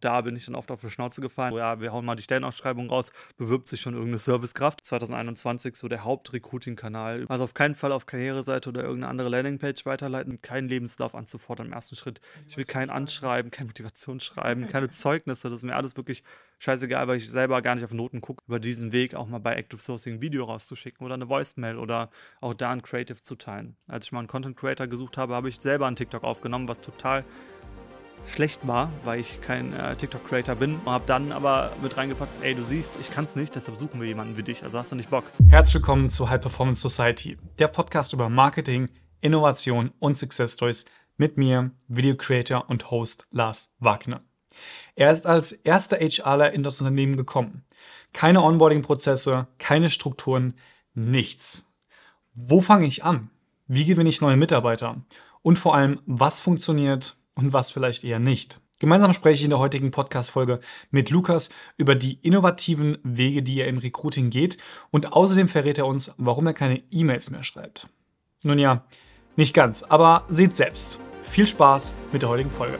da 0.00 0.20
bin 0.22 0.36
ich 0.36 0.46
dann 0.46 0.54
oft 0.54 0.70
auf 0.70 0.80
die 0.80 0.90
Schnauze 0.90 1.20
gefallen. 1.20 1.54
Ja, 1.54 1.80
wir 1.80 1.92
hauen 1.92 2.04
mal 2.04 2.16
die 2.16 2.22
Stellenausschreibung 2.22 2.88
raus, 2.88 3.12
bewirbt 3.36 3.68
sich 3.68 3.80
schon 3.80 3.94
irgendeine 3.94 4.18
Servicekraft. 4.18 4.84
2021 4.84 5.76
so 5.76 5.88
der 5.88 6.04
Hauptrecruiting-Kanal. 6.04 7.26
Also 7.28 7.44
auf 7.44 7.54
keinen 7.54 7.74
Fall 7.74 7.92
auf 7.92 8.06
Karriereseite 8.06 8.68
oder 8.68 8.82
irgendeine 8.82 9.10
andere 9.10 9.28
Landingpage 9.28 9.86
weiterleiten, 9.86 10.42
keinen 10.42 10.68
Lebenslauf 10.68 11.14
anzufordern 11.14 11.68
im 11.68 11.72
ersten 11.72 11.96
Schritt. 11.96 12.20
Ich 12.48 12.56
will 12.56 12.64
kein 12.64 12.90
Anschreiben, 12.90 13.50
kein 13.50 13.66
Motivationsschreiben, 13.66 14.66
keine 14.68 14.88
Zeugnisse. 14.88 15.48
Das 15.48 15.58
ist 15.58 15.64
mir 15.64 15.76
alles 15.76 15.96
wirklich 15.96 16.22
scheißegal, 16.58 17.08
weil 17.08 17.16
ich 17.16 17.28
selber 17.28 17.62
gar 17.62 17.74
nicht 17.74 17.84
auf 17.84 17.92
Noten 17.92 18.20
gucke. 18.20 18.42
Über 18.46 18.60
diesen 18.60 18.92
Weg 18.92 19.14
auch 19.14 19.26
mal 19.26 19.38
bei 19.38 19.54
Active 19.54 19.80
Sourcing 19.80 20.14
ein 20.14 20.22
Video 20.22 20.44
rauszuschicken 20.44 21.04
oder 21.04 21.14
eine 21.14 21.28
Voicemail 21.28 21.78
oder 21.78 22.10
auch 22.40 22.54
da 22.54 22.70
ein 22.70 22.82
Creative 22.82 23.22
zu 23.22 23.34
teilen. 23.34 23.76
Als 23.88 24.06
ich 24.06 24.12
mal 24.12 24.20
einen 24.20 24.28
Content 24.28 24.56
Creator 24.56 24.86
gesucht 24.86 25.16
habe, 25.16 25.34
habe 25.34 25.48
ich 25.48 25.60
selber 25.60 25.86
einen 25.86 25.96
TikTok 25.96 26.22
aufgenommen, 26.22 26.68
was 26.68 26.80
total 26.80 27.24
schlecht 28.26 28.66
war, 28.66 28.90
weil 29.04 29.20
ich 29.20 29.40
kein 29.40 29.72
äh, 29.72 29.96
TikTok-Creator 29.96 30.54
bin. 30.54 30.76
Und 30.76 30.92
habe 30.92 31.04
dann 31.06 31.32
aber 31.32 31.72
mit 31.82 31.96
reingepackt, 31.96 32.42
ey, 32.42 32.54
du 32.54 32.62
siehst, 32.62 32.98
ich 33.00 33.10
kann 33.10 33.24
es 33.24 33.36
nicht, 33.36 33.54
deshalb 33.54 33.78
suchen 33.78 34.00
wir 34.00 34.06
jemanden 34.06 34.36
wie 34.36 34.42
dich. 34.42 34.62
Also 34.62 34.78
hast 34.78 34.92
du 34.92 34.96
nicht 34.96 35.10
Bock. 35.10 35.24
Herzlich 35.48 35.74
willkommen 35.74 36.10
zu 36.10 36.28
High 36.28 36.40
Performance 36.40 36.80
Society, 36.80 37.38
der 37.58 37.68
Podcast 37.68 38.12
über 38.12 38.28
Marketing, 38.28 38.88
Innovation 39.20 39.90
und 39.98 40.18
Success 40.18 40.54
Stories 40.54 40.84
mit 41.16 41.36
mir, 41.36 41.70
Video 41.88 42.16
Creator 42.16 42.68
und 42.68 42.90
Host 42.90 43.26
Lars 43.30 43.70
Wagner. 43.78 44.22
Er 44.94 45.10
ist 45.10 45.26
als 45.26 45.52
erster 45.52 45.98
HRler 45.98 46.52
in 46.52 46.62
das 46.62 46.80
Unternehmen 46.80 47.16
gekommen. 47.16 47.64
Keine 48.12 48.42
Onboarding-Prozesse, 48.42 49.46
keine 49.58 49.90
Strukturen, 49.90 50.54
nichts. 50.94 51.66
Wo 52.34 52.60
fange 52.60 52.86
ich 52.86 53.04
an? 53.04 53.30
Wie 53.66 53.84
gewinne 53.84 54.08
ich 54.08 54.20
neue 54.20 54.36
Mitarbeiter? 54.36 55.02
Und 55.42 55.58
vor 55.58 55.74
allem, 55.74 56.00
was 56.06 56.40
funktioniert 56.40 57.16
und 57.34 57.52
was 57.52 57.70
vielleicht 57.70 58.04
eher 58.04 58.18
nicht. 58.18 58.60
Gemeinsam 58.80 59.12
spreche 59.12 59.34
ich 59.34 59.44
in 59.44 59.50
der 59.50 59.58
heutigen 59.58 59.90
Podcast-Folge 59.90 60.60
mit 60.90 61.10
Lukas 61.10 61.50
über 61.76 61.94
die 61.94 62.14
innovativen 62.22 62.96
Wege, 63.02 63.42
die 63.42 63.60
er 63.60 63.68
im 63.68 63.76
Recruiting 63.76 64.30
geht 64.30 64.56
und 64.90 65.12
außerdem 65.12 65.48
verrät 65.48 65.76
er 65.76 65.86
uns, 65.86 66.14
warum 66.16 66.46
er 66.46 66.54
keine 66.54 66.82
E-Mails 66.90 67.30
mehr 67.30 67.44
schreibt. 67.44 67.88
Nun 68.42 68.58
ja, 68.58 68.86
nicht 69.36 69.52
ganz, 69.52 69.82
aber 69.82 70.24
seht 70.30 70.56
selbst. 70.56 70.98
Viel 71.30 71.46
Spaß 71.46 71.94
mit 72.10 72.22
der 72.22 72.30
heutigen 72.30 72.50
Folge. 72.50 72.78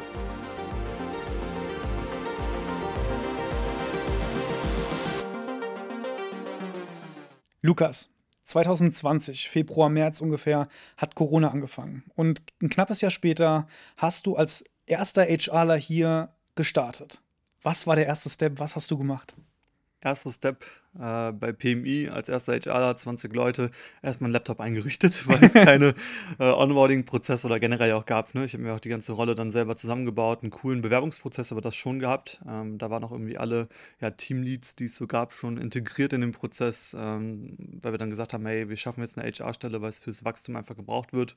Lukas, 7.63 8.11
2020, 8.51 9.49
Februar, 9.49 9.89
März 9.89 10.21
ungefähr, 10.21 10.69
hat 10.97 11.15
Corona 11.15 11.51
angefangen. 11.51 12.05
Und 12.15 12.43
ein 12.61 12.69
knappes 12.69 13.01
Jahr 13.01 13.11
später 13.11 13.67
hast 13.97 14.27
du 14.27 14.37
als 14.37 14.65
erster 14.87 15.25
HRler 15.25 15.77
hier 15.77 16.31
gestartet. 16.57 17.23
Was 17.63 17.87
war 17.87 17.97
der 17.97 18.07
erste 18.07 18.31
Step? 18.31 18.59
Was 18.59 18.77
hast 18.77 18.91
du 18.91 18.99
gemacht? 18.99 19.35
Erster 20.03 20.33
Step 20.33 20.65
äh, 20.99 21.33
bei 21.33 21.53
PMI 21.53 22.09
als 22.09 22.29
erster 22.29 22.59
HRler, 22.59 22.97
20 22.97 23.35
Leute, 23.35 23.71
erstmal 24.03 24.29
einen 24.29 24.33
Laptop 24.33 24.61
eingerichtet, 24.61 25.25
weil 25.29 25.45
es 25.45 25.53
keine 25.55 25.95
äh, 26.39 26.45
Onboarding-Prozesse 26.45 27.47
oder 27.47 27.61
generell 27.61 27.93
auch 27.93 28.07
gab. 28.07 28.35
Ne? 28.35 28.45
Ich 28.45 28.55
habe 28.55 28.63
mir 28.63 28.75
auch 28.75 28.81
die 28.81 28.89
ganze 28.89 29.13
Rolle 29.13 29.35
dann 29.35 29.51
selber 29.51 29.77
zusammengebaut, 29.77 30.43
einen 30.43 30.51
coolen 30.51 30.81
Bewerbungsprozess, 30.81 31.53
aber 31.53 31.61
das 31.61 31.77
schon 31.77 31.99
gehabt. 31.99 32.41
Ähm, 32.49 32.79
da 32.79 32.91
waren 32.91 33.05
auch 33.05 33.13
irgendwie 33.13 33.39
alle 33.39 33.69
ja, 34.01 34.11
Teamleads, 34.11 34.75
die 34.75 34.87
es 34.87 34.97
so 34.97 35.07
gab, 35.07 35.33
schon 35.33 35.59
integriert 35.59 36.13
in 36.13 36.23
den 36.23 36.33
Prozess, 36.33 36.97
ähm, 36.99 37.57
weil 37.83 37.93
wir 37.93 37.99
dann 37.99 38.11
gesagt 38.11 38.33
haben, 38.33 38.47
hey, 38.47 38.69
wir 38.69 38.77
schaffen 38.77 39.01
jetzt 39.03 39.19
eine 39.19 39.31
HR-Stelle, 39.31 39.83
weil 39.83 39.91
es 39.91 39.99
fürs 39.99 40.25
Wachstum 40.25 40.57
einfach 40.57 40.77
gebraucht 40.77 41.13
wird. 41.13 41.37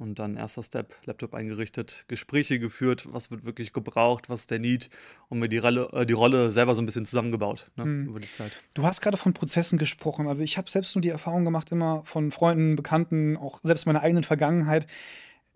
Und 0.00 0.18
dann 0.18 0.34
erster 0.34 0.62
Step, 0.62 0.94
Laptop 1.04 1.34
eingerichtet, 1.34 2.06
Gespräche 2.08 2.58
geführt, 2.58 3.06
was 3.12 3.30
wird 3.30 3.44
wirklich 3.44 3.74
gebraucht, 3.74 4.30
was 4.30 4.40
ist 4.40 4.50
der 4.50 4.58
Need 4.58 4.88
und 5.28 5.40
mir 5.40 5.50
die 5.50 5.58
Rolle, 5.58 5.90
äh, 5.92 6.06
die 6.06 6.14
Rolle 6.14 6.50
selber 6.50 6.74
so 6.74 6.80
ein 6.80 6.86
bisschen 6.86 7.04
zusammengebaut 7.04 7.70
ne, 7.76 7.84
mhm. 7.84 8.08
über 8.08 8.18
die 8.18 8.32
Zeit. 8.32 8.52
Du 8.72 8.84
hast 8.84 9.02
gerade 9.02 9.18
von 9.18 9.34
Prozessen 9.34 9.78
gesprochen. 9.78 10.26
Also 10.26 10.42
ich 10.42 10.56
habe 10.56 10.70
selbst 10.70 10.96
nur 10.96 11.02
die 11.02 11.10
Erfahrung 11.10 11.44
gemacht, 11.44 11.70
immer 11.70 12.02
von 12.06 12.30
Freunden, 12.30 12.76
Bekannten, 12.76 13.36
auch 13.36 13.60
selbst 13.62 13.84
meiner 13.84 14.00
eigenen 14.00 14.24
Vergangenheit. 14.24 14.86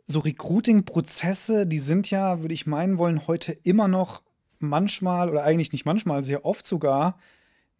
So 0.04 0.20
Recruiting-Prozesse, 0.20 1.66
die 1.66 1.78
sind 1.78 2.10
ja, 2.10 2.42
würde 2.42 2.52
ich 2.52 2.66
meinen 2.66 2.98
wollen, 2.98 3.26
heute 3.26 3.52
immer 3.62 3.88
noch 3.88 4.22
manchmal 4.58 5.30
oder 5.30 5.44
eigentlich 5.44 5.72
nicht 5.72 5.86
manchmal, 5.86 6.22
sehr 6.22 6.44
oft 6.44 6.66
sogar 6.66 7.16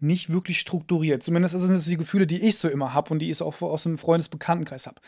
nicht 0.01 0.33
wirklich 0.33 0.61
strukturiert. 0.61 1.23
Zumindest 1.23 1.59
sind 1.59 1.75
es 1.75 1.85
die 1.85 1.99
Gefühle, 1.99 2.27
die 2.27 2.43
ich 2.43 2.57
so 2.57 2.71
immer 2.71 2.95
habe 2.95 3.11
und 3.11 3.19
die 3.19 3.31
ich 3.31 3.43
auch 3.43 3.61
aus 3.61 3.83
dem 3.83 3.99
Freundesbekanntenkreis 3.99 4.87
habe. 4.87 5.03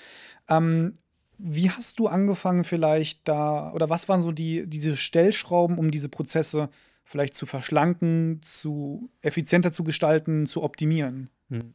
Ähm, 0.50 0.98
wie 1.38 1.70
hast 1.70 1.98
du 1.98 2.08
angefangen 2.08 2.64
vielleicht 2.64 3.26
da, 3.28 3.72
oder 3.72 3.90
was 3.90 4.08
waren 4.08 4.22
so 4.22 4.32
die, 4.32 4.66
diese 4.66 4.96
Stellschrauben, 4.96 5.78
um 5.78 5.90
diese 5.90 6.08
Prozesse 6.08 6.68
vielleicht 7.04 7.34
zu 7.34 7.46
verschlanken, 7.46 8.40
zu 8.42 9.10
effizienter 9.22 9.72
zu 9.72 9.84
gestalten, 9.84 10.46
zu 10.46 10.62
optimieren? 10.62 11.30
Hm 11.50 11.74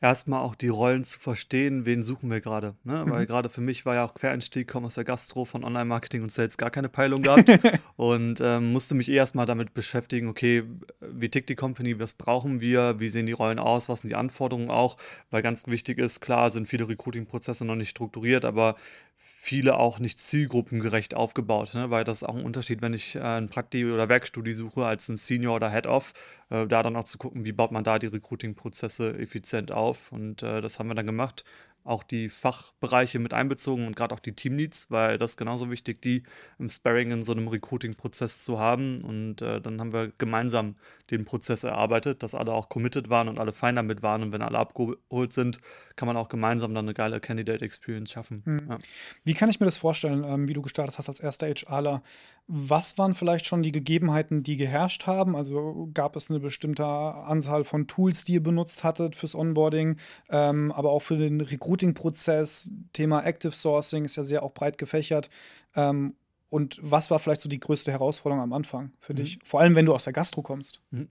erstmal 0.00 0.42
auch 0.42 0.54
die 0.54 0.68
Rollen 0.68 1.04
zu 1.04 1.18
verstehen, 1.18 1.86
wen 1.86 2.02
suchen 2.02 2.30
wir 2.30 2.40
gerade. 2.40 2.74
Ne? 2.84 3.04
Mhm. 3.04 3.10
Weil 3.10 3.26
gerade 3.26 3.48
für 3.48 3.60
mich 3.60 3.86
war 3.86 3.94
ja 3.94 4.04
auch 4.04 4.14
Quereinstieg, 4.14 4.68
komme 4.68 4.86
aus 4.86 4.94
der 4.94 5.04
Gastro 5.04 5.44
von 5.44 5.64
Online-Marketing 5.64 6.22
und 6.22 6.30
Sales 6.30 6.58
gar 6.58 6.70
keine 6.70 6.88
Peilung 6.88 7.22
gehabt 7.22 7.48
und 7.96 8.40
ähm, 8.42 8.72
musste 8.72 8.94
mich 8.94 9.08
eh 9.08 9.14
erstmal 9.14 9.46
damit 9.46 9.74
beschäftigen, 9.74 10.28
okay, 10.28 10.64
wie 11.00 11.30
tickt 11.30 11.48
die 11.48 11.54
Company, 11.54 11.98
was 11.98 12.14
brauchen 12.14 12.60
wir, 12.60 13.00
wie 13.00 13.08
sehen 13.08 13.26
die 13.26 13.32
Rollen 13.32 13.58
aus, 13.58 13.88
was 13.88 14.02
sind 14.02 14.10
die 14.10 14.16
Anforderungen 14.16 14.70
auch, 14.70 14.96
weil 15.30 15.42
ganz 15.42 15.66
wichtig 15.66 15.98
ist, 15.98 16.20
klar 16.20 16.50
sind 16.50 16.68
viele 16.68 16.88
Recruiting-Prozesse 16.88 17.64
noch 17.64 17.76
nicht 17.76 17.90
strukturiert, 17.90 18.44
aber 18.44 18.76
viele 19.18 19.76
auch 19.76 19.98
nicht 19.98 20.18
zielgruppengerecht 20.18 21.14
aufgebaut, 21.14 21.74
ne? 21.74 21.90
weil 21.90 22.04
das 22.04 22.18
ist 22.18 22.28
auch 22.28 22.36
ein 22.36 22.44
Unterschied, 22.44 22.82
wenn 22.82 22.94
ich 22.94 23.16
äh, 23.16 23.20
ein 23.20 23.48
Prakti- 23.48 23.90
oder 23.90 24.08
Werkstudie 24.08 24.52
suche 24.52 24.84
als 24.84 25.08
ein 25.08 25.16
Senior 25.16 25.56
oder 25.56 25.70
Head-Off, 25.70 26.12
äh, 26.50 26.66
da 26.66 26.82
dann 26.82 26.96
auch 26.96 27.04
zu 27.04 27.18
gucken, 27.18 27.44
wie 27.44 27.52
baut 27.52 27.72
man 27.72 27.84
da 27.84 27.98
die 27.98 28.08
Recruiting-Prozesse 28.08 29.18
effizient 29.18 29.72
auf 29.72 30.12
und 30.12 30.42
äh, 30.42 30.60
das 30.60 30.78
haben 30.78 30.88
wir 30.88 30.94
dann 30.94 31.06
gemacht 31.06 31.44
auch 31.86 32.02
die 32.02 32.28
Fachbereiche 32.28 33.18
mit 33.18 33.32
einbezogen 33.32 33.86
und 33.86 33.96
gerade 33.96 34.14
auch 34.14 34.20
die 34.20 34.34
Teamleads, 34.34 34.90
weil 34.90 35.18
das 35.18 35.32
ist 35.32 35.36
genauso 35.36 35.70
wichtig, 35.70 36.02
die 36.02 36.24
im 36.58 36.68
Sparring 36.68 37.10
in 37.12 37.22
so 37.22 37.32
einem 37.32 37.48
Recruiting-Prozess 37.48 38.44
zu 38.44 38.58
haben. 38.58 39.02
Und 39.02 39.42
äh, 39.42 39.60
dann 39.60 39.80
haben 39.80 39.92
wir 39.92 40.12
gemeinsam 40.18 40.76
den 41.10 41.24
Prozess 41.24 41.64
erarbeitet, 41.64 42.22
dass 42.22 42.34
alle 42.34 42.52
auch 42.52 42.68
committed 42.68 43.08
waren 43.08 43.28
und 43.28 43.38
alle 43.38 43.52
fein 43.52 43.76
damit 43.76 44.02
waren. 44.02 44.22
Und 44.22 44.32
wenn 44.32 44.42
alle 44.42 44.58
abgeholt 44.58 45.32
sind, 45.32 45.60
kann 45.94 46.06
man 46.06 46.16
auch 46.16 46.28
gemeinsam 46.28 46.74
dann 46.74 46.86
eine 46.86 46.94
geile 46.94 47.20
Candidate 47.20 47.64
Experience 47.64 48.10
schaffen. 48.10 48.42
Mhm. 48.44 48.66
Ja. 48.68 48.78
Wie 49.24 49.34
kann 49.34 49.48
ich 49.48 49.60
mir 49.60 49.66
das 49.66 49.78
vorstellen, 49.78 50.24
ähm, 50.24 50.48
wie 50.48 50.54
du 50.54 50.62
gestartet 50.62 50.98
hast 50.98 51.08
als 51.08 51.20
erster 51.20 51.46
HRler? 51.46 52.02
Was 52.48 52.96
waren 52.96 53.14
vielleicht 53.14 53.46
schon 53.46 53.64
die 53.64 53.72
Gegebenheiten, 53.72 54.44
die 54.44 54.56
geherrscht 54.56 55.06
haben? 55.06 55.34
Also 55.34 55.90
gab 55.92 56.14
es 56.14 56.30
eine 56.30 56.38
bestimmte 56.38 56.84
Anzahl 56.86 57.64
von 57.64 57.88
Tools, 57.88 58.24
die 58.24 58.34
ihr 58.34 58.42
benutzt 58.42 58.84
hattet 58.84 59.16
fürs 59.16 59.34
Onboarding, 59.34 59.96
ähm, 60.30 60.70
aber 60.70 60.90
auch 60.90 61.00
für 61.00 61.18
den 61.18 61.40
Recruiting-Prozess? 61.40 62.70
Thema 62.92 63.24
Active 63.24 63.54
Sourcing 63.54 64.04
ist 64.04 64.16
ja 64.16 64.22
sehr 64.22 64.44
auch 64.44 64.54
breit 64.54 64.78
gefächert. 64.78 65.28
Ähm, 65.74 66.14
und 66.48 66.78
was 66.80 67.10
war 67.10 67.18
vielleicht 67.18 67.40
so 67.40 67.48
die 67.48 67.58
größte 67.58 67.90
Herausforderung 67.90 68.42
am 68.42 68.52
Anfang 68.52 68.92
für 69.00 69.12
mhm. 69.12 69.16
dich? 69.16 69.38
Vor 69.42 69.60
allem, 69.60 69.74
wenn 69.74 69.86
du 69.86 69.94
aus 69.94 70.04
der 70.04 70.12
Gastro 70.12 70.42
kommst. 70.42 70.80
Mhm. 70.90 71.08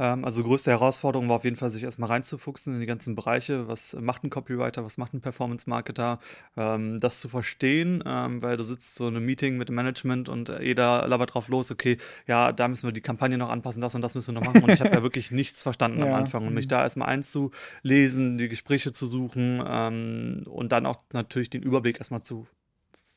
Ähm, 0.00 0.24
also 0.24 0.42
größte 0.42 0.70
Herausforderung 0.70 1.28
war 1.28 1.36
auf 1.36 1.44
jeden 1.44 1.56
Fall, 1.56 1.68
sich 1.68 1.82
erstmal 1.82 2.08
reinzufuchsen 2.08 2.74
in 2.74 2.80
die 2.80 2.86
ganzen 2.86 3.14
Bereiche. 3.14 3.68
Was 3.68 3.94
macht 4.00 4.24
ein 4.24 4.30
Copywriter, 4.30 4.82
was 4.82 4.96
macht 4.96 5.12
ein 5.12 5.20
Performance-Marketer? 5.20 6.18
Ähm, 6.56 6.98
das 6.98 7.20
zu 7.20 7.28
verstehen, 7.28 8.02
ähm, 8.06 8.40
weil 8.40 8.56
du 8.56 8.64
sitzt 8.64 8.94
so 8.94 9.06
in 9.08 9.16
einem 9.16 9.26
Meeting 9.26 9.58
mit 9.58 9.68
dem 9.68 9.74
Management 9.74 10.30
und 10.30 10.50
jeder 10.60 11.06
labert 11.06 11.34
drauf 11.34 11.48
los, 11.48 11.70
okay, 11.70 11.98
ja, 12.26 12.50
da 12.52 12.66
müssen 12.66 12.88
wir 12.88 12.92
die 12.92 13.02
Kampagne 13.02 13.36
noch 13.36 13.50
anpassen, 13.50 13.82
das 13.82 13.94
und 13.94 14.00
das 14.00 14.14
müssen 14.14 14.34
wir 14.34 14.40
noch 14.40 14.46
machen. 14.46 14.64
Und 14.64 14.70
ich 14.70 14.80
habe 14.80 14.90
ja 14.90 15.02
wirklich 15.02 15.30
nichts 15.30 15.62
verstanden 15.62 16.02
am 16.02 16.14
Anfang. 16.14 16.46
Und 16.46 16.54
mich 16.54 16.64
mhm. 16.64 16.70
da 16.70 16.82
erstmal 16.82 17.08
einzulesen, 17.08 18.38
die 18.38 18.48
Gespräche 18.48 18.92
zu 18.92 19.06
suchen 19.06 19.62
ähm, 19.66 20.44
und 20.46 20.72
dann 20.72 20.86
auch 20.86 20.96
natürlich 21.12 21.50
den 21.50 21.62
Überblick 21.62 21.98
erstmal 21.98 22.22
zu 22.22 22.46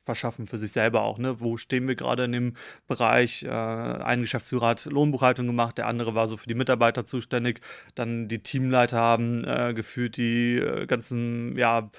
verschaffen 0.04 0.48
für 0.48 0.58
sich 0.58 0.72
selber 0.72 1.02
auch. 1.02 1.18
Ne? 1.18 1.40
Wo 1.40 1.58
stehen 1.58 1.88
wir 1.88 1.96
gerade 1.96 2.26
in 2.26 2.32
dem 2.32 2.54
Bereich? 2.88 3.44
Äh, 3.44 3.50
ein 3.50 4.22
Geschäftsführer 4.22 4.68
hat 4.68 4.86
Lohnbuchhaltung 4.86 5.48
gemacht, 5.48 5.78
der 5.78 5.88
andere 5.88 6.16
war 6.16 6.28
so 6.28 6.38
für 6.38 6.48
die 6.48 6.56
Mitarbeiter 6.56 7.06
zuständig. 7.06 7.62
Dann 7.96 8.28
die 8.28 8.40
Teamleiter 8.40 8.98
haben 8.98 9.44
äh, 9.46 9.74
gefühlt 9.74 10.18
die 10.18 10.58
äh, 10.58 10.86
ganzen, 10.86 11.58
ja, 11.58 11.90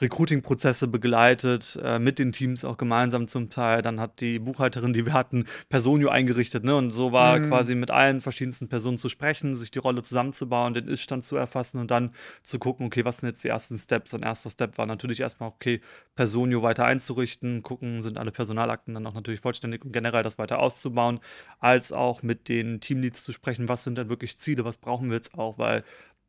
Recruiting-Prozesse 0.00 0.88
begleitet, 0.88 1.78
äh, 1.82 1.98
mit 1.98 2.18
den 2.18 2.32
Teams 2.32 2.64
auch 2.64 2.76
gemeinsam 2.76 3.28
zum 3.28 3.50
Teil. 3.50 3.82
Dann 3.82 4.00
hat 4.00 4.20
die 4.20 4.38
Buchhalterin, 4.38 4.92
die 4.92 5.06
wir 5.06 5.12
hatten, 5.12 5.44
Personio 5.68 6.08
eingerichtet. 6.08 6.64
Ne? 6.64 6.74
Und 6.74 6.90
so 6.90 7.12
war 7.12 7.38
mhm. 7.38 7.48
quasi 7.48 7.74
mit 7.74 7.90
allen 7.90 8.20
verschiedensten 8.20 8.68
Personen 8.68 8.98
zu 8.98 9.08
sprechen, 9.08 9.54
sich 9.54 9.70
die 9.70 9.78
Rolle 9.78 10.02
zusammenzubauen, 10.02 10.74
den 10.74 10.88
Iststand 10.88 11.24
zu 11.24 11.36
erfassen 11.36 11.78
und 11.78 11.90
dann 11.90 12.12
zu 12.42 12.58
gucken, 12.58 12.86
okay, 12.86 13.04
was 13.04 13.18
sind 13.18 13.28
jetzt 13.28 13.44
die 13.44 13.48
ersten 13.48 13.76
Steps? 13.76 14.14
Und 14.14 14.22
erster 14.22 14.50
Step 14.50 14.78
war 14.78 14.86
natürlich 14.86 15.20
erstmal, 15.20 15.50
okay, 15.50 15.80
Personio 16.14 16.62
weiter 16.62 16.84
einzurichten, 16.84 17.62
gucken, 17.62 18.02
sind 18.02 18.18
alle 18.18 18.32
Personalakten 18.32 18.94
dann 18.94 19.06
auch 19.06 19.14
natürlich 19.14 19.40
vollständig 19.40 19.84
und 19.84 19.92
generell 19.92 20.22
das 20.22 20.38
weiter 20.38 20.58
auszubauen, 20.58 21.20
als 21.58 21.92
auch 21.92 22.22
mit 22.22 22.48
den 22.48 22.80
Teamleads 22.80 23.22
zu 23.24 23.32
sprechen, 23.32 23.68
was 23.68 23.84
sind 23.84 23.98
denn 23.98 24.08
wirklich 24.08 24.38
Ziele, 24.38 24.64
was 24.64 24.78
brauchen 24.78 25.08
wir 25.08 25.16
jetzt 25.16 25.38
auch, 25.38 25.58
weil 25.58 25.84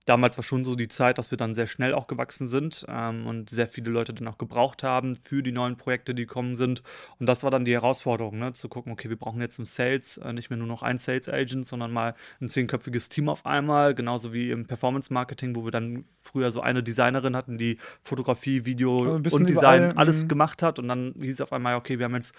damals 0.05 0.37
war 0.37 0.43
schon 0.43 0.65
so 0.65 0.75
die 0.75 0.87
Zeit, 0.87 1.17
dass 1.17 1.31
wir 1.31 1.37
dann 1.37 1.55
sehr 1.55 1.67
schnell 1.67 1.93
auch 1.93 2.07
gewachsen 2.07 2.47
sind 2.47 2.85
ähm, 2.89 3.25
und 3.25 3.49
sehr 3.49 3.67
viele 3.67 3.89
Leute 3.89 4.13
dann 4.13 4.27
auch 4.27 4.37
gebraucht 4.37 4.83
haben 4.83 5.15
für 5.15 5.41
die 5.43 5.51
neuen 5.51 5.77
Projekte, 5.77 6.13
die 6.13 6.25
kommen 6.25 6.55
sind. 6.55 6.83
Und 7.19 7.27
das 7.27 7.43
war 7.43 7.51
dann 7.51 7.65
die 7.65 7.73
Herausforderung, 7.73 8.37
ne? 8.39 8.53
zu 8.53 8.67
gucken, 8.67 8.91
okay, 8.91 9.09
wir 9.09 9.17
brauchen 9.17 9.39
jetzt 9.41 9.59
im 9.59 9.65
Sales 9.65 10.17
äh, 10.17 10.33
nicht 10.33 10.49
mehr 10.49 10.57
nur 10.57 10.67
noch 10.67 10.83
ein 10.83 10.97
Sales 10.97 11.29
Agent, 11.29 11.67
sondern 11.67 11.91
mal 11.91 12.15
ein 12.41 12.49
zehnköpfiges 12.49 13.09
Team 13.09 13.29
auf 13.29 13.45
einmal, 13.45 13.95
genauso 13.95 14.33
wie 14.33 14.51
im 14.51 14.67
Performance 14.67 15.13
Marketing, 15.13 15.55
wo 15.55 15.63
wir 15.63 15.71
dann 15.71 16.03
früher 16.21 16.51
so 16.51 16.61
eine 16.61 16.83
Designerin 16.83 17.35
hatten, 17.35 17.57
die 17.57 17.77
Fotografie, 18.01 18.65
Video 18.65 19.15
und 19.15 19.23
Design 19.23 19.83
überall, 19.83 19.97
alles 19.97 20.23
mhm. 20.23 20.27
gemacht 20.27 20.61
hat. 20.61 20.79
Und 20.79 20.87
dann 20.87 21.13
hieß 21.19 21.35
es 21.35 21.41
auf 21.41 21.53
einmal, 21.53 21.75
okay, 21.75 21.99
wir 21.99 22.05
haben 22.05 22.15
jetzt 22.15 22.35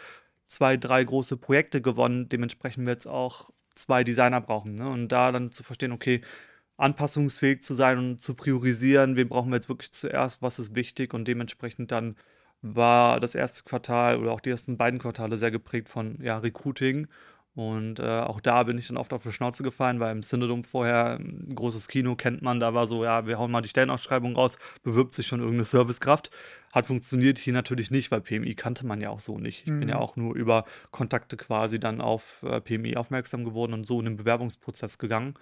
zwei, 0.46 0.76
drei 0.76 1.02
große 1.02 1.36
Projekte 1.36 1.80
gewonnen, 1.80 2.28
dementsprechend 2.28 2.86
wir 2.86 2.92
jetzt 2.92 3.06
auch 3.06 3.50
zwei 3.74 4.04
Designer 4.04 4.40
brauchen. 4.40 4.74
Ne? 4.74 4.88
Und 4.88 5.08
da 5.08 5.32
dann 5.32 5.50
zu 5.50 5.64
verstehen, 5.64 5.92
okay, 5.92 6.20
anpassungsfähig 6.76 7.62
zu 7.62 7.74
sein 7.74 7.98
und 7.98 8.20
zu 8.20 8.34
priorisieren, 8.34 9.16
wen 9.16 9.28
brauchen 9.28 9.50
wir 9.50 9.56
jetzt 9.56 9.68
wirklich 9.68 9.92
zuerst, 9.92 10.42
was 10.42 10.58
ist 10.58 10.74
wichtig 10.74 11.14
und 11.14 11.28
dementsprechend 11.28 11.92
dann 11.92 12.16
war 12.62 13.20
das 13.20 13.34
erste 13.34 13.62
Quartal 13.62 14.18
oder 14.18 14.32
auch 14.32 14.40
die 14.40 14.50
ersten 14.50 14.76
beiden 14.76 14.98
Quartale 14.98 15.36
sehr 15.36 15.50
geprägt 15.50 15.88
von 15.88 16.18
ja, 16.22 16.38
Recruiting. 16.38 17.08
Und 17.54 18.00
äh, 18.00 18.02
auch 18.02 18.40
da 18.40 18.64
bin 18.64 18.78
ich 18.78 18.88
dann 18.88 18.96
oft 18.96 19.12
auf 19.12 19.22
die 19.22 19.30
Schnauze 19.30 19.62
gefallen, 19.62 20.00
weil 20.00 20.10
im 20.10 20.24
Synodom 20.24 20.64
vorher 20.64 21.20
ein 21.20 21.54
großes 21.54 21.86
Kino 21.86 22.16
kennt 22.16 22.42
man, 22.42 22.58
da 22.58 22.74
war 22.74 22.88
so, 22.88 23.04
ja, 23.04 23.26
wir 23.28 23.38
hauen 23.38 23.52
mal 23.52 23.60
die 23.60 23.68
Stellenausschreibung 23.68 24.34
raus, 24.34 24.58
bewirbt 24.82 25.14
sich 25.14 25.28
schon 25.28 25.38
irgendeine 25.38 25.64
Servicekraft. 25.64 26.30
Hat 26.72 26.86
funktioniert 26.86 27.38
hier 27.38 27.52
natürlich 27.52 27.92
nicht, 27.92 28.10
weil 28.10 28.22
PMI 28.22 28.56
kannte 28.56 28.84
man 28.84 29.00
ja 29.00 29.10
auch 29.10 29.20
so 29.20 29.38
nicht. 29.38 29.62
Ich 29.66 29.72
mhm. 29.72 29.80
bin 29.80 29.88
ja 29.88 29.96
mhm. 29.96 30.02
auch 30.02 30.16
nur 30.16 30.34
über 30.34 30.64
Kontakte 30.90 31.36
quasi 31.36 31.78
dann 31.78 32.00
auf 32.00 32.42
äh, 32.42 32.60
PMI 32.60 32.96
aufmerksam 32.96 33.44
geworden 33.44 33.72
und 33.72 33.86
so 33.86 34.00
in 34.00 34.06
den 34.06 34.16
Bewerbungsprozess 34.16 34.98
gegangen. 34.98 35.34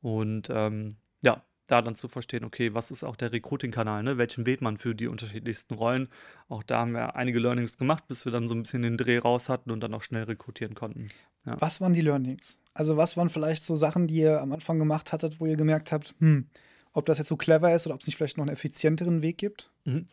Und 0.00 0.48
ähm, 0.50 0.96
ja, 1.20 1.42
da 1.68 1.82
dann 1.82 1.94
zu 1.94 2.08
verstehen, 2.08 2.44
okay, 2.44 2.74
was 2.74 2.90
ist 2.90 3.04
auch 3.04 3.16
der 3.16 3.32
Recruiting-Kanal, 3.32 4.02
ne? 4.02 4.18
welchen 4.18 4.46
wählt 4.46 4.62
man 4.62 4.78
für 4.78 4.94
die 4.94 5.06
unterschiedlichsten 5.06 5.74
Rollen. 5.74 6.08
Auch 6.48 6.62
da 6.62 6.80
haben 6.80 6.92
wir 6.92 7.14
einige 7.14 7.38
Learnings 7.38 7.76
gemacht, 7.76 8.08
bis 8.08 8.24
wir 8.24 8.32
dann 8.32 8.48
so 8.48 8.54
ein 8.54 8.62
bisschen 8.62 8.82
den 8.82 8.96
Dreh 8.96 9.18
raus 9.18 9.48
hatten 9.48 9.70
und 9.70 9.80
dann 9.80 9.94
auch 9.94 10.02
schnell 10.02 10.24
rekrutieren 10.24 10.74
konnten. 10.74 11.10
Ja. 11.44 11.56
Was 11.60 11.80
waren 11.80 11.94
die 11.94 12.00
Learnings? 12.00 12.58
Also 12.74 12.96
was 12.96 13.16
waren 13.16 13.30
vielleicht 13.30 13.64
so 13.64 13.76
Sachen, 13.76 14.06
die 14.06 14.16
ihr 14.16 14.40
am 14.40 14.52
Anfang 14.52 14.78
gemacht 14.78 15.12
hattet, 15.12 15.40
wo 15.40 15.46
ihr 15.46 15.56
gemerkt 15.56 15.92
habt, 15.92 16.14
hm, 16.18 16.46
ob 16.92 17.06
das 17.06 17.18
jetzt 17.18 17.28
so 17.28 17.36
clever 17.36 17.74
ist 17.74 17.86
oder 17.86 17.94
ob 17.94 18.00
es 18.00 18.06
nicht 18.06 18.16
vielleicht 18.16 18.38
noch 18.38 18.44
einen 18.44 18.54
effizienteren 18.54 19.22
Weg 19.22 19.38
gibt? 19.38 19.70
Mhm. 19.88 20.06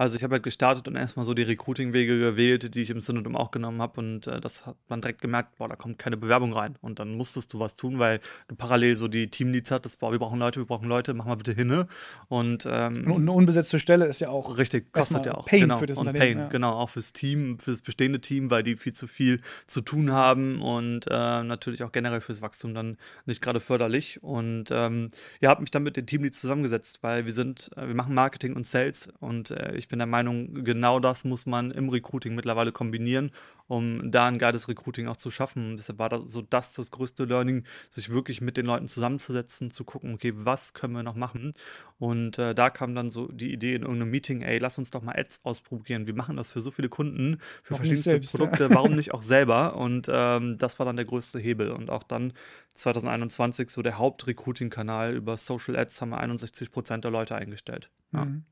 Also 0.00 0.16
ich 0.16 0.22
habe 0.22 0.36
halt 0.36 0.42
gestartet 0.42 0.88
und 0.88 0.96
erstmal 0.96 1.26
so 1.26 1.34
die 1.34 1.42
Recruiting-Wege 1.42 2.18
gewählt, 2.18 2.74
die 2.74 2.80
ich 2.80 2.88
im 2.88 3.02
Synodum 3.02 3.36
auch 3.36 3.50
genommen 3.50 3.82
habe 3.82 4.00
und 4.00 4.26
äh, 4.26 4.40
das 4.40 4.64
hat 4.64 4.76
man 4.88 5.02
direkt 5.02 5.20
gemerkt, 5.20 5.58
boah, 5.58 5.68
da 5.68 5.76
kommt 5.76 5.98
keine 5.98 6.16
Bewerbung 6.16 6.54
rein 6.54 6.76
und 6.80 6.98
dann 6.98 7.16
musstest 7.16 7.52
du 7.52 7.58
was 7.58 7.74
tun, 7.74 7.98
weil 7.98 8.20
du 8.48 8.54
parallel 8.54 8.96
so 8.96 9.08
die 9.08 9.28
Teamleads 9.28 9.70
hattest, 9.70 10.00
boah, 10.00 10.10
wir 10.10 10.18
brauchen 10.18 10.38
Leute, 10.38 10.58
wir 10.58 10.64
brauchen 10.64 10.88
Leute, 10.88 11.12
mach 11.12 11.26
mal 11.26 11.36
bitte 11.36 11.52
hinne 11.52 11.86
und, 12.28 12.66
ähm, 12.66 13.04
eine 13.06 13.30
unbesetzte 13.30 13.78
Stelle 13.78 14.06
ist 14.06 14.22
ja 14.22 14.30
auch 14.30 14.56
richtig, 14.56 14.90
kostet 14.90 15.26
ja 15.26 15.34
auch. 15.34 15.44
Pain 15.44 15.60
genau. 15.60 15.78
für 15.78 15.86
das 15.86 15.98
und 15.98 16.08
Unternehmen. 16.08 16.34
Pain, 16.34 16.38
ja. 16.44 16.48
genau, 16.48 16.72
auch 16.72 16.88
fürs 16.88 17.12
Team, 17.12 17.58
fürs 17.58 17.82
bestehende 17.82 18.22
Team, 18.22 18.50
weil 18.50 18.62
die 18.62 18.76
viel 18.76 18.94
zu 18.94 19.06
viel 19.06 19.42
zu 19.66 19.82
tun 19.82 20.12
haben 20.12 20.62
und 20.62 21.08
äh, 21.08 21.42
natürlich 21.42 21.82
auch 21.82 21.92
generell 21.92 22.22
fürs 22.22 22.40
Wachstum 22.40 22.72
dann 22.72 22.96
nicht 23.26 23.42
gerade 23.42 23.60
förderlich 23.60 24.22
und 24.22 24.70
ähm, 24.70 25.10
ja, 25.42 25.50
habe 25.50 25.60
mich 25.60 25.70
dann 25.70 25.82
mit 25.82 25.98
den 25.98 26.06
Teamleads 26.06 26.40
zusammengesetzt, 26.40 27.02
weil 27.02 27.26
wir 27.26 27.34
sind, 27.34 27.70
äh, 27.76 27.86
wir 27.86 27.94
machen 27.94 28.14
Marketing 28.14 28.56
und 28.56 28.66
Sales 28.66 29.10
und 29.20 29.50
äh, 29.50 29.74
ich 29.76 29.88
bin 29.88 29.98
der 29.98 30.06
Meinung, 30.06 30.64
genau 30.64 30.98
das 30.98 31.24
muss 31.24 31.44
man 31.44 31.70
im 31.70 31.90
Recruiting 31.90 32.34
mittlerweile 32.34 32.72
kombinieren, 32.72 33.32
um 33.66 34.10
da 34.10 34.26
ein 34.26 34.38
geiles 34.38 34.66
Recruiting 34.66 35.08
auch 35.08 35.18
zu 35.18 35.30
schaffen. 35.30 35.72
Und 35.72 35.76
deshalb 35.76 35.98
war 35.98 36.08
das 36.08 36.22
so 36.24 36.40
das 36.40 36.72
das 36.72 36.90
größte 36.90 37.24
Learning, 37.24 37.64
sich 37.90 38.08
wirklich 38.08 38.40
mit 38.40 38.56
den 38.56 38.64
Leuten 38.64 38.88
zusammenzusetzen, 38.88 39.70
zu 39.70 39.84
gucken, 39.84 40.14
okay, 40.14 40.32
was 40.34 40.72
können 40.72 40.94
wir 40.94 41.02
noch 41.02 41.16
machen? 41.16 41.52
Und 41.98 42.38
äh, 42.38 42.54
da 42.54 42.70
kam 42.70 42.94
dann 42.94 43.10
so 43.10 43.28
die 43.28 43.52
Idee 43.52 43.74
in 43.74 43.82
irgendeinem 43.82 44.10
Meeting, 44.10 44.40
ey, 44.40 44.56
lass 44.56 44.78
uns 44.78 44.90
doch 44.90 45.02
mal 45.02 45.14
Ads 45.16 45.40
ausprobieren. 45.44 46.06
Wir 46.06 46.14
machen 46.14 46.38
das 46.38 46.50
für 46.52 46.60
so 46.60 46.70
viele 46.70 46.88
Kunden, 46.88 47.38
für 47.62 47.72
warum 47.72 47.76
verschiedenste 47.76 48.10
selbst, 48.10 48.30
Produkte, 48.32 48.64
ja. 48.64 48.74
warum 48.74 48.94
nicht 48.94 49.12
auch 49.12 49.22
selber? 49.22 49.76
Und 49.76 50.08
ähm, 50.10 50.56
das 50.56 50.78
war 50.78 50.86
dann 50.86 50.96
der 50.96 51.04
größte 51.04 51.38
Hebel. 51.38 51.72
Und 51.72 51.90
auch 51.90 52.04
dann 52.04 52.32
2021 52.72 53.68
so 53.68 53.82
der 53.82 53.98
Hauptrecruiting-Kanal 53.98 55.14
über 55.14 55.36
Social 55.36 55.76
Ads 55.76 56.00
haben 56.00 56.10
wir 56.10 56.20
61 56.20 56.70
Prozent 56.70 57.04
der 57.04 57.10
Leute 57.10 57.34
eingestellt. 57.34 57.90
Ja. 58.12 58.24
Mhm. 58.24 58.44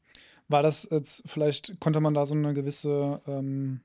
War 0.49 0.62
das 0.62 0.89
jetzt, 0.91 1.23
vielleicht 1.27 1.79
konnte 1.81 2.00
man 2.00 2.15
da 2.15 2.27
so 2.27 2.35
eine 2.35 2.55
gewisse, 2.55 3.21
ähm, 3.27 3.81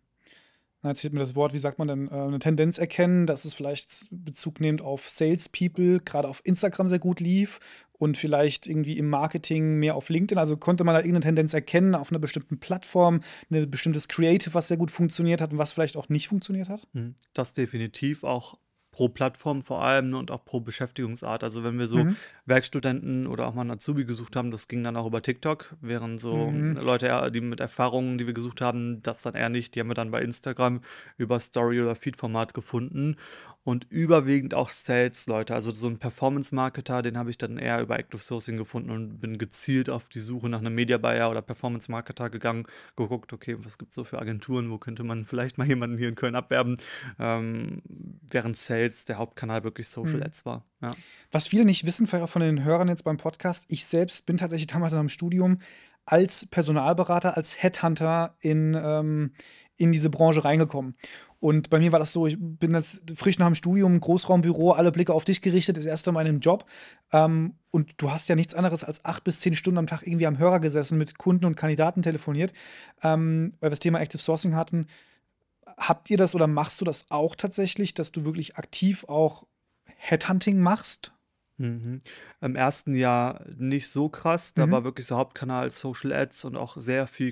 jetzt 0.83 1.01
fehlt 1.01 1.13
mir 1.13 1.19
das 1.19 1.35
Wort, 1.35 1.53
wie 1.53 1.59
sagt 1.59 1.79
man 1.79 1.87
denn, 1.87 2.07
äh, 2.07 2.13
eine 2.13 2.39
Tendenz 2.39 2.77
erkennen, 2.77 3.27
dass 3.27 3.45
es 3.45 3.53
vielleicht 3.53 4.07
Bezug 4.11 4.59
nehmend 4.59 4.81
auf 4.81 5.09
Salespeople, 5.09 5.99
gerade 5.99 6.27
auf 6.27 6.41
Instagram 6.45 6.87
sehr 6.87 6.99
gut 6.99 7.19
lief 7.19 7.59
und 7.91 8.17
vielleicht 8.17 8.67
irgendwie 8.67 8.97
im 8.97 9.09
Marketing 9.09 9.75
mehr 9.75 9.95
auf 9.95 10.09
LinkedIn. 10.09 10.37
Also 10.37 10.57
konnte 10.57 10.83
man 10.83 10.93
da 10.93 10.99
irgendeine 10.99 11.25
Tendenz 11.25 11.53
erkennen 11.53 11.95
auf 11.95 12.11
einer 12.11 12.19
bestimmten 12.19 12.59
Plattform, 12.59 13.21
ein 13.49 13.69
bestimmtes 13.69 14.07
Creative, 14.07 14.53
was 14.53 14.67
sehr 14.67 14.77
gut 14.77 14.91
funktioniert 14.91 15.41
hat 15.41 15.51
und 15.51 15.57
was 15.57 15.73
vielleicht 15.73 15.95
auch 15.95 16.09
nicht 16.09 16.27
funktioniert 16.27 16.69
hat? 16.69 16.87
Hm, 16.93 17.15
das 17.33 17.53
definitiv 17.53 18.23
auch 18.23 18.57
pro 18.93 19.09
Plattform 19.09 19.61
vor 19.61 19.83
allem 19.83 20.11
ne, 20.11 20.17
und 20.17 20.31
auch 20.31 20.45
pro 20.45 20.61
Beschäftigungsart. 20.61 21.43
Also 21.43 21.63
wenn 21.63 21.77
wir 21.77 21.87
so 21.87 21.97
mhm. 21.97 22.15
Werkstudenten 22.45 23.27
oder 23.27 23.47
auch 23.47 23.53
mal 23.53 23.61
einen 23.61 23.71
Azubi 23.71 24.05
gesucht 24.05 24.37
haben, 24.37 24.51
das 24.51 24.69
ging 24.69 24.83
dann 24.83 24.95
auch 24.95 25.05
über 25.05 25.21
TikTok, 25.21 25.75
während 25.81 26.21
so 26.21 26.51
mhm. 26.51 26.77
Leute, 26.77 27.31
die 27.33 27.41
mit 27.41 27.59
Erfahrungen, 27.59 28.17
die 28.17 28.27
wir 28.27 28.33
gesucht 28.33 28.61
haben, 28.61 29.01
das 29.01 29.23
dann 29.23 29.33
eher 29.33 29.49
nicht. 29.49 29.75
Die 29.75 29.81
haben 29.81 29.89
wir 29.89 29.95
dann 29.95 30.11
bei 30.11 30.21
Instagram 30.21 30.81
über 31.17 31.39
Story 31.39 31.81
oder 31.81 31.95
Feed-Format 31.95 32.53
gefunden 32.53 33.17
und 33.63 33.85
überwiegend 33.89 34.53
auch 34.53 34.69
Sales-Leute. 34.69 35.55
Also 35.55 35.73
so 35.73 35.87
ein 35.87 35.97
Performance-Marketer, 35.97 37.01
den 37.01 37.17
habe 37.17 37.29
ich 37.29 37.37
dann 37.37 37.57
eher 37.57 37.81
über 37.81 37.97
Active 37.97 38.21
Sourcing 38.21 38.57
gefunden 38.57 38.91
und 38.91 39.19
bin 39.19 39.37
gezielt 39.37 39.89
auf 39.89 40.09
die 40.09 40.19
Suche 40.19 40.49
nach 40.49 40.59
einem 40.59 40.75
Media-Buyer 40.75 41.31
oder 41.31 41.41
Performance-Marketer 41.41 42.29
gegangen, 42.29 42.65
geguckt, 42.95 43.31
okay, 43.31 43.55
was 43.59 43.77
gibt 43.77 43.91
es 43.91 43.95
so 43.95 44.03
für 44.03 44.19
Agenturen, 44.19 44.69
wo 44.69 44.77
könnte 44.77 45.03
man 45.03 45.23
vielleicht 45.23 45.57
mal 45.57 45.67
jemanden 45.67 45.97
hier 45.97 46.09
in 46.09 46.15
Köln 46.15 46.35
abwerben, 46.35 46.77
ähm, 47.19 47.81
während 48.29 48.57
Sales 48.57 48.82
der 48.89 49.17
Hauptkanal 49.17 49.63
wirklich 49.63 49.89
Social 49.89 50.17
mhm. 50.17 50.23
Ads 50.23 50.45
war. 50.45 50.65
Ja. 50.81 50.89
Was 51.31 51.47
viele 51.47 51.65
nicht 51.65 51.85
wissen, 51.85 52.07
vielleicht 52.07 52.23
auch 52.23 52.29
von 52.29 52.41
den 52.41 52.63
Hörern 52.63 52.87
jetzt 52.87 53.03
beim 53.03 53.17
Podcast, 53.17 53.65
ich 53.67 53.85
selbst 53.85 54.25
bin 54.25 54.37
tatsächlich 54.37 54.67
damals 54.67 54.93
in 54.93 54.99
einem 54.99 55.09
Studium 55.09 55.59
als 56.05 56.45
Personalberater, 56.45 57.37
als 57.37 57.61
Headhunter 57.61 58.35
in, 58.41 58.75
ähm, 58.81 59.31
in 59.77 59.91
diese 59.91 60.09
Branche 60.09 60.43
reingekommen. 60.43 60.95
Und 61.39 61.69
bei 61.69 61.79
mir 61.79 61.91
war 61.91 61.99
das 61.99 62.13
so, 62.13 62.25
ich 62.25 62.37
bin 62.39 62.73
jetzt 62.73 63.01
frisch 63.15 63.37
nach 63.37 63.47
dem 63.47 63.55
Studium, 63.55 63.99
Großraumbüro, 63.99 64.71
alle 64.71 64.93
Blicke 64.93 65.13
auf 65.13 65.25
dich 65.25 65.41
gerichtet, 65.41 65.75
das 65.75 65.85
erste 65.85 66.13
Mal 66.13 66.21
in 66.21 66.27
einem 66.27 66.39
Job. 66.39 66.65
Ähm, 67.11 67.55
und 67.69 67.91
du 67.97 68.11
hast 68.11 68.29
ja 68.29 68.35
nichts 68.35 68.53
anderes 68.53 68.85
als 68.85 69.03
acht 69.03 69.25
bis 69.25 69.41
zehn 69.41 69.53
Stunden 69.53 69.77
am 69.77 69.87
Tag 69.87 70.07
irgendwie 70.07 70.25
am 70.25 70.37
Hörer 70.37 70.61
gesessen, 70.61 70.97
mit 70.97 71.17
Kunden 71.17 71.43
und 71.43 71.55
Kandidaten 71.55 72.01
telefoniert, 72.01 72.53
ähm, 73.03 73.55
weil 73.59 73.67
wir 73.67 73.71
das 73.71 73.79
Thema 73.79 73.99
Active 73.99 74.21
Sourcing 74.21 74.55
hatten. 74.55 74.87
Habt 75.77 76.09
ihr 76.09 76.17
das 76.17 76.35
oder 76.35 76.47
machst 76.47 76.81
du 76.81 76.85
das 76.85 77.05
auch 77.09 77.35
tatsächlich, 77.35 77.93
dass 77.93 78.11
du 78.11 78.25
wirklich 78.25 78.57
aktiv 78.57 79.05
auch 79.07 79.45
Headhunting 79.97 80.59
machst? 80.59 81.13
Mhm. 81.57 82.01
Im 82.41 82.55
ersten 82.55 82.95
Jahr 82.95 83.45
nicht 83.55 83.89
so 83.89 84.09
krass. 84.09 84.53
Da 84.53 84.65
Mhm. 84.65 84.71
war 84.71 84.83
wirklich 84.83 85.05
so 85.05 85.17
Hauptkanal 85.17 85.69
Social 85.71 86.11
Ads 86.11 86.45
und 86.45 86.55
auch 86.57 86.77
sehr 86.77 87.07
viel 87.07 87.31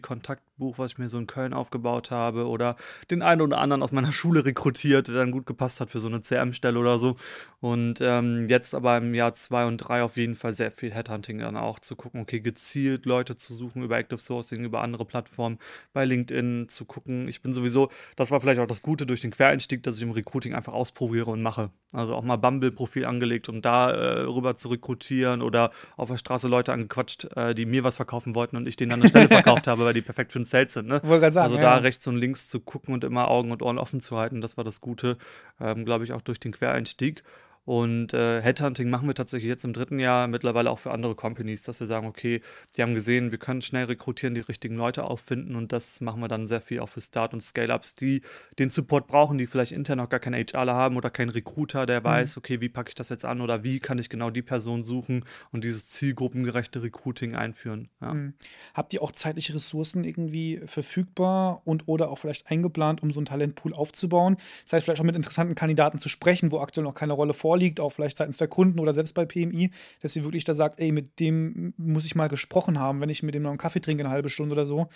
Kontaktbuch, 0.62 0.78
was 0.78 0.92
ich 0.92 0.98
mir 0.98 1.10
so 1.10 1.18
in 1.18 1.28
Köln 1.28 1.54
aufgebaut 1.54 2.12
habe 2.12 2.48
oder 2.48 2.76
den 3.10 3.22
einen 3.22 3.42
oder 3.42 3.58
anderen 3.58 3.84
aus 3.84 3.92
meiner 3.92 4.12
Schule 4.12 4.46
rekrutiert, 4.46 5.08
der 5.08 5.16
dann 5.16 5.32
gut 5.32 5.46
gepasst 5.46 5.82
hat 5.82 5.90
für 5.90 6.00
so 6.00 6.08
eine 6.08 6.22
CM-Stelle 6.22 6.78
oder 6.78 6.98
so. 6.98 7.16
Und 7.60 8.00
ähm, 8.02 8.48
jetzt 8.48 8.76
aber 8.76 8.98
im 8.98 9.14
Jahr 9.14 9.34
zwei 9.34 9.66
und 9.66 9.78
drei 9.78 10.04
auf 10.04 10.18
jeden 10.18 10.36
Fall 10.36 10.54
sehr 10.54 10.72
viel 10.72 10.94
Headhunting 10.94 11.40
dann 11.40 11.58
auch 11.58 11.80
zu 11.80 11.96
gucken, 11.96 12.22
okay, 12.22 12.40
gezielt 12.40 13.06
Leute 13.06 13.36
zu 13.36 13.54
suchen 13.54 13.84
über 13.84 13.98
Active 13.98 14.20
Sourcing, 14.20 14.64
über 14.64 14.82
andere 14.82 15.06
Plattformen, 15.06 15.60
bei 15.94 16.06
LinkedIn 16.06 16.70
zu 16.70 16.86
gucken. 16.86 17.28
Ich 17.28 17.42
bin 17.42 17.54
sowieso, 17.54 17.90
das 18.16 18.32
war 18.32 18.42
vielleicht 18.42 18.60
auch 18.60 18.68
das 18.68 18.82
Gute 18.82 19.06
durch 19.06 19.22
den 19.22 19.32
Quereinstieg, 19.32 19.84
dass 19.84 19.98
ich 19.98 20.04
im 20.04 20.12
Recruiting 20.12 20.54
einfach 20.54 20.74
ausprobiere 20.74 21.32
und 21.32 21.42
mache. 21.42 21.72
Also 21.94 22.16
auch 22.16 22.24
mal 22.24 22.38
Bumble-Profil 22.38 23.06
angelegt, 23.06 23.50
um 23.50 23.62
da 23.62 23.92
äh, 23.92 24.22
rüber 24.22 24.56
zu 24.56 24.70
rekrutieren 24.70 25.42
oder 25.42 25.72
auf 25.98 26.10
der 26.10 26.18
Straße 26.18 26.48
Leute 26.48 26.72
angequatscht, 26.72 27.26
äh, 27.36 27.54
die 27.54 27.66
mir 27.66 27.84
was 27.84 27.98
verkaufen 27.98 28.34
wollten 28.34 28.56
und 28.56 28.68
ich 28.68 28.76
denen 28.76 28.92
dann 28.92 29.02
eine 29.02 29.10
Stelle 29.10 29.28
verkauft 29.28 29.68
habe, 29.68 29.84
weil 29.84 29.94
die 29.94 30.02
perfekt 30.02 30.32
für 30.32 30.40
den 30.40 30.46
Sales 30.52 30.74
sind. 30.74 30.88
Ne? 30.88 31.02
Sagen, 31.04 31.38
also 31.38 31.56
da 31.56 31.62
ja. 31.62 31.78
rechts 31.78 32.06
und 32.08 32.18
links 32.18 32.48
zu 32.48 32.60
gucken 32.60 32.94
und 32.94 33.04
immer 33.04 33.30
Augen 33.30 33.52
und 33.52 33.62
Ohren 33.62 33.80
offen 33.80 34.00
zu 34.00 34.18
halten, 34.18 34.42
das 34.42 34.58
war 34.58 34.64
das 34.64 34.82
Gute, 34.82 35.18
ähm, 35.60 35.86
glaube 35.86 36.04
ich, 36.04 36.14
auch 36.14 36.22
durch 36.22 36.40
den 36.40 36.52
Quereinstieg. 36.52 37.24
Und 37.64 38.14
äh, 38.14 38.42
Headhunting 38.42 38.90
machen 38.90 39.08
wir 39.08 39.14
tatsächlich 39.14 39.48
jetzt 39.48 39.64
im 39.66 39.74
dritten 39.74 40.00
Jahr 40.00 40.28
mittlerweile 40.28 40.72
auch 40.72 40.80
für 40.80 40.92
andere 40.92 41.14
Companies, 41.14 41.64
dass 41.64 41.80
wir 41.80 41.86
sagen, 41.86 42.08
okay, 42.08 42.42
die 42.76 42.82
haben 42.82 42.96
gesehen, 42.96 43.32
wir 43.32 43.38
können 43.38 43.62
schnell 43.62 43.86
rekrutieren, 43.86 44.34
die 44.34 44.42
richtigen 44.42 44.76
Leute 44.76 45.04
auffinden 45.04 45.56
und 45.56 45.72
das 45.72 46.02
machen 46.02 46.22
wir 46.22 46.28
dann 46.28 46.48
sehr 46.48 46.62
viel 46.62 46.80
auch 46.80 46.90
für 46.90 47.02
Start- 47.02 47.34
und 47.34 47.42
Scale-Ups, 47.42 47.96
die 47.96 48.22
den 48.58 48.72
Support 48.72 49.08
brauchen, 49.08 49.38
die 49.38 49.46
vielleicht 49.46 49.74
intern 49.74 50.00
noch 50.00 50.10
gar 50.10 50.20
keinen 50.20 50.44
HRler 50.44 50.74
haben 50.74 50.98
oder 50.98 51.12
keinen 51.12 51.30
Recruiter, 51.30 51.86
der 51.86 52.00
mhm. 52.00 52.06
weiß, 52.06 52.38
okay, 52.38 52.62
wie 52.62 52.70
packe 52.70 52.90
ich 52.90 52.96
das 52.96 53.10
jetzt 53.10 53.26
an 53.26 53.42
oder 53.42 53.64
wie 53.64 53.80
kann 53.80 54.00
ich 54.00 54.10
genau 54.10 54.32
die 54.32 54.42
Person 54.42 54.84
suchen 54.84 55.24
und 55.52 55.64
dieses 55.64 55.90
zielgruppengerechte 55.90 56.82
Recruiting 56.82 57.36
einführen. 57.36 57.90
Ja. 58.02 58.14
Mhm. 58.16 58.34
Habt 58.74 58.94
ihr 58.94 59.04
auch 59.04 59.12
zeitliche 59.12 59.54
Ressourcen 59.54 60.04
irgendwie 60.04 60.62
verfügbar 60.66 61.62
und 61.66 61.88
oder 61.88 62.10
auch 62.10 62.18
vielleicht 62.18 62.50
eingeplant, 62.50 63.04
um 63.04 63.12
so 63.12 63.20
einen 63.20 63.28
Talentpool 63.28 63.74
aufzubauen? 63.74 64.38
Das 64.64 64.74
heißt, 64.74 64.86
vielleicht 64.86 65.02
auch 65.02 65.06
mit 65.06 65.16
interessanten 65.16 65.54
Kandidaten 65.54 66.00
zu 66.00 66.10
sprechen, 66.10 66.52
wo 66.52 66.60
aktuell 66.60 66.86
noch 66.86 66.96
keine 66.96 67.14
Rolle 67.14 67.34
vor 67.34 67.51
vorliegt, 67.52 67.82
auch 67.82 67.90
vielleicht 67.90 68.18
seitens 68.18 68.38
der 68.38 68.48
Kunden 68.48 68.80
oder 68.80 68.94
selbst 68.94 69.14
bei 69.14 69.26
PMI, 69.26 69.72
dass 70.00 70.14
sie 70.14 70.24
wirklich 70.24 70.46
da 70.46 70.54
sagt, 70.54 70.80
ey, 70.80 70.94
mit 70.94 71.20
dem 71.20 71.74
muss 71.76 72.06
ich 72.06 72.16
mal 72.16 72.30
gesprochen 72.30 72.80
haben, 72.80 73.02
wenn 73.02 73.10
ich 73.10 73.24
mit 73.24 73.36
dem 73.36 73.44
noch 73.44 73.50
einen 73.50 73.58
Kaffee 73.58 73.82
trinke, 73.82 74.06
eine 74.06 74.14
halbe 74.14 74.30
Stunde 74.30 74.54
oder 74.54 74.66
so, 74.66 74.88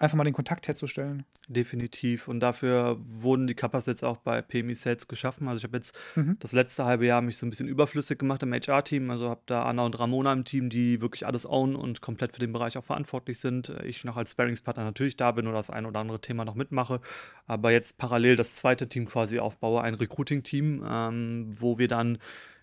einfach 0.00 0.16
mal 0.16 0.24
den 0.24 0.32
Kontakt 0.34 0.66
herzustellen. 0.66 1.24
Definitiv. 1.46 2.26
Und 2.26 2.40
dafür 2.40 2.96
wurden 3.00 3.46
die 3.46 3.54
Kappas 3.54 3.86
jetzt 3.86 4.02
auch 4.02 4.16
bei 4.16 4.40
PMI 4.40 4.74
Sales 4.74 5.06
geschaffen. 5.08 5.46
Also 5.46 5.58
ich 5.58 5.64
habe 5.64 5.76
jetzt 5.76 5.96
Mhm. 6.16 6.36
das 6.40 6.52
letzte 6.52 6.84
halbe 6.86 7.06
Jahr 7.06 7.20
mich 7.20 7.36
so 7.38 7.46
ein 7.46 7.50
bisschen 7.50 7.68
überflüssig 7.68 8.18
gemacht 8.18 8.42
im 8.42 8.52
HR-Team. 8.52 9.10
Also 9.10 9.28
habe 9.28 9.42
da 9.46 9.64
Anna 9.64 9.84
und 9.84 9.98
Ramona 10.00 10.32
im 10.32 10.44
Team, 10.44 10.70
die 10.70 11.00
wirklich 11.00 11.26
alles 11.26 11.44
own 11.44 11.76
und 11.76 12.00
komplett 12.00 12.32
für 12.32 12.40
den 12.40 12.52
Bereich 12.52 12.78
auch 12.78 12.84
verantwortlich 12.84 13.38
sind. 13.38 13.72
Ich 13.84 14.04
noch 14.04 14.16
als 14.16 14.32
Sparringspartner 14.32 14.84
natürlich 14.84 15.16
da 15.16 15.32
bin 15.32 15.46
oder 15.46 15.58
das 15.58 15.70
ein 15.70 15.84
oder 15.86 16.00
andere 16.00 16.20
Thema 16.20 16.44
noch 16.44 16.54
mitmache. 16.54 17.00
Aber 17.46 17.70
jetzt 17.70 17.98
parallel 17.98 18.36
das 18.36 18.54
zweite 18.54 18.88
Team 18.88 19.06
quasi 19.06 19.38
aufbaue, 19.38 19.82
ein 19.82 19.94
Recruiting-Team, 19.94 20.84
ähm, 20.88 21.50
wo 21.52 21.78
wir 21.78 21.88
dann 21.88 22.18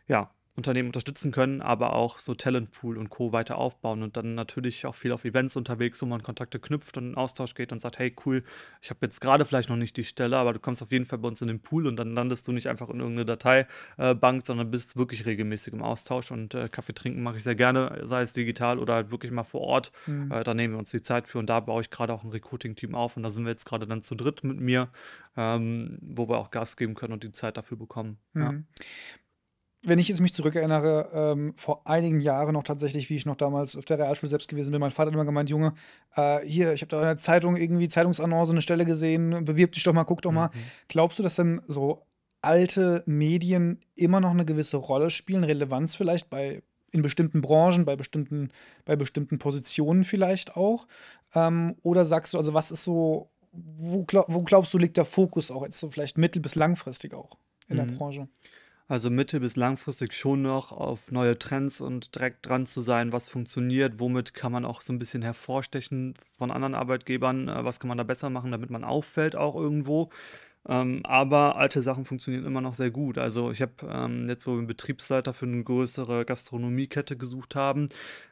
ja 0.07 0.31
Unternehmen 0.57 0.89
unterstützen 0.89 1.31
können, 1.31 1.61
aber 1.61 1.93
auch 1.93 2.17
so 2.17 2.33
Talentpool 2.33 2.97
und 2.97 3.09
Co. 3.09 3.31
weiter 3.31 3.59
aufbauen 3.59 4.01
und 4.01 4.17
dann 4.17 4.33
natürlich 4.33 4.87
auch 4.87 4.95
viel 4.95 5.11
auf 5.11 5.23
Events 5.23 5.55
unterwegs, 5.55 6.01
wo 6.01 6.07
man 6.07 6.23
Kontakte 6.23 6.59
knüpft 6.59 6.97
und 6.97 7.09
in 7.09 7.15
Austausch 7.15 7.53
geht 7.53 7.71
und 7.71 7.79
sagt, 7.79 7.99
hey 7.99 8.15
cool, 8.25 8.43
ich 8.81 8.89
habe 8.89 8.99
jetzt 9.03 9.21
gerade 9.21 9.45
vielleicht 9.45 9.69
noch 9.69 9.75
nicht 9.75 9.95
die 9.97 10.03
Stelle, 10.03 10.35
aber 10.35 10.53
du 10.53 10.59
kommst 10.59 10.81
auf 10.81 10.91
jeden 10.91 11.05
Fall 11.05 11.19
bei 11.19 11.27
uns 11.27 11.43
in 11.43 11.47
den 11.47 11.61
Pool 11.61 11.85
und 11.85 11.95
dann 11.97 12.11
landest 12.11 12.47
du 12.47 12.51
nicht 12.51 12.67
einfach 12.69 12.89
in 12.89 12.99
irgendeine 12.99 13.25
Dateibank, 13.25 14.47
sondern 14.47 14.71
bist 14.71 14.97
wirklich 14.97 15.27
regelmäßig 15.27 15.73
im 15.73 15.83
Austausch 15.83 16.31
und 16.31 16.55
äh, 16.55 16.69
Kaffee 16.69 16.93
trinken 16.93 17.21
mache 17.21 17.37
ich 17.37 17.43
sehr 17.43 17.55
gerne, 17.55 18.01
sei 18.03 18.23
es 18.23 18.33
digital 18.33 18.79
oder 18.79 18.95
halt 18.95 19.11
wirklich 19.11 19.31
mal 19.31 19.43
vor 19.43 19.61
Ort. 19.61 19.91
Mhm. 20.07 20.31
Äh, 20.31 20.43
da 20.43 20.55
nehmen 20.55 20.73
wir 20.73 20.79
uns 20.79 20.89
die 20.89 21.03
Zeit 21.03 21.27
für 21.27 21.37
und 21.37 21.47
da 21.47 21.59
baue 21.59 21.81
ich 21.81 21.91
gerade 21.91 22.11
auch 22.11 22.23
ein 22.23 22.31
Recruiting-Team 22.31 22.95
auf 22.95 23.15
und 23.15 23.21
da 23.21 23.29
sind 23.29 23.43
wir 23.43 23.51
jetzt 23.51 23.65
gerade 23.65 23.85
dann 23.85 24.01
zu 24.01 24.15
dritt 24.15 24.43
mit 24.43 24.59
mir, 24.59 24.89
ähm, 25.35 25.99
wo 26.01 26.27
wir 26.27 26.39
auch 26.39 26.49
Gas 26.49 26.77
geben 26.77 26.95
können 26.95 27.13
und 27.13 27.23
die 27.23 27.31
Zeit 27.31 27.57
dafür 27.57 27.77
bekommen. 27.77 28.17
Ja. 28.33 28.55
Wenn 29.87 29.99
ich 29.99 30.09
jetzt 30.09 30.19
mich 30.19 30.33
zurückerinnere, 30.33 31.09
ähm, 31.13 31.53
vor 31.55 31.87
einigen 31.87 32.19
Jahren 32.19 32.51
noch 32.53 32.63
tatsächlich, 32.63 33.09
wie 33.09 33.15
ich 33.15 33.25
noch 33.25 33.37
damals 33.37 33.77
auf 33.77 33.85
der 33.85 33.97
Realschule 33.97 34.29
selbst 34.29 34.49
gewesen 34.49 34.71
bin, 34.71 34.81
mein 34.81 34.91
Vater 34.91 35.07
hat 35.07 35.13
immer 35.13 35.23
gemeint, 35.23 35.49
Junge, 35.49 35.75
äh, 36.15 36.39
hier, 36.45 36.73
ich 36.73 36.81
habe 36.81 36.89
da 36.89 36.99
in 36.99 37.05
der 37.05 37.17
Zeitung 37.19 37.55
irgendwie 37.55 37.87
Zeitungsannonce 37.87 38.49
eine 38.51 38.61
Stelle 38.61 38.83
gesehen, 38.83 39.45
bewirb 39.45 39.71
dich 39.71 39.83
doch 39.83 39.93
mal, 39.93 40.03
guck 40.03 40.21
doch 40.21 40.33
mal. 40.33 40.47
Mhm. 40.47 40.59
Glaubst 40.89 41.19
du, 41.19 41.23
dass 41.23 41.35
dann 41.35 41.61
so 41.67 42.03
alte 42.41 43.01
Medien 43.05 43.79
immer 43.95 44.19
noch 44.19 44.31
eine 44.31 44.43
gewisse 44.43 44.75
Rolle 44.75 45.09
spielen, 45.09 45.45
Relevanz 45.45 45.95
vielleicht 45.95 46.29
bei 46.29 46.63
in 46.91 47.01
bestimmten 47.01 47.41
Branchen, 47.41 47.85
bei 47.85 47.95
bestimmten, 47.95 48.51
bei 48.83 48.97
bestimmten 48.97 49.39
Positionen 49.39 50.03
vielleicht 50.03 50.57
auch? 50.57 50.85
Ähm, 51.33 51.75
oder 51.81 52.03
sagst 52.03 52.33
du, 52.33 52.37
also 52.37 52.53
was 52.53 52.71
ist 52.71 52.83
so, 52.83 53.29
wo, 53.53 54.03
glaub, 54.03 54.25
wo 54.27 54.41
glaubst 54.43 54.73
du, 54.73 54.77
liegt 54.77 54.97
der 54.97 55.05
Fokus 55.05 55.49
auch 55.49 55.63
jetzt 55.63 55.79
so 55.79 55.89
vielleicht 55.89 56.17
mittel- 56.17 56.41
bis 56.41 56.55
langfristig 56.55 57.13
auch 57.13 57.37
in 57.69 57.77
der 57.77 57.85
Mhm. 57.85 57.95
Branche? 57.95 58.27
Also 58.89 59.09
mittel- 59.09 59.41
bis 59.41 59.57
langfristig 59.57 60.13
schon 60.13 60.41
noch 60.43 60.71
auf 60.71 61.11
neue 61.11 61.37
Trends 61.37 61.81
und 61.81 62.15
direkt 62.15 62.45
dran 62.45 62.65
zu 62.65 62.81
sein, 62.81 63.11
was 63.11 63.27
funktioniert, 63.27 63.99
womit 63.99 64.33
kann 64.33 64.53
man 64.53 64.63
auch 64.63 64.79
so 64.81 64.93
ein 64.93 64.99
bisschen 64.99 65.21
hervorstechen 65.21 66.13
von 66.37 66.51
anderen 66.51 66.73
Arbeitgebern, 66.73 67.49
äh, 67.49 67.65
was 67.65 67.79
kann 67.81 67.89
man 67.89 67.97
da 67.97 68.05
besser 68.05 68.29
machen, 68.29 68.51
damit 68.51 68.69
man 68.69 68.85
auffällt 68.85 69.35
auch 69.35 69.55
irgendwo. 69.55 70.09
Ähm, 70.67 71.01
aber 71.03 71.55
alte 71.55 71.81
Sachen 71.81 72.05
funktionieren 72.05 72.45
immer 72.45 72.61
noch 72.61 72.73
sehr 72.73 72.91
gut. 72.91 73.17
Also 73.17 73.51
ich 73.51 73.61
habe 73.61 73.73
ähm, 73.89 74.27
jetzt, 74.27 74.45
wo 74.45 74.51
wir 74.51 74.57
einen 74.57 74.67
Betriebsleiter 74.67 75.33
für 75.33 75.45
eine 75.45 75.63
größere 75.63 76.25
Gastronomiekette 76.25 77.15
gesucht 77.15 77.55
haben, 77.55 77.87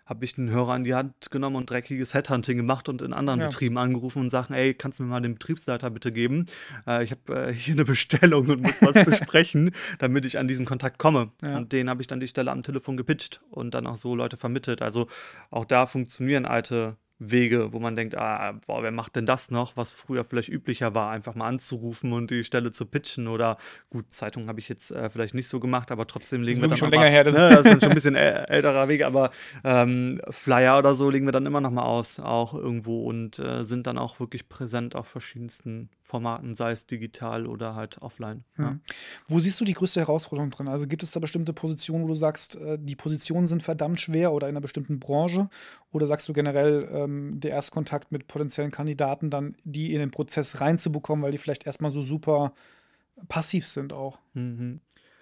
habe 0.06 0.26
ich 0.26 0.38
einen 0.38 0.50
Hörer 0.50 0.74
an 0.74 0.84
die 0.84 0.94
Hand 0.94 1.32
genommen 1.32 1.56
und 1.56 1.70
dreckiges 1.70 2.14
Headhunting 2.14 2.58
gemacht 2.58 2.90
und 2.90 3.02
in 3.02 3.14
anderen 3.14 3.40
Ja. 3.40 3.48
Betrieben 3.48 3.78
angerufen 3.78 4.20
und 4.20 4.30
sagen, 4.30 4.54
ey, 4.54 4.74
kannst 4.74 5.00
du 5.00 5.04
mir 5.04 5.10
mal 5.10 5.22
den 5.22 5.34
Betriebsleiter 5.36 5.90
bitte 5.90 6.12
geben? 6.12 6.46
Äh, 6.86 7.04
ich 7.04 7.12
habe 7.12 7.48
äh, 7.48 7.54
hier 7.54 7.74
eine 7.74 7.86
Bestellung 7.86 8.48
und 8.48 8.62
muss 8.62 8.82
was 8.82 8.94
besprechen, 9.06 9.72
damit 10.00 10.26
ich 10.26 10.38
an 10.38 10.48
diesen 10.48 10.66
Kontakt 10.66 11.00
komme. 11.00 11.32
Ja. 11.42 11.58
Und 11.58 11.72
den 11.72 11.90
habe 11.90 12.02
ich 12.02 12.08
dann 12.08 12.20
die 12.20 12.28
Stelle 12.28 12.52
am 12.52 12.64
Telefon 12.64 12.98
gepitcht 12.98 13.42
und 13.50 13.74
dann 13.74 13.88
auch 13.88 13.96
so 13.96 14.14
Leute 14.14 14.38
vermittelt. 14.38 14.82
Also 14.82 15.08
auch 15.50 15.66
da 15.66 15.86
funktionieren 15.86 16.46
alte 16.46 16.98
Wege, 17.18 17.72
wo 17.72 17.80
man 17.80 17.96
denkt, 17.96 18.16
ah, 18.18 18.54
boah, 18.68 18.84
wer 18.84 18.92
macht 18.92 19.16
denn 19.16 19.26
das 19.26 19.50
noch, 19.50 19.78
was 19.78 19.94
früher 19.94 20.26
vielleicht 20.26 20.50
üblicher 20.50 20.94
war, 20.94 21.12
einfach 21.12 21.34
mal 21.34 21.48
anzurufen 21.48 22.12
und 22.12 22.30
die 22.30 22.44
Stelle 22.44 22.72
zu 22.72 22.86
pitchen 22.86 23.30
oder 23.30 23.58
gut, 23.90 24.12
Zeitung 24.12 24.50
habe 24.50 24.60
ich 24.60 24.68
jetzt 24.68 24.92
äh, 24.92 25.10
vielleicht 25.10 25.34
nicht 25.34 25.48
so 25.48 25.62
gemacht, 25.62 25.92
aber 25.92 26.08
trotzdem 26.08 26.42
legen 26.44 26.62
wir 26.62 26.68
dann 26.68 26.78
schon 26.78 26.92
länger 26.92 27.04
mal, 27.06 27.12
her, 27.12 27.24
das- 27.24 27.34
ne, 27.36 27.50
das 27.50 27.60
ist 27.60 27.72
dann 27.72 27.80
schon 27.80 27.90
ein 27.92 27.96
bisschen 27.96 28.16
äl- 28.18 28.46
älterer 28.50 28.90
Weg, 28.90 29.04
aber 29.06 29.32
ähm, 29.64 30.20
Flyer 30.30 30.78
oder 30.78 30.94
so 30.94 31.10
legen 31.10 31.26
wir 31.26 31.32
dann 31.32 31.46
immer 31.46 31.62
noch 31.62 31.72
mal 31.72 31.84
aus, 31.84 32.20
auch 32.20 32.54
irgendwo 32.54 33.06
und 33.06 33.40
äh, 33.40 33.64
sind 33.64 33.88
dann 33.88 33.98
auch 33.98 34.20
wirklich 34.20 34.50
präsent 34.50 34.96
auf 34.96 35.08
verschiedensten 35.08 35.90
Formaten, 36.02 36.54
sei 36.54 36.72
es 36.72 36.86
digital 36.86 37.48
oder 37.48 37.76
halt 37.76 38.02
offline. 38.02 38.44
Ja. 38.58 38.72
Mhm. 38.72 38.82
Wo 39.30 39.40
siehst 39.40 39.60
du 39.62 39.66
die 39.66 39.74
größte 39.74 40.02
Herausforderung 40.02 40.52
drin? 40.52 40.68
Also 40.68 40.86
gibt 40.86 41.02
es 41.02 41.12
da 41.12 41.20
bestimmte 41.22 41.54
Positionen, 41.54 42.04
wo 42.04 42.08
du 42.10 42.16
sagst, 42.16 42.56
äh, 42.58 42.78
die 42.80 42.96
Positionen 42.98 43.48
sind 43.48 43.64
verdammt 43.64 44.02
schwer 44.02 44.34
oder 44.34 44.48
in 44.48 44.54
einer 44.54 44.62
bestimmten 44.62 45.00
Branche? 45.00 45.50
Oder 45.92 46.08
sagst 46.08 46.28
du 46.28 46.34
generell, 46.34 46.84
ähm, 47.06 47.40
der 47.40 47.52
Erstkontakt 47.52 48.12
mit 48.12 48.28
potenziellen 48.28 48.72
Kandidaten, 48.72 49.30
dann 49.30 49.56
die 49.64 49.94
in 49.94 50.00
den 50.00 50.12
Prozess 50.12 50.60
reinzubekommen, 50.60 51.24
weil 51.24 51.32
die 51.32 51.38
vielleicht 51.38 51.66
erstmal 51.66 51.92
so 51.92 52.04
super 52.04 52.54
passiv 53.28 53.68
sind 53.68 53.94
auch? 53.94 54.20
Mhm. 54.34 54.82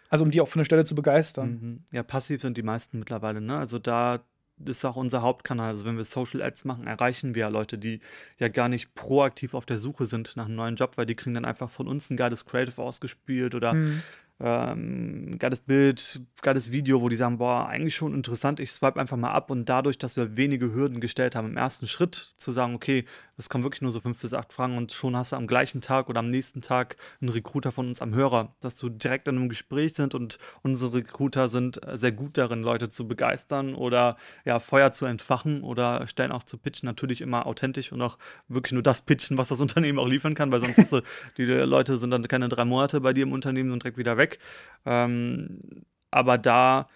Also 0.09 0.23
um 0.23 0.31
die 0.31 0.41
auch 0.41 0.47
für 0.47 0.55
eine 0.55 0.65
Stelle 0.65 0.85
zu 0.85 0.95
begeistern. 0.95 1.49
Mhm. 1.49 1.83
Ja, 1.91 2.03
passiv 2.03 2.41
sind 2.41 2.57
die 2.57 2.63
meisten 2.63 2.99
mittlerweile, 2.99 3.41
ne? 3.41 3.57
Also 3.57 3.79
da 3.79 4.23
ist 4.65 4.85
auch 4.85 4.95
unser 4.95 5.21
Hauptkanal. 5.21 5.71
Also 5.71 5.85
wenn 5.85 5.97
wir 5.97 6.03
Social 6.03 6.41
Ads 6.41 6.65
machen, 6.65 6.87
erreichen 6.87 7.35
wir 7.35 7.41
ja 7.41 7.47
Leute, 7.47 7.77
die 7.77 7.99
ja 8.37 8.47
gar 8.47 8.69
nicht 8.69 8.93
proaktiv 8.93 9.53
auf 9.53 9.65
der 9.65 9.77
Suche 9.77 10.05
sind 10.05 10.35
nach 10.35 10.45
einem 10.45 10.55
neuen 10.55 10.75
Job, 10.75 10.97
weil 10.97 11.05
die 11.05 11.15
kriegen 11.15 11.33
dann 11.33 11.45
einfach 11.45 11.69
von 11.69 11.87
uns 11.87 12.09
ein 12.09 12.17
geiles 12.17 12.45
Creative 12.45 12.81
ausgespielt 12.81 13.55
oder 13.55 13.73
Mhm. 13.73 14.03
Ähm, 14.39 15.37
geiles 15.39 15.61
Bild, 15.61 16.21
geiles 16.41 16.71
Video, 16.71 17.01
wo 17.01 17.09
die 17.09 17.15
sagen, 17.15 17.37
boah, 17.37 17.67
eigentlich 17.67 17.95
schon 17.95 18.13
interessant, 18.13 18.59
ich 18.59 18.71
swipe 18.71 18.99
einfach 18.99 19.17
mal 19.17 19.31
ab 19.31 19.49
und 19.51 19.69
dadurch, 19.69 19.97
dass 19.97 20.17
wir 20.17 20.35
wenige 20.35 20.73
Hürden 20.73 20.99
gestellt 20.99 21.35
haben, 21.35 21.49
im 21.49 21.57
ersten 21.57 21.87
Schritt 21.87 22.33
zu 22.37 22.51
sagen, 22.51 22.75
okay, 22.75 23.05
es 23.37 23.49
kommen 23.49 23.63
wirklich 23.63 23.81
nur 23.81 23.91
so 23.91 23.99
fünf 23.99 24.21
bis 24.21 24.33
acht 24.33 24.53
Fragen 24.53 24.77
und 24.77 24.91
schon 24.91 25.15
hast 25.15 25.31
du 25.31 25.35
am 25.35 25.47
gleichen 25.47 25.81
Tag 25.81 26.09
oder 26.09 26.19
am 26.19 26.29
nächsten 26.29 26.61
Tag 26.61 26.97
einen 27.21 27.29
Recruiter 27.29 27.71
von 27.71 27.87
uns 27.87 28.01
am 28.01 28.13
Hörer, 28.13 28.55
dass 28.59 28.75
du 28.75 28.89
direkt 28.89 29.27
in 29.27 29.37
einem 29.37 29.49
Gespräch 29.49 29.93
sind 29.93 30.13
und 30.13 30.37
unsere 30.61 30.95
Recruiter 30.95 31.47
sind 31.47 31.79
sehr 31.93 32.11
gut 32.11 32.37
darin, 32.37 32.61
Leute 32.61 32.89
zu 32.89 33.07
begeistern 33.07 33.75
oder 33.75 34.17
ja, 34.45 34.59
Feuer 34.59 34.91
zu 34.91 35.05
entfachen 35.05 35.63
oder 35.63 36.05
Stellen 36.07 36.31
auch 36.31 36.43
zu 36.43 36.57
pitchen, 36.57 36.85
natürlich 36.85 37.21
immer 37.21 37.45
authentisch 37.45 37.91
und 37.91 38.01
auch 38.01 38.17
wirklich 38.47 38.73
nur 38.73 38.83
das 38.83 39.01
pitchen, 39.01 39.37
was 39.37 39.47
das 39.47 39.61
Unternehmen 39.63 39.99
auch 39.99 40.07
liefern 40.07 40.35
kann, 40.35 40.51
weil 40.51 40.59
sonst 40.59 40.77
ist, 40.77 41.01
die 41.37 41.45
Leute 41.45 41.97
sind 41.97 42.11
dann 42.11 42.27
keine 42.27 42.49
drei 42.49 42.65
Monate 42.65 43.01
bei 43.01 43.13
dir 43.13 43.23
im 43.23 43.31
Unternehmen 43.31 43.71
und 43.71 43.83
direkt 43.83 43.97
wieder 43.97 44.17
weg. 44.17 44.23
Ähm, 44.86 45.60
aber 46.12 46.38
da 46.38 46.88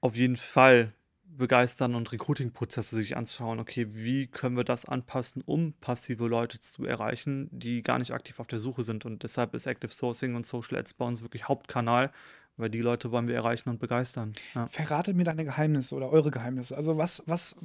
auf 0.00 0.16
jeden 0.16 0.36
Fall 0.36 0.92
begeistern 1.36 1.94
und 1.94 2.12
Recruiting-Prozesse 2.12 2.96
sich 2.96 3.16
anschauen, 3.16 3.58
okay, 3.60 3.86
wie 3.90 4.26
können 4.26 4.56
wir 4.56 4.64
das 4.64 4.86
anpassen, 4.86 5.42
um 5.44 5.74
passive 5.74 6.26
Leute 6.26 6.60
zu 6.60 6.86
erreichen, 6.86 7.48
die 7.52 7.82
gar 7.82 7.98
nicht 7.98 8.12
aktiv 8.12 8.40
auf 8.40 8.46
der 8.46 8.58
Suche 8.58 8.82
sind. 8.82 9.04
Und 9.04 9.22
deshalb 9.22 9.54
ist 9.54 9.66
Active 9.66 9.92
Sourcing 9.92 10.34
und 10.34 10.46
Social 10.46 10.78
Ads 10.78 10.94
bei 10.94 11.04
uns 11.04 11.22
wirklich 11.22 11.48
Hauptkanal, 11.48 12.10
weil 12.56 12.70
die 12.70 12.80
Leute 12.80 13.10
wollen 13.10 13.28
wir 13.28 13.34
erreichen 13.34 13.68
und 13.68 13.78
begeistern. 13.78 14.32
Ja. 14.54 14.66
Verratet 14.68 15.14
mir 15.14 15.24
deine 15.24 15.44
Geheimnisse 15.44 15.94
oder 15.94 16.08
eure 16.10 16.30
Geheimnisse. 16.30 16.74
Also 16.74 16.96
was, 16.96 17.22
was, 17.26 17.56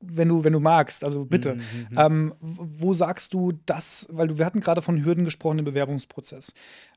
wenn 0.00 0.28
du, 0.28 0.44
wenn 0.44 0.52
du 0.52 0.60
magst, 0.60 1.02
also 1.02 1.24
bitte. 1.24 1.56
Mhm, 1.56 1.62
mhm. 1.90 1.98
Ähm, 1.98 2.34
wo 2.40 2.94
sagst 2.94 3.34
du 3.34 3.52
das, 3.66 4.06
weil 4.12 4.28
du, 4.28 4.38
wir 4.38 4.46
hatten 4.46 4.60
gerade 4.60 4.80
von 4.80 5.04
Hürden 5.04 5.24
gesprochen 5.24 5.58
im 5.58 5.64
Bewerbungsprozess. 5.64 6.54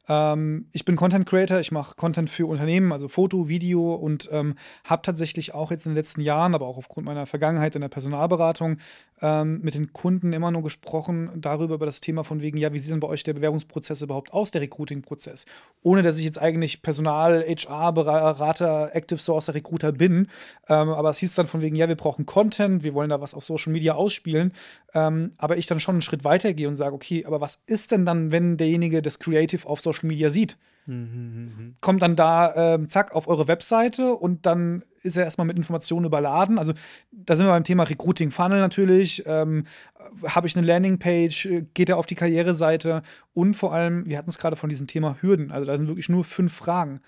Ähm, 0.07 0.67
ich 0.73 0.85
bin 0.85 0.95
Content 0.95 1.25
Creator, 1.25 1.59
ich 1.59 1.71
mache 1.71 1.95
Content 1.95 2.29
für 2.29 2.47
Unternehmen, 2.47 2.91
also 2.91 3.07
Foto, 3.07 3.47
Video 3.47 3.93
und 3.93 4.29
ähm, 4.31 4.55
habe 4.83 5.01
tatsächlich 5.01 5.53
auch 5.53 5.71
jetzt 5.71 5.85
in 5.85 5.91
den 5.91 5.97
letzten 5.97 6.21
Jahren, 6.21 6.55
aber 6.55 6.67
auch 6.67 6.77
aufgrund 6.77 7.05
meiner 7.05 7.25
Vergangenheit 7.25 7.75
in 7.75 7.81
der 7.81 7.89
Personalberatung 7.89 8.77
ähm, 9.21 9.61
mit 9.61 9.75
den 9.75 9.93
Kunden 9.93 10.33
immer 10.33 10.51
nur 10.51 10.63
gesprochen 10.63 11.29
darüber, 11.35 11.75
über 11.75 11.85
das 11.85 12.01
Thema 12.01 12.23
von 12.23 12.41
wegen, 12.41 12.57
ja, 12.57 12.73
wie 12.73 12.79
sieht 12.79 12.91
denn 12.91 12.99
bei 12.99 13.07
euch 13.07 13.23
der 13.23 13.33
Bewerbungsprozess 13.33 14.01
überhaupt 14.01 14.33
aus, 14.33 14.51
der 14.51 14.61
Recruiting-Prozess? 14.61 15.45
Ohne 15.83 16.01
dass 16.01 16.17
ich 16.17 16.25
jetzt 16.25 16.41
eigentlich 16.41 16.81
Personal, 16.81 17.43
HR-Berater, 17.43 18.95
Active 18.95 19.19
Sourcer, 19.19 19.53
Recruiter 19.53 19.91
bin. 19.91 20.27
Ähm, 20.67 20.89
aber 20.89 21.11
es 21.11 21.19
hieß 21.19 21.35
dann 21.35 21.47
von 21.47 21.61
wegen, 21.61 21.75
ja, 21.75 21.87
wir 21.87 21.95
brauchen 21.95 22.25
Content, 22.25 22.83
wir 22.83 22.93
wollen 22.93 23.09
da 23.09 23.21
was 23.21 23.33
auf 23.33 23.45
Social 23.45 23.71
Media 23.71 23.93
ausspielen. 23.93 24.53
Ähm, 24.93 25.31
aber 25.37 25.57
ich 25.57 25.67
dann 25.67 25.79
schon 25.79 25.95
einen 25.95 26.01
Schritt 26.01 26.23
weiter 26.23 26.53
gehe 26.53 26.67
und 26.67 26.75
sage, 26.75 26.93
okay, 26.93 27.25
aber 27.25 27.39
was 27.41 27.59
ist 27.65 27.91
denn 27.91 28.05
dann, 28.05 28.31
wenn 28.31 28.57
derjenige 28.57 29.01
das 29.01 29.19
Creative 29.19 29.67
auf 29.67 29.79
Social 29.81 30.07
Media 30.07 30.29
sieht? 30.29 30.57
Mhm, 30.85 31.75
Kommt 31.79 32.01
dann 32.01 32.15
da, 32.15 32.73
ähm, 32.75 32.89
zack, 32.89 33.13
auf 33.15 33.27
eure 33.27 33.47
Webseite 33.47 34.13
und 34.15 34.45
dann 34.45 34.83
ist 35.03 35.15
er 35.15 35.23
erstmal 35.23 35.47
mit 35.47 35.55
Informationen 35.57 36.05
überladen. 36.05 36.57
Also 36.59 36.73
da 37.11 37.35
sind 37.35 37.45
wir 37.45 37.51
beim 37.51 37.63
Thema 37.63 37.83
Recruiting 37.83 38.31
Funnel 38.31 38.59
natürlich. 38.59 39.23
Ähm, 39.25 39.65
Habe 40.25 40.47
ich 40.47 40.57
eine 40.57 40.65
Landingpage, 40.65 41.47
geht 41.73 41.89
er 41.89 41.97
auf 41.97 42.05
die 42.07 42.15
Karriereseite 42.15 43.03
und 43.33 43.53
vor 43.53 43.73
allem, 43.73 44.05
wir 44.07 44.17
hatten 44.17 44.29
es 44.29 44.37
gerade 44.39 44.55
von 44.55 44.69
diesem 44.69 44.87
Thema 44.87 45.17
Hürden. 45.21 45.51
Also 45.51 45.65
da 45.67 45.77
sind 45.77 45.87
wirklich 45.87 46.09
nur 46.09 46.23
fünf 46.25 46.53
Fragen. 46.53 46.99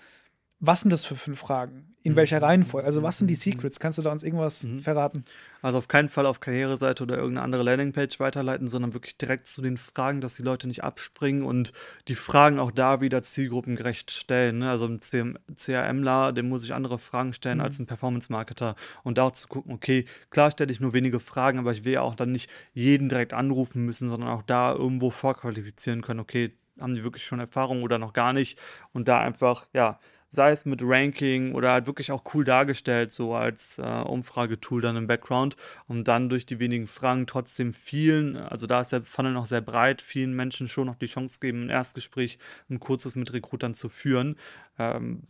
was 0.60 0.80
sind 0.80 0.90
das 0.92 1.04
für 1.04 1.16
fünf 1.16 1.40
Fragen? 1.40 1.94
In 2.02 2.16
welcher 2.16 2.38
Mhm. 2.38 2.44
Reihenfolge? 2.44 2.86
Also, 2.86 3.02
was 3.02 3.18
sind 3.18 3.28
die 3.28 3.34
Mhm. 3.34 3.38
Secrets? 3.40 3.80
Kannst 3.80 3.98
du 3.98 4.02
da 4.02 4.12
uns 4.12 4.22
irgendwas 4.22 4.62
Mhm. 4.62 4.80
verraten? 4.80 5.24
Also 5.64 5.78
auf 5.78 5.88
keinen 5.88 6.10
Fall 6.10 6.26
auf 6.26 6.40
Karriereseite 6.40 7.04
oder 7.04 7.16
irgendeine 7.16 7.42
andere 7.42 7.62
Landingpage 7.62 8.20
weiterleiten, 8.20 8.68
sondern 8.68 8.92
wirklich 8.92 9.16
direkt 9.16 9.46
zu 9.46 9.62
den 9.62 9.78
Fragen, 9.78 10.20
dass 10.20 10.34
die 10.34 10.42
Leute 10.42 10.68
nicht 10.68 10.84
abspringen 10.84 11.42
und 11.42 11.72
die 12.06 12.16
Fragen 12.16 12.58
auch 12.58 12.70
da 12.70 13.00
wieder 13.00 13.22
zielgruppengerecht 13.22 14.10
stellen. 14.10 14.58
Ne? 14.58 14.68
Also 14.68 14.84
ein 14.84 15.00
CRMler, 15.00 16.32
dem 16.34 16.50
muss 16.50 16.64
ich 16.64 16.74
andere 16.74 16.98
Fragen 16.98 17.32
stellen 17.32 17.58
Mhm. 17.58 17.64
als 17.64 17.78
ein 17.78 17.86
Performance-Marketer 17.86 18.74
und 19.04 19.16
da 19.16 19.22
auch 19.22 19.32
zu 19.32 19.48
gucken, 19.48 19.72
okay, 19.72 20.04
klar 20.28 20.50
stelle 20.50 20.70
ich 20.70 20.80
nur 20.80 20.92
wenige 20.92 21.18
Fragen, 21.18 21.58
aber 21.58 21.72
ich 21.72 21.86
will 21.86 21.94
ja 21.94 22.02
auch 22.02 22.14
dann 22.14 22.30
nicht 22.32 22.50
jeden 22.74 23.08
direkt 23.08 23.32
anrufen 23.32 23.86
müssen, 23.86 24.10
sondern 24.10 24.28
auch 24.28 24.42
da 24.42 24.74
irgendwo 24.74 25.10
vorqualifizieren 25.10 26.02
können, 26.02 26.20
okay, 26.20 26.52
haben 26.78 26.94
die 26.94 27.04
wirklich 27.04 27.24
schon 27.24 27.40
Erfahrung 27.40 27.82
oder 27.82 27.98
noch 27.98 28.12
gar 28.12 28.34
nicht 28.34 28.58
und 28.92 29.08
da 29.08 29.20
einfach, 29.20 29.66
ja, 29.72 29.98
sei 30.34 30.50
es 30.50 30.64
mit 30.64 30.80
Ranking 30.82 31.54
oder 31.54 31.72
halt 31.72 31.86
wirklich 31.86 32.12
auch 32.12 32.22
cool 32.34 32.44
dargestellt, 32.44 33.12
so 33.12 33.34
als 33.34 33.78
äh, 33.78 33.82
Umfragetool 33.82 34.82
dann 34.82 34.96
im 34.96 35.06
Background, 35.06 35.56
um 35.86 36.04
dann 36.04 36.28
durch 36.28 36.44
die 36.46 36.58
wenigen 36.58 36.86
Fragen 36.86 37.26
trotzdem 37.26 37.72
vielen, 37.72 38.36
also 38.36 38.66
da 38.66 38.80
ist 38.80 38.92
der 38.92 39.02
Funnel 39.02 39.32
noch 39.32 39.46
sehr 39.46 39.60
breit, 39.60 40.02
vielen 40.02 40.34
Menschen 40.34 40.68
schon 40.68 40.86
noch 40.86 40.96
die 40.96 41.06
Chance 41.06 41.38
geben, 41.40 41.64
ein 41.64 41.70
Erstgespräch, 41.70 42.38
ein 42.68 42.80
kurzes 42.80 43.16
mit 43.16 43.32
Recruitern 43.32 43.74
zu 43.74 43.88
führen. 43.88 44.36
Ähm, 44.78 45.22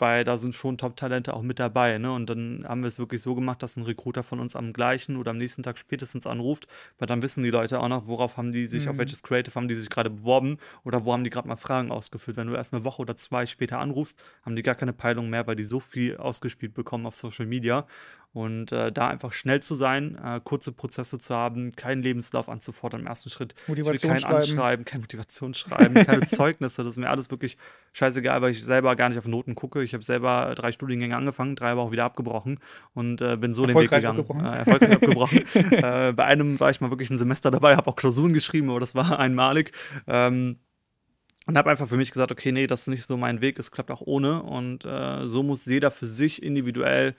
weil 0.00 0.24
da 0.24 0.36
sind 0.36 0.54
schon 0.54 0.78
Top-Talente 0.78 1.34
auch 1.34 1.42
mit 1.42 1.58
dabei. 1.58 1.98
Ne? 1.98 2.12
Und 2.12 2.28
dann 2.30 2.64
haben 2.66 2.82
wir 2.82 2.88
es 2.88 2.98
wirklich 2.98 3.22
so 3.22 3.34
gemacht, 3.34 3.62
dass 3.62 3.76
ein 3.76 3.82
Recruiter 3.84 4.22
von 4.22 4.40
uns 4.40 4.56
am 4.56 4.72
gleichen 4.72 5.16
oder 5.16 5.30
am 5.30 5.38
nächsten 5.38 5.62
Tag 5.62 5.78
spätestens 5.78 6.26
anruft, 6.26 6.66
weil 6.98 7.06
dann 7.06 7.22
wissen 7.22 7.42
die 7.44 7.50
Leute 7.50 7.80
auch 7.80 7.88
noch, 7.88 8.06
worauf 8.06 8.36
haben 8.36 8.52
die 8.52 8.66
sich, 8.66 8.88
auf 8.88 8.94
Mhm. 8.94 8.98
welches 8.98 9.22
Creative 9.22 9.54
haben 9.54 9.68
die 9.68 9.74
sich 9.74 9.90
gerade 9.90 10.10
beworben 10.10 10.58
oder 10.84 11.04
wo 11.04 11.12
haben 11.12 11.24
die 11.24 11.30
gerade 11.30 11.48
mal 11.48 11.56
Fragen 11.56 11.90
ausgefüllt. 11.90 12.36
Wenn 12.36 12.48
du 12.48 12.54
erst 12.54 12.74
eine 12.74 12.84
Woche 12.84 13.02
oder 13.02 13.16
zwei 13.16 13.46
später 13.46 13.78
anrufst, 13.78 14.22
haben 14.42 14.56
die 14.56 14.62
gar 14.62 14.74
keine 14.74 14.92
Peilung 14.92 15.30
mehr, 15.30 15.46
weil 15.46 15.56
die 15.56 15.64
so 15.64 15.80
viel 15.80 16.16
ausgespielt 16.16 16.74
bekommen 16.74 17.06
auf 17.06 17.14
Social 17.14 17.46
Media. 17.46 17.86
Und 18.32 18.70
äh, 18.70 18.92
da 18.92 19.08
einfach 19.08 19.32
schnell 19.32 19.60
zu 19.60 19.74
sein, 19.74 20.16
äh, 20.24 20.40
kurze 20.42 20.70
Prozesse 20.70 21.18
zu 21.18 21.34
haben, 21.34 21.74
keinen 21.74 22.00
Lebenslauf 22.00 22.48
anzufordern 22.48 23.00
im 23.00 23.06
ersten 23.08 23.28
Schritt. 23.28 23.54
Ich 23.62 23.68
will 23.68 23.78
Motivation 23.78 24.12
kein 24.12 24.20
schreiben. 24.20 24.36
Anschreiben, 24.36 24.84
kein 24.84 25.00
Motivationsschreiben, 25.00 25.94
keine 26.06 26.20
Zeugnisse. 26.26 26.84
Das 26.84 26.92
ist 26.92 26.98
mir 26.98 27.10
alles 27.10 27.32
wirklich 27.32 27.58
scheißegal, 27.92 28.40
weil 28.40 28.52
ich 28.52 28.62
selber 28.62 28.94
gar 28.94 29.08
nicht 29.08 29.18
auf 29.18 29.26
Noten 29.26 29.56
gucke. 29.56 29.82
Ich 29.82 29.94
habe 29.94 30.04
selber 30.04 30.54
drei 30.54 30.70
Studiengänge 30.70 31.16
angefangen, 31.16 31.56
drei 31.56 31.70
aber 31.70 31.82
auch 31.82 31.90
wieder 31.90 32.04
abgebrochen 32.04 32.60
und 32.94 33.20
äh, 33.20 33.36
bin 33.36 33.52
so 33.52 33.66
den 33.66 33.76
Weg 33.76 33.90
gegangen. 33.90 34.20
abgebrochen. 34.20 34.46
Äh, 34.46 34.58
erfolgreich 34.58 34.92
abgebrochen. 34.94 35.44
äh, 35.72 36.12
bei 36.14 36.24
einem 36.24 36.60
war 36.60 36.70
ich 36.70 36.80
mal 36.80 36.90
wirklich 36.90 37.10
ein 37.10 37.18
Semester 37.18 37.50
dabei, 37.50 37.74
habe 37.74 37.88
auch 37.90 37.96
Klausuren 37.96 38.32
geschrieben, 38.32 38.70
aber 38.70 38.78
das 38.78 38.94
war 38.94 39.18
einmalig. 39.18 39.72
Ähm, 40.06 40.60
und 41.46 41.58
habe 41.58 41.68
einfach 41.68 41.88
für 41.88 41.96
mich 41.96 42.12
gesagt, 42.12 42.30
okay, 42.30 42.52
nee, 42.52 42.68
das 42.68 42.82
ist 42.82 42.88
nicht 42.88 43.06
so 43.06 43.16
mein 43.16 43.40
Weg, 43.40 43.58
es 43.58 43.72
klappt 43.72 43.90
auch 43.90 44.02
ohne. 44.02 44.44
Und 44.44 44.84
äh, 44.84 45.26
so 45.26 45.42
muss 45.42 45.66
jeder 45.66 45.90
für 45.90 46.06
sich 46.06 46.44
individuell 46.44 47.16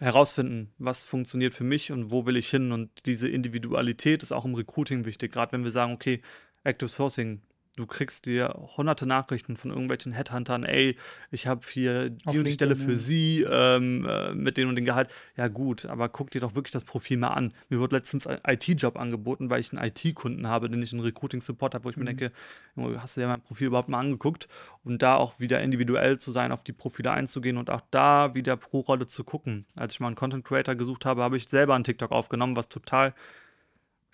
herausfinden, 0.00 0.72
was 0.78 1.04
funktioniert 1.04 1.54
für 1.54 1.64
mich 1.64 1.92
und 1.92 2.10
wo 2.10 2.26
will 2.26 2.36
ich 2.36 2.50
hin. 2.50 2.72
Und 2.72 3.06
diese 3.06 3.28
Individualität 3.28 4.22
ist 4.22 4.32
auch 4.32 4.44
im 4.44 4.54
Recruiting 4.54 5.04
wichtig, 5.04 5.32
gerade 5.32 5.52
wenn 5.52 5.64
wir 5.64 5.70
sagen, 5.70 5.92
okay, 5.92 6.22
Active 6.64 6.88
Sourcing. 6.88 7.42
Du 7.76 7.86
kriegst 7.86 8.26
dir 8.26 8.54
hunderte 8.76 9.06
Nachrichten 9.06 9.56
von 9.56 9.70
irgendwelchen 9.70 10.12
Headhuntern, 10.12 10.64
ey, 10.64 10.94
ich 11.30 11.46
habe 11.46 11.62
hier 11.66 12.10
die 12.10 12.26
Auf 12.26 12.36
und 12.36 12.44
die 12.46 12.52
Stelle 12.52 12.76
für. 12.76 12.94
Sie 12.94 13.46
ähm, 13.48 14.06
äh, 14.06 14.34
mit 14.34 14.58
dem 14.58 14.68
und 14.68 14.76
dem 14.76 14.84
Gehalt. 14.84 15.08
Ja 15.38 15.48
gut, 15.48 15.86
aber 15.86 16.10
guck 16.10 16.30
dir 16.30 16.42
doch 16.42 16.54
wirklich 16.54 16.72
das 16.72 16.84
Profil 16.84 17.16
mal 17.16 17.28
an. 17.28 17.54
Mir 17.70 17.80
wurde 17.80 17.96
letztens 17.96 18.26
ein 18.26 18.38
IT-Job 18.46 18.98
angeboten, 18.98 19.48
weil 19.48 19.60
ich 19.60 19.72
einen 19.72 19.82
IT-Kunden 19.82 20.46
habe, 20.48 20.68
den 20.68 20.82
ich 20.82 20.92
einen 20.92 21.00
Recruiting-Support 21.00 21.74
habe, 21.74 21.84
wo 21.84 21.88
ich 21.88 21.96
mir 21.96 22.02
Mhm. 22.02 22.18
denke, 22.18 22.32
Junge, 22.76 23.02
hast 23.02 23.16
du 23.16 23.22
dir 23.22 23.28
mein 23.28 23.40
Profil 23.40 23.68
überhaupt 23.68 23.88
mal 23.88 24.00
angeguckt? 24.00 24.48
Und 24.84 25.00
da 25.00 25.16
auch 25.16 25.40
wieder 25.40 25.62
individuell 25.62 26.18
zu 26.18 26.30
sein, 26.30 26.52
auf 26.52 26.64
die 26.64 26.72
Profile 26.74 27.12
einzugehen 27.12 27.56
und 27.56 27.70
auch 27.70 27.80
da 27.90 28.34
wieder 28.34 28.56
pro 28.58 28.80
Rolle 28.80 29.06
zu 29.06 29.24
gucken. 29.24 29.64
Als 29.78 29.94
ich 29.94 30.00
mal 30.00 30.08
einen 30.08 30.16
Content 30.16 30.44
Creator 30.44 30.74
gesucht 30.74 31.06
habe, 31.06 31.22
habe 31.22 31.38
ich 31.38 31.48
selber 31.48 31.74
einen 31.74 31.84
TikTok 31.84 32.10
aufgenommen, 32.12 32.54
was 32.54 32.68
total 32.68 33.14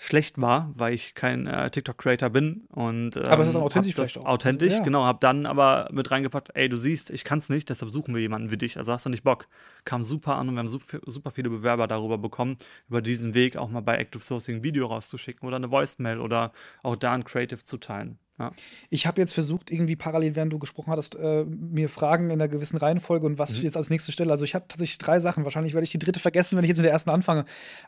schlecht 0.00 0.40
war, 0.40 0.72
weil 0.76 0.94
ich 0.94 1.16
kein 1.16 1.48
äh, 1.48 1.70
TikTok-Creator 1.70 2.30
bin. 2.30 2.68
Und, 2.70 3.16
ähm, 3.16 3.24
Aber 3.24 3.42
es 3.42 3.48
ist 3.48 3.54
dann 3.54 3.62
authentisch 3.64 3.94
hab 3.94 3.96
das 3.96 4.12
vielleicht 4.12 4.26
auch. 4.26 4.30
Authentisch, 4.30 4.68
Also, 4.68 4.78
ja. 4.78 4.84
genau. 4.84 5.04
Hab 5.04 5.20
dann 5.20 5.44
aber 5.44 5.88
mit 5.90 6.08
reingepackt, 6.12 6.50
ey, 6.54 6.68
du 6.68 6.76
siehst, 6.76 7.10
ich 7.10 7.24
kann 7.24 7.40
es 7.40 7.48
nicht, 7.48 7.68
deshalb 7.68 7.92
suchen 7.92 8.14
wir 8.14 8.22
jemanden 8.22 8.52
wie 8.52 8.56
dich. 8.56 8.78
Also 8.78 8.92
hast 8.92 9.06
du 9.06 9.10
nicht 9.10 9.24
Bock. 9.24 9.48
Kam 9.84 10.04
super 10.04 10.36
an 10.36 10.48
und 10.48 10.54
wir 10.54 10.60
haben 10.60 10.68
super, 10.68 11.00
super 11.04 11.32
viele 11.32 11.50
Bewerber 11.50 11.88
darüber 11.88 12.16
bekommen, 12.16 12.58
über 12.88 13.02
diesen 13.02 13.34
Weg 13.34 13.56
auch 13.56 13.68
mal 13.68 13.80
bei 13.80 13.96
Active 13.96 14.22
Sourcing 14.22 14.58
ein 14.58 14.64
Video 14.64 14.86
rauszuschicken 14.86 15.46
oder 15.46 15.56
eine 15.56 15.72
Voicemail 15.72 16.20
oder 16.20 16.52
auch 16.84 16.94
da 16.94 17.12
ein 17.14 17.24
Creative 17.24 17.64
zu 17.64 17.76
teilen. 17.78 18.20
Ja. 18.38 18.52
Ich 18.88 19.06
habe 19.06 19.20
jetzt 19.20 19.32
versucht, 19.32 19.70
irgendwie 19.70 19.96
parallel, 19.96 20.36
während 20.36 20.52
du 20.52 20.58
gesprochen 20.58 20.90
hattest, 20.92 21.16
äh, 21.16 21.44
mir 21.44 21.88
Fragen 21.88 22.26
in 22.26 22.32
einer 22.32 22.48
gewissen 22.48 22.76
Reihenfolge 22.76 23.26
und 23.26 23.38
was 23.38 23.56
Mhm. 23.58 23.64
jetzt 23.64 23.76
als 23.76 23.90
nächste 23.90 24.12
stelle. 24.12 24.30
Also 24.30 24.44
ich 24.44 24.54
habe 24.54 24.66
tatsächlich 24.68 24.98
drei 24.98 25.18
Sachen. 25.18 25.44
Wahrscheinlich 25.44 25.74
werde 25.74 25.84
ich 25.84 25.90
die 25.90 25.98
dritte 25.98 26.20
vergessen, 26.20 26.56
wenn 26.56 26.64
ich 26.64 26.68
jetzt 26.68 26.78
mit 26.78 26.84
der 26.84 26.92
ersten 26.92 27.10
anfange. 27.10 27.44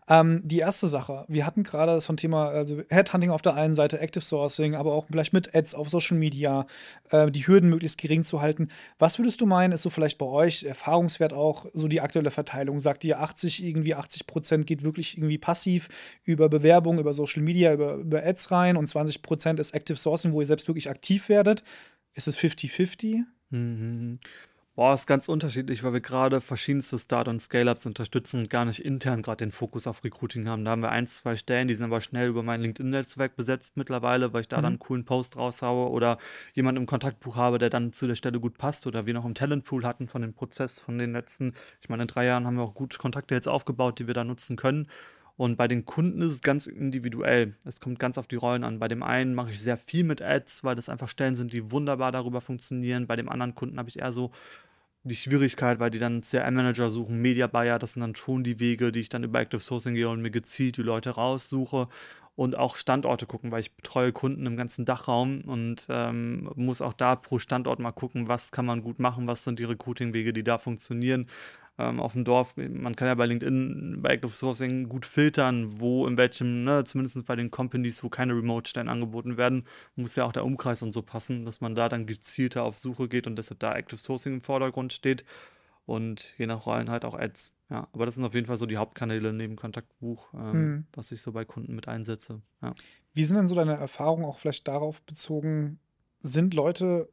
Ähm, 0.09 0.41
die 0.45 0.59
erste 0.59 0.89
Sache, 0.89 1.25
wir 1.29 1.47
hatten 1.47 1.63
gerade 1.63 1.93
das 1.93 2.07
von 2.07 2.17
Thema 2.17 2.49
also 2.49 2.83
Headhunting 2.89 3.31
auf 3.31 3.43
der 3.43 3.55
einen 3.55 3.75
Seite, 3.75 4.01
Active 4.01 4.25
Sourcing, 4.25 4.75
aber 4.75 4.93
auch 4.93 5.07
vielleicht 5.11 5.33
mit 5.33 5.55
Ads 5.55 5.75
auf 5.75 5.89
Social 5.89 6.17
Media, 6.17 6.67
äh, 7.11 7.31
die 7.31 7.47
Hürden 7.47 7.71
möglichst 7.71 7.99
gering 7.99 8.25
zu 8.25 8.41
halten. 8.41 8.69
Was 8.99 9.19
würdest 9.19 9.41
du 9.41 9.47
meinen, 9.47 9.73
ist 9.73 9.83
so 9.83 9.91
vielleicht 9.91 10.19
bei 10.19 10.27
euch 10.27 10.65
Erfahrungswert 10.65 11.33
auch 11.33 11.67
so 11.75 11.87
die 11.87 12.01
aktuelle 12.01 12.31
Verteilung? 12.31 12.81
Sagt 12.81 13.05
ihr 13.05 13.21
80, 13.21 13.63
irgendwie 13.65 13.95
80 13.95 14.27
Prozent 14.27 14.67
geht 14.67 14.83
wirklich 14.83 15.17
irgendwie 15.17 15.39
passiv 15.39 15.89
über 16.25 16.49
Bewerbung, 16.49 16.99
über 16.99 17.15
Social 17.15 17.43
Media, 17.43 17.73
über, 17.73 17.95
über 17.95 18.25
Ads 18.25 18.51
rein 18.51 18.77
und 18.77 18.89
20 18.89 19.23
Prozent 19.23 19.61
ist 19.61 19.75
Active 19.75 19.97
Sourcing, 19.97 20.33
wo 20.33 20.40
ihr 20.41 20.47
selbst 20.47 20.69
wirklich 20.69 20.89
aktiv 20.91 21.29
werdet? 21.29 21.63
Ist 22.15 22.29
es 22.29 22.37
50-50? 22.39 23.25
Mhm. 23.51 24.19
Boah, 24.77 24.95
ist 24.95 25.07
ganz 25.07 25.29
unterschiedlich, 25.29 25.83
weil 25.83 25.93
wir 25.93 26.01
gerade 26.01 26.41
verschiedenste 26.41 26.99
Start- 26.99 27.29
und 27.29 27.41
Scale-Ups 27.41 27.85
unterstützen 27.87 28.41
und 28.41 28.51
gar 28.51 28.65
nicht 28.65 28.83
intern 28.83 29.21
gerade 29.21 29.45
den 29.45 29.51
Fokus 29.53 29.87
auf 29.87 30.05
Recruiting 30.05 30.49
haben. 30.49 30.65
Da 30.65 30.71
haben 30.71 30.81
wir 30.81 30.91
ein, 30.91 31.07
zwei 31.07 31.37
Stellen, 31.37 31.69
die 31.69 31.75
sind 31.75 31.87
aber 31.87 32.01
schnell 32.01 32.29
über 32.29 32.43
mein 32.43 32.63
LinkedIn-Netzwerk 32.63 33.37
besetzt 33.37 33.77
mittlerweile, 33.77 34.33
weil 34.33 34.43
ich 34.43 34.49
da 34.49 34.59
Mhm. 34.59 34.63
dann 34.63 34.73
einen 34.73 34.79
coolen 34.79 35.05
Post 35.05 35.37
raushaue 35.37 35.91
oder 35.91 36.17
jemanden 36.55 36.83
im 36.83 36.87
Kontaktbuch 36.87 37.37
habe, 37.37 37.59
der 37.59 37.69
dann 37.69 37.93
zu 37.93 38.07
der 38.07 38.15
Stelle 38.15 38.41
gut 38.41 38.57
passt 38.57 38.87
oder 38.87 39.05
wir 39.05 39.13
noch 39.13 39.27
im 39.27 39.35
Talentpool 39.35 39.85
hatten 39.85 40.09
von 40.09 40.23
dem 40.23 40.33
Prozess 40.33 40.79
von 40.81 40.97
den 40.97 41.13
letzten, 41.13 41.53
ich 41.83 41.89
meine, 41.91 42.03
in 42.05 42.09
drei 42.09 42.25
Jahren 42.25 42.47
haben 42.47 42.57
wir 42.57 42.63
auch 42.63 42.75
gut 42.75 42.97
Kontakte 42.99 43.35
jetzt 43.35 43.49
aufgebaut, 43.49 43.99
die 43.99 44.07
wir 44.07 44.15
da 44.15 44.25
nutzen 44.25 44.57
können. 44.57 44.87
Und 45.41 45.57
bei 45.57 45.69
den 45.69 45.87
Kunden 45.87 46.21
ist 46.21 46.33
es 46.33 46.43
ganz 46.43 46.67
individuell. 46.67 47.55
Es 47.65 47.81
kommt 47.81 47.99
ganz 47.99 48.19
auf 48.19 48.27
die 48.27 48.37
Rollen 48.37 48.63
an. 48.63 48.79
Bei 48.79 48.89
dem 48.89 49.03
einen 49.03 49.35
mache 49.35 49.53
ich 49.53 49.63
sehr 49.63 49.79
viel 49.79 50.05
mit 50.05 50.21
Ads, 50.21 50.65
weil 50.65 50.77
das 50.77 50.91
einfach 50.91 51.09
Stellen 51.09 51.35
sind, 51.35 51.55
die 51.55 51.71
wunderbar 51.71 52.13
darüber 52.13 52.43
funktionieren. 52.43 53.07
Bei 53.07 53.17
dem 53.17 53.31
anderen 53.31 53.55
Kunden 53.55 53.79
habe 53.79 53.89
ich 53.89 54.01
eher 54.01 54.13
so 54.13 54.33
die 55.03 55.15
Schwierigkeit, 55.15 55.81
weil 55.81 55.89
die 55.89 55.99
dann 55.99 56.21
CRM-Manager 56.21 56.91
suchen, 56.91 57.23
Media 57.23 57.47
Buyer, 57.47 57.79
das 57.79 57.95
sind 57.95 58.03
dann 58.03 58.17
schon 58.17 58.45
die 58.45 58.61
Wege, 58.61 58.93
die 58.93 59.01
ich 59.01 59.09
dann 59.09 59.25
über 59.25 59.41
Active 59.41 59.63
Sourcing 59.63 59.95
gehe 59.95 60.11
und 60.11 60.21
mir 60.21 60.31
gezielt 60.31 60.77
die 60.77 60.83
Leute 60.83 61.09
raussuche 61.09 61.89
und 62.37 62.59
auch 62.59 62.77
Standorte 62.77 63.25
gucken, 63.25 63.51
weil 63.51 63.61
ich 63.61 63.75
betreue 63.75 64.13
Kunden 64.13 64.45
im 64.45 64.59
ganzen 64.59 64.85
Dachraum 64.85 65.41
und 65.47 65.87
ähm, 65.89 66.51
muss 66.55 66.83
auch 66.83 66.93
da 66.93 67.17
pro 67.17 67.39
Standort 67.39 67.79
mal 67.79 67.93
gucken, 67.93 68.29
was 68.29 68.53
kann 68.53 68.67
man 68.67 68.83
gut 68.83 68.99
machen, 68.99 69.27
was 69.27 69.45
sind 69.45 69.59
die 69.59 69.65
Recruiting-Wege, 69.65 70.35
die 70.35 70.45
da 70.45 70.59
funktionieren. 70.59 71.29
Ähm, 71.81 71.99
auf 72.01 72.13
dem 72.13 72.25
Dorf, 72.25 72.55
man 72.57 72.95
kann 72.95 73.09
ja 73.09 73.15
bei 73.15 73.27
LinkedIn, 73.27 74.01
bei 74.03 74.11
Active 74.11 74.31
Sourcing 74.35 74.89
gut 74.89 75.07
filtern, 75.07 75.81
wo, 75.81 76.07
in 76.07 76.19
welchem, 76.19 76.65
ne, 76.65 76.85
zumindest 76.85 77.25
bei 77.27 77.37
den 77.37 77.51
Companies, 77.51 78.05
wo 78.05 78.09
keine 78.11 78.35
Remote-Stellen 78.35 78.89
angeboten 78.89 79.37
werden, 79.39 79.65
muss 79.97 80.17
ja 80.17 80.25
auch 80.25 80.33
der 80.33 80.45
Umkreis 80.45 80.83
und 80.83 80.93
so 80.93 81.03
passen, 81.03 81.45
dass 81.45 81.61
man 81.61 81.75
da 81.75 81.89
dann 81.89 82.07
gezielter 82.07 82.65
auf 82.65 82.77
Suche 82.79 83.09
geht 83.09 83.27
und 83.27 83.37
deshalb 83.37 83.61
da 83.61 83.75
Active 83.75 84.01
Sourcing 84.01 84.35
im 84.35 84.41
Vordergrund 84.43 84.93
steht 84.93 85.25
und 85.87 86.35
je 86.39 86.47
nach 86.47 86.67
Rollen 86.67 86.91
halt 86.91 87.05
auch 87.05 87.15
Ads. 87.15 87.55
Ja, 87.71 87.89
aber 87.93 88.05
das 88.07 88.17
sind 88.17 88.25
auf 88.25 88.35
jeden 88.35 88.47
Fall 88.47 88.57
so 88.57 88.67
die 88.67 88.77
Hauptkanäle 88.77 89.33
neben 89.33 89.57
Kontaktbuch, 89.57 90.35
ähm, 90.35 90.53
Hm. 90.53 90.85
was 90.95 91.11
ich 91.13 91.23
so 91.23 91.33
bei 91.33 91.45
Kunden 91.45 91.75
mit 91.75 91.89
einsetze. 91.89 92.43
Ja. 92.63 92.75
Wie 93.15 93.25
sind 93.25 93.37
denn 93.37 93.47
so 93.47 93.55
deine 93.55 93.75
Erfahrungen 93.75 94.25
auch 94.25 94.39
vielleicht 94.39 94.69
darauf 94.69 95.03
bezogen? 95.03 95.79
Sind 96.21 96.53
Leute 96.55 97.09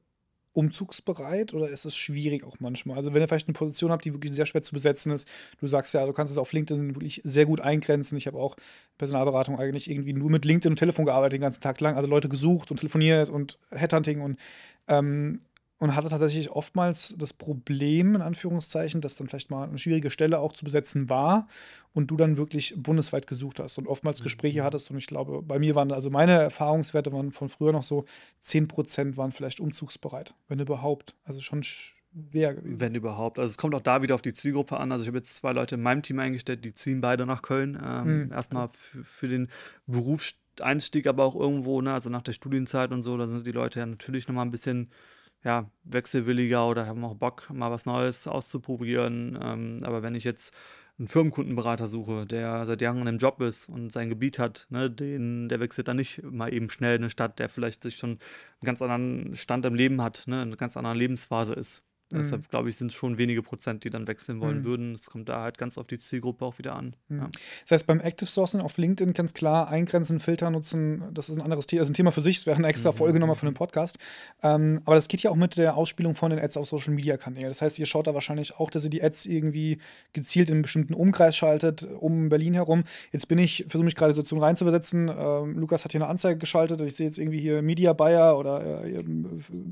umzugsbereit 0.58 1.54
oder 1.54 1.70
ist 1.70 1.86
es 1.86 1.96
schwierig 1.96 2.44
auch 2.44 2.60
manchmal? 2.60 2.98
Also 2.98 3.14
wenn 3.14 3.22
ihr 3.22 3.28
vielleicht 3.28 3.48
eine 3.48 3.54
Position 3.54 3.92
habt, 3.92 4.06
die 4.06 4.14
wirklich 4.14 4.34
sehr 4.34 4.48
schwer 4.48 4.64
zu 4.64 4.74
besetzen 4.74 5.12
ist, 5.12 5.28
du 5.60 5.68
sagst 5.68 5.94
ja, 5.94 6.04
du 6.06 6.14
kannst 6.14 6.32
es 6.32 6.40
auf 6.40 6.52
LinkedIn 6.52 6.96
wirklich 6.96 7.22
sehr 7.24 7.46
gut 7.46 7.62
eingrenzen. 7.62 8.18
Ich 8.18 8.26
habe 8.26 8.40
auch 8.40 8.56
Personalberatung 8.98 9.60
eigentlich 9.60 9.90
irgendwie 9.90 10.14
nur 10.14 10.32
mit 10.32 10.46
LinkedIn 10.46 10.72
und 10.72 10.78
Telefon 10.78 11.06
gearbeitet 11.06 11.34
den 11.34 11.42
ganzen 11.42 11.62
Tag 11.62 11.80
lang, 11.80 11.96
also 11.96 12.10
Leute 12.10 12.28
gesucht 12.28 12.72
und 12.72 12.78
telefoniert 12.78 13.30
und 13.30 13.60
Headhunting 13.70 14.22
und 14.22 14.40
ähm, 14.88 15.42
und 15.80 15.96
hatte 15.96 16.10
tatsächlich 16.10 16.50
oftmals 16.50 17.14
das 17.18 17.34
Problem, 17.34 18.16
in 18.16 18.22
Anführungszeichen, 18.22 19.00
dass 19.02 19.16
dann 19.16 19.28
vielleicht 19.28 19.52
mal 19.52 19.68
eine 19.68 19.78
schwierige 19.78 20.10
Stelle 20.10 20.40
auch 20.40 20.54
zu 20.54 20.66
besetzen 20.66 21.10
war 21.10 21.48
und 21.94 22.10
du 22.10 22.18
dann 22.18 22.38
wirklich 22.38 22.74
bundesweit 22.78 23.28
gesucht 23.28 23.60
hast 23.60 23.78
und 23.78 23.88
oftmals 23.88 24.24
Gespräche 24.24 24.64
hattest. 24.64 24.90
Und 24.90 24.98
ich 24.98 25.08
glaube, 25.08 25.42
bei 25.44 25.60
mir 25.60 25.76
waren, 25.76 25.92
also 25.92 26.10
meine 26.10 26.34
Erfahrungswerte 26.34 27.12
waren 27.14 27.32
von 27.32 27.50
früher 27.50 27.74
noch 27.74 27.84
so, 27.84 28.06
10% 28.44 29.18
waren 29.18 29.32
vielleicht 29.32 29.60
umzugsbereit, 29.60 30.34
wenn 30.48 30.60
überhaupt. 30.60 31.16
Also 31.24 31.42
schon 31.42 31.62
schwer 31.64 32.56
gewesen. 32.56 32.80
Wenn 32.80 32.96
überhaupt. 32.96 33.38
Also 33.38 33.52
es 33.52 33.58
kommt 33.58 33.76
auch 33.76 33.82
da 33.82 34.02
wieder 34.02 34.16
auf 34.16 34.22
die 34.24 34.34
Zielgruppe 34.34 34.78
an. 34.78 34.92
Also 34.92 35.04
ich 35.04 35.08
habe 35.08 35.18
jetzt 35.18 35.36
zwei 35.36 35.52
Leute 35.52 35.76
in 35.76 35.82
meinem 35.82 36.02
Team 36.02 36.18
eingestellt, 36.20 36.66
die 36.66 36.74
ziehen 36.74 37.02
beide 37.02 37.26
nach 37.26 37.42
Köln. 37.44 37.80
Ähm, 37.84 38.24
Mhm. 38.26 38.32
Erstmal 38.32 38.70
für, 38.70 39.04
für 39.04 39.28
den 39.28 39.50
Berufseinstieg, 39.86 41.06
aber 41.06 41.24
auch 41.24 41.36
irgendwo, 41.36 41.82
ne, 41.82 41.94
also 41.94 42.10
nach 42.10 42.24
der 42.24 42.34
Studienzeit 42.34 42.92
und 42.92 43.04
so, 43.04 43.16
da 43.18 43.28
sind 43.28 43.46
die 43.46 43.52
Leute 43.52 43.80
ja 43.80 43.86
natürlich 43.86 44.28
nochmal 44.28 44.46
ein 44.46 44.52
bisschen 44.52 44.90
ja, 45.48 45.72
wechselwilliger 45.86 46.68
oder 46.68 46.88
haben 46.88 47.06
auch 47.06 47.16
Bock, 47.16 47.50
mal 47.54 47.72
was 47.72 47.86
Neues 47.86 48.28
auszuprobieren. 48.28 49.40
Ähm, 49.42 49.82
aber 49.86 50.04
wenn 50.04 50.14
ich 50.14 50.26
jetzt 50.26 50.54
einen 51.00 51.08
Firmenkundenberater 51.08 51.88
suche, 51.88 52.26
der 52.26 52.66
seit 52.66 52.82
Jahren 52.82 53.00
in 53.00 53.06
dem 53.06 53.18
Job 53.18 53.40
ist 53.40 53.70
und 53.70 53.90
sein 53.90 54.10
Gebiet 54.10 54.40
hat, 54.40 54.68
ne, 54.70 54.92
den, 54.92 55.48
der 55.48 55.62
wechselt 55.62 55.88
dann 55.88 55.96
nicht 55.96 56.22
mal 56.22 56.54
eben 56.54 56.70
schnell 56.70 56.98
in 56.98 57.04
eine 57.04 57.10
Stadt, 57.10 57.40
der 57.40 57.48
vielleicht 57.48 57.82
sich 57.82 57.96
schon 57.96 58.10
einen 58.10 58.66
ganz 58.66 58.82
anderen 58.82 59.36
Stand 59.38 59.66
im 59.66 59.76
Leben 59.76 60.02
hat, 60.02 60.26
ne, 60.28 60.42
eine 60.42 60.58
ganz 60.58 60.76
andere 60.76 60.96
Lebensphase 60.96 61.54
ist. 61.54 61.86
Mhm. 62.12 62.20
Deshalb 62.20 62.50
glaube 62.50 62.70
ich, 62.70 62.78
sind 62.78 62.88
es 62.88 62.94
schon 62.94 63.18
wenige 63.18 63.42
Prozent, 63.42 63.84
die 63.84 63.90
dann 63.90 64.08
wechseln 64.08 64.40
wollen 64.40 64.60
mhm. 64.60 64.64
würden. 64.64 64.94
Es 64.94 65.10
kommt 65.10 65.28
da 65.28 65.42
halt 65.42 65.58
ganz 65.58 65.78
auf 65.78 65.88
die 65.88 65.98
Zielgruppe 65.98 66.46
auch 66.46 66.58
wieder 66.58 66.76
an. 66.76 66.96
Mhm. 67.10 67.20
Ja. 67.20 67.30
Das 67.64 67.72
heißt, 67.72 67.88
beim 67.88 68.00
Active 68.00 68.30
Sourcing 68.30 68.62
auf 68.62 68.78
LinkedIn 68.78 69.14
ganz 69.14 69.34
klar 69.34 69.68
eingrenzen, 69.68 70.20
Filter 70.20 70.50
nutzen, 70.50 71.04
das 71.14 71.30
ist 71.30 71.36
ein 71.36 71.42
anderes 71.42 71.68
Thema, 71.68 71.82
das 71.82 71.88
ist 71.88 71.92
ein 71.92 71.96
Thema 71.96 72.12
für 72.12 72.22
sich, 72.22 72.38
das 72.38 72.46
wäre 72.46 72.58
eine 72.58 72.68
extra 72.68 72.92
mhm. 72.92 72.96
Folge 72.96 73.20
nochmal 73.20 73.36
von 73.36 73.48
dem 73.48 73.56
Podcast. 73.56 73.98
Ähm, 74.42 74.82
aber 74.86 74.96
das 74.96 75.08
geht 75.08 75.22
ja 75.22 75.32
auch 75.32 75.36
mit 75.36 75.58
der 75.58 75.76
Ausspielung 75.76 76.16
von 76.16 76.30
den 76.30 76.40
Ads 76.40 76.58
auf 76.58 76.68
Social 76.68 76.94
Media 76.94 77.18
Kanälen. 77.18 77.50
Das 77.50 77.62
heißt, 77.62 77.78
ihr 77.80 77.86
schaut 77.86 78.08
da 78.08 78.14
wahrscheinlich 78.14 78.56
auch, 78.56 78.70
dass 78.70 78.86
ihr 78.86 78.90
die 78.90 79.04
Ads 79.04 79.26
irgendwie 79.26 79.80
gezielt 80.14 80.50
in 80.50 80.56
einen 80.56 80.62
bestimmten 80.62 80.94
Umkreis 80.94 81.36
schaltet, 81.36 81.84
um 81.84 82.30
Berlin 82.30 82.54
herum. 82.54 82.84
Jetzt 83.12 83.28
bin 83.28 83.38
ich, 83.38 83.66
versuche 83.68 83.86
mich 83.86 83.96
gerade 83.96 84.14
so 84.14 84.22
zu 84.22 84.38
reinzuversetzen. 84.38 85.10
Ähm, 85.10 85.58
Lukas 85.58 85.84
hat 85.84 85.92
hier 85.92 86.02
eine 86.02 86.10
Anzeige 86.10 86.38
geschaltet. 86.38 86.82
Ich 86.82 86.96
sehe 86.96 87.08
jetzt 87.08 87.18
irgendwie 87.18 87.40
hier 87.40 87.62
Media 87.62 87.92
Buyer 87.94 88.38
oder 88.38 88.86
äh, 88.86 89.04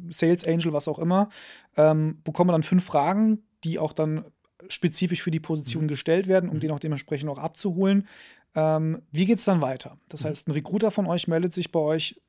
Sales 0.09 0.45
Angel, 0.45 0.73
was 0.73 0.87
auch 0.87 0.99
immer 0.99 1.29
ähm, 1.77 2.21
bekomme 2.23 2.51
dann 2.51 2.63
fünf 2.63 2.85
Fragen, 2.85 3.43
die 3.63 3.79
auch 3.79 3.93
dann 3.93 4.25
spezifisch 4.69 5.21
für 5.21 5.31
die 5.31 5.39
Position 5.39 5.83
mhm. 5.83 5.89
gestellt 5.89 6.27
werden, 6.27 6.49
um 6.49 6.57
mhm. 6.57 6.61
den 6.61 6.71
auch 6.71 6.79
dementsprechend 6.79 7.29
auch 7.29 7.38
abzuholen. 7.38 8.07
Ähm, 8.55 9.01
wie 9.11 9.25
geht 9.25 9.39
es 9.39 9.45
dann 9.45 9.61
weiter? 9.61 9.97
Das 10.09 10.23
mhm. 10.23 10.29
heißt, 10.29 10.47
ein 10.47 10.51
Recruiter 10.51 10.91
von 10.91 11.07
euch 11.07 11.27
meldet 11.27 11.53
sich 11.53 11.71
bei 11.71 11.79
euch, 11.79 12.21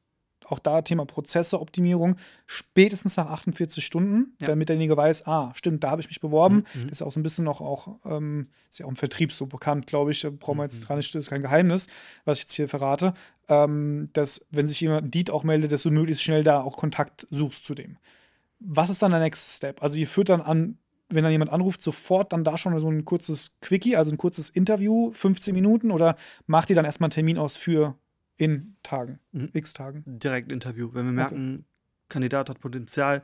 auch 0.49 0.59
da 0.61 0.83
Thema 0.83 1.07
Prozesse, 1.07 1.61
Optimierung, 1.61 2.17
spätestens 2.47 3.17
nach 3.17 3.31
48 3.31 3.85
Stunden, 3.85 4.37
ja. 4.41 4.49
damit 4.49 4.69
derjenige 4.69 4.97
weiß, 4.97 5.27
ah, 5.27 5.53
stimmt, 5.57 5.83
da 5.83 5.91
habe 5.91 6.01
ich 6.01 6.09
mich 6.09 6.21
beworben. 6.21 6.65
Mhm. 6.75 6.89
Das 6.89 6.99
ist 6.99 7.03
auch 7.03 7.11
so 7.11 7.19
ein 7.19 7.25
bisschen 7.25 7.45
noch 7.45 7.61
auch, 7.61 7.97
ähm, 8.05 8.49
ist 8.71 8.79
ja 8.79 8.87
auch 8.87 8.91
im 8.91 8.97
Vertrieb 8.97 9.33
so 9.33 9.47
bekannt, 9.47 9.87
glaube 9.87 10.13
ich, 10.13 10.27
brauchen 10.39 10.59
wir 10.59 10.65
jetzt 10.65 10.81
mhm. 10.81 10.87
dran 10.87 10.99
das 10.99 11.15
ist 11.15 11.31
kein 11.31 11.43
Geheimnis, 11.43 11.89
was 12.25 12.39
ich 12.39 12.45
jetzt 12.45 12.55
hier 12.55 12.69
verrate, 12.69 13.15
ähm, 13.49 14.11
dass, 14.13 14.45
wenn 14.51 14.69
sich 14.69 14.81
jemand 14.81 15.13
Deed 15.15 15.31
auch 15.31 15.43
meldet, 15.43 15.73
dass 15.73 15.83
du 15.83 15.91
möglichst 15.91 16.23
schnell 16.23 16.45
da 16.45 16.61
auch 16.61 16.77
Kontakt 16.77 17.27
suchst 17.31 17.65
zu 17.65 17.75
dem 17.75 17.99
was 18.59 18.91
ist 18.91 19.03
dann 19.03 19.11
der 19.11 19.21
Next 19.21 19.57
Step? 19.57 19.83
Also 19.83 19.99
ihr 19.99 20.07
führt 20.07 20.29
dann 20.29 20.41
an, 20.41 20.79
wenn 21.09 21.23
dann 21.23 21.33
jemand 21.33 21.53
anruft, 21.53 21.83
sofort 21.83 22.33
dann 22.33 22.45
da 22.45 22.59
schon 22.59 22.79
so 22.81 22.91
ein 22.91 23.05
kurzes 23.05 23.57
Quickie, 23.61 23.97
also 23.97 24.11
ein 24.11 24.19
kurzes 24.19 24.51
Interview, 24.51 25.13
15 25.13 25.55
Minuten, 25.55 25.91
oder 25.91 26.17
macht 26.47 26.71
ihr 26.71 26.77
dann 26.77 26.85
erstmal 26.85 27.07
einen 27.07 27.15
Termin 27.15 27.39
aus 27.39 27.57
für 27.57 27.99
in 28.37 28.77
Tagen, 28.83 29.21
mhm. 29.33 29.51
x 29.53 29.73
Tagen? 29.73 30.03
Direkt 30.07 30.53
Interview. 30.53 30.91
Wenn 30.93 31.07
wir 31.07 31.13
merken, 31.13 31.55
okay. 31.55 31.65
Kandidat 32.09 32.51
hat 32.51 32.61
Potenzial, 32.61 33.23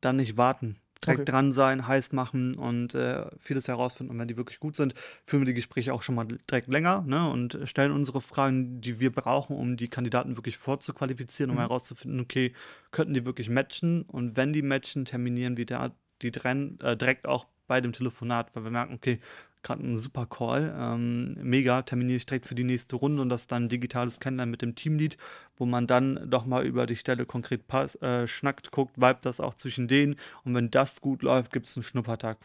dann 0.00 0.16
nicht 0.16 0.36
warten 0.36 0.76
direkt 1.02 1.20
okay. 1.20 1.32
dran 1.32 1.52
sein, 1.52 1.86
heiß 1.86 2.12
machen 2.12 2.54
und 2.54 2.94
äh, 2.94 3.26
vieles 3.38 3.68
herausfinden. 3.68 4.12
Und 4.12 4.18
wenn 4.18 4.28
die 4.28 4.36
wirklich 4.36 4.60
gut 4.60 4.76
sind, 4.76 4.94
führen 5.24 5.42
wir 5.42 5.46
die 5.46 5.54
Gespräche 5.54 5.92
auch 5.92 6.02
schon 6.02 6.14
mal 6.14 6.26
direkt 6.26 6.68
länger 6.68 7.02
ne, 7.06 7.28
und 7.30 7.58
stellen 7.64 7.92
unsere 7.92 8.20
Fragen, 8.20 8.80
die 8.80 9.00
wir 9.00 9.12
brauchen, 9.12 9.56
um 9.56 9.76
die 9.76 9.88
Kandidaten 9.88 10.36
wirklich 10.36 10.56
vorzuqualifizieren, 10.56 11.50
um 11.50 11.56
mhm. 11.56 11.60
herauszufinden, 11.60 12.20
okay, 12.20 12.52
könnten 12.90 13.14
die 13.14 13.24
wirklich 13.24 13.50
matchen? 13.50 14.02
Und 14.02 14.36
wenn 14.36 14.52
die 14.52 14.62
matchen, 14.62 15.04
terminieren 15.04 15.56
wir 15.56 15.66
da 15.66 15.92
die 16.22 16.30
dren, 16.30 16.78
äh, 16.80 16.96
direkt 16.96 17.26
auch 17.26 17.46
bei 17.66 17.80
dem 17.80 17.92
Telefonat, 17.92 18.54
weil 18.54 18.64
wir 18.64 18.70
merken, 18.70 18.94
okay, 18.94 19.20
gerade 19.64 19.82
ein 19.82 19.96
super 19.96 20.26
Call. 20.26 20.74
Ähm, 20.78 21.34
mega, 21.42 21.82
terminiere 21.82 22.16
ich 22.16 22.26
direkt 22.26 22.46
für 22.46 22.54
die 22.54 22.64
nächste 22.64 22.96
Runde 22.96 23.20
und 23.22 23.28
das 23.28 23.42
ist 23.42 23.52
dann 23.52 23.64
ein 23.64 23.68
digitales 23.68 24.20
Kennenlernen 24.20 24.52
mit 24.52 24.62
dem 24.62 24.76
Teamlead, 24.76 25.16
wo 25.56 25.66
man 25.66 25.86
dann 25.86 26.30
doch 26.30 26.46
mal 26.46 26.64
über 26.64 26.86
die 26.86 26.96
Stelle 26.96 27.26
konkret 27.26 27.66
pass, 27.66 27.96
äh, 27.96 28.28
schnackt, 28.28 28.70
guckt, 28.70 28.96
vibe 28.96 29.18
das 29.22 29.40
auch 29.40 29.54
zwischen 29.54 29.88
denen 29.88 30.16
und 30.44 30.54
wenn 30.54 30.70
das 30.70 31.00
gut 31.00 31.22
läuft, 31.22 31.52
gibt 31.52 31.66
es 31.66 31.76
einen 31.76 31.84
Schnuppertag 31.84 32.38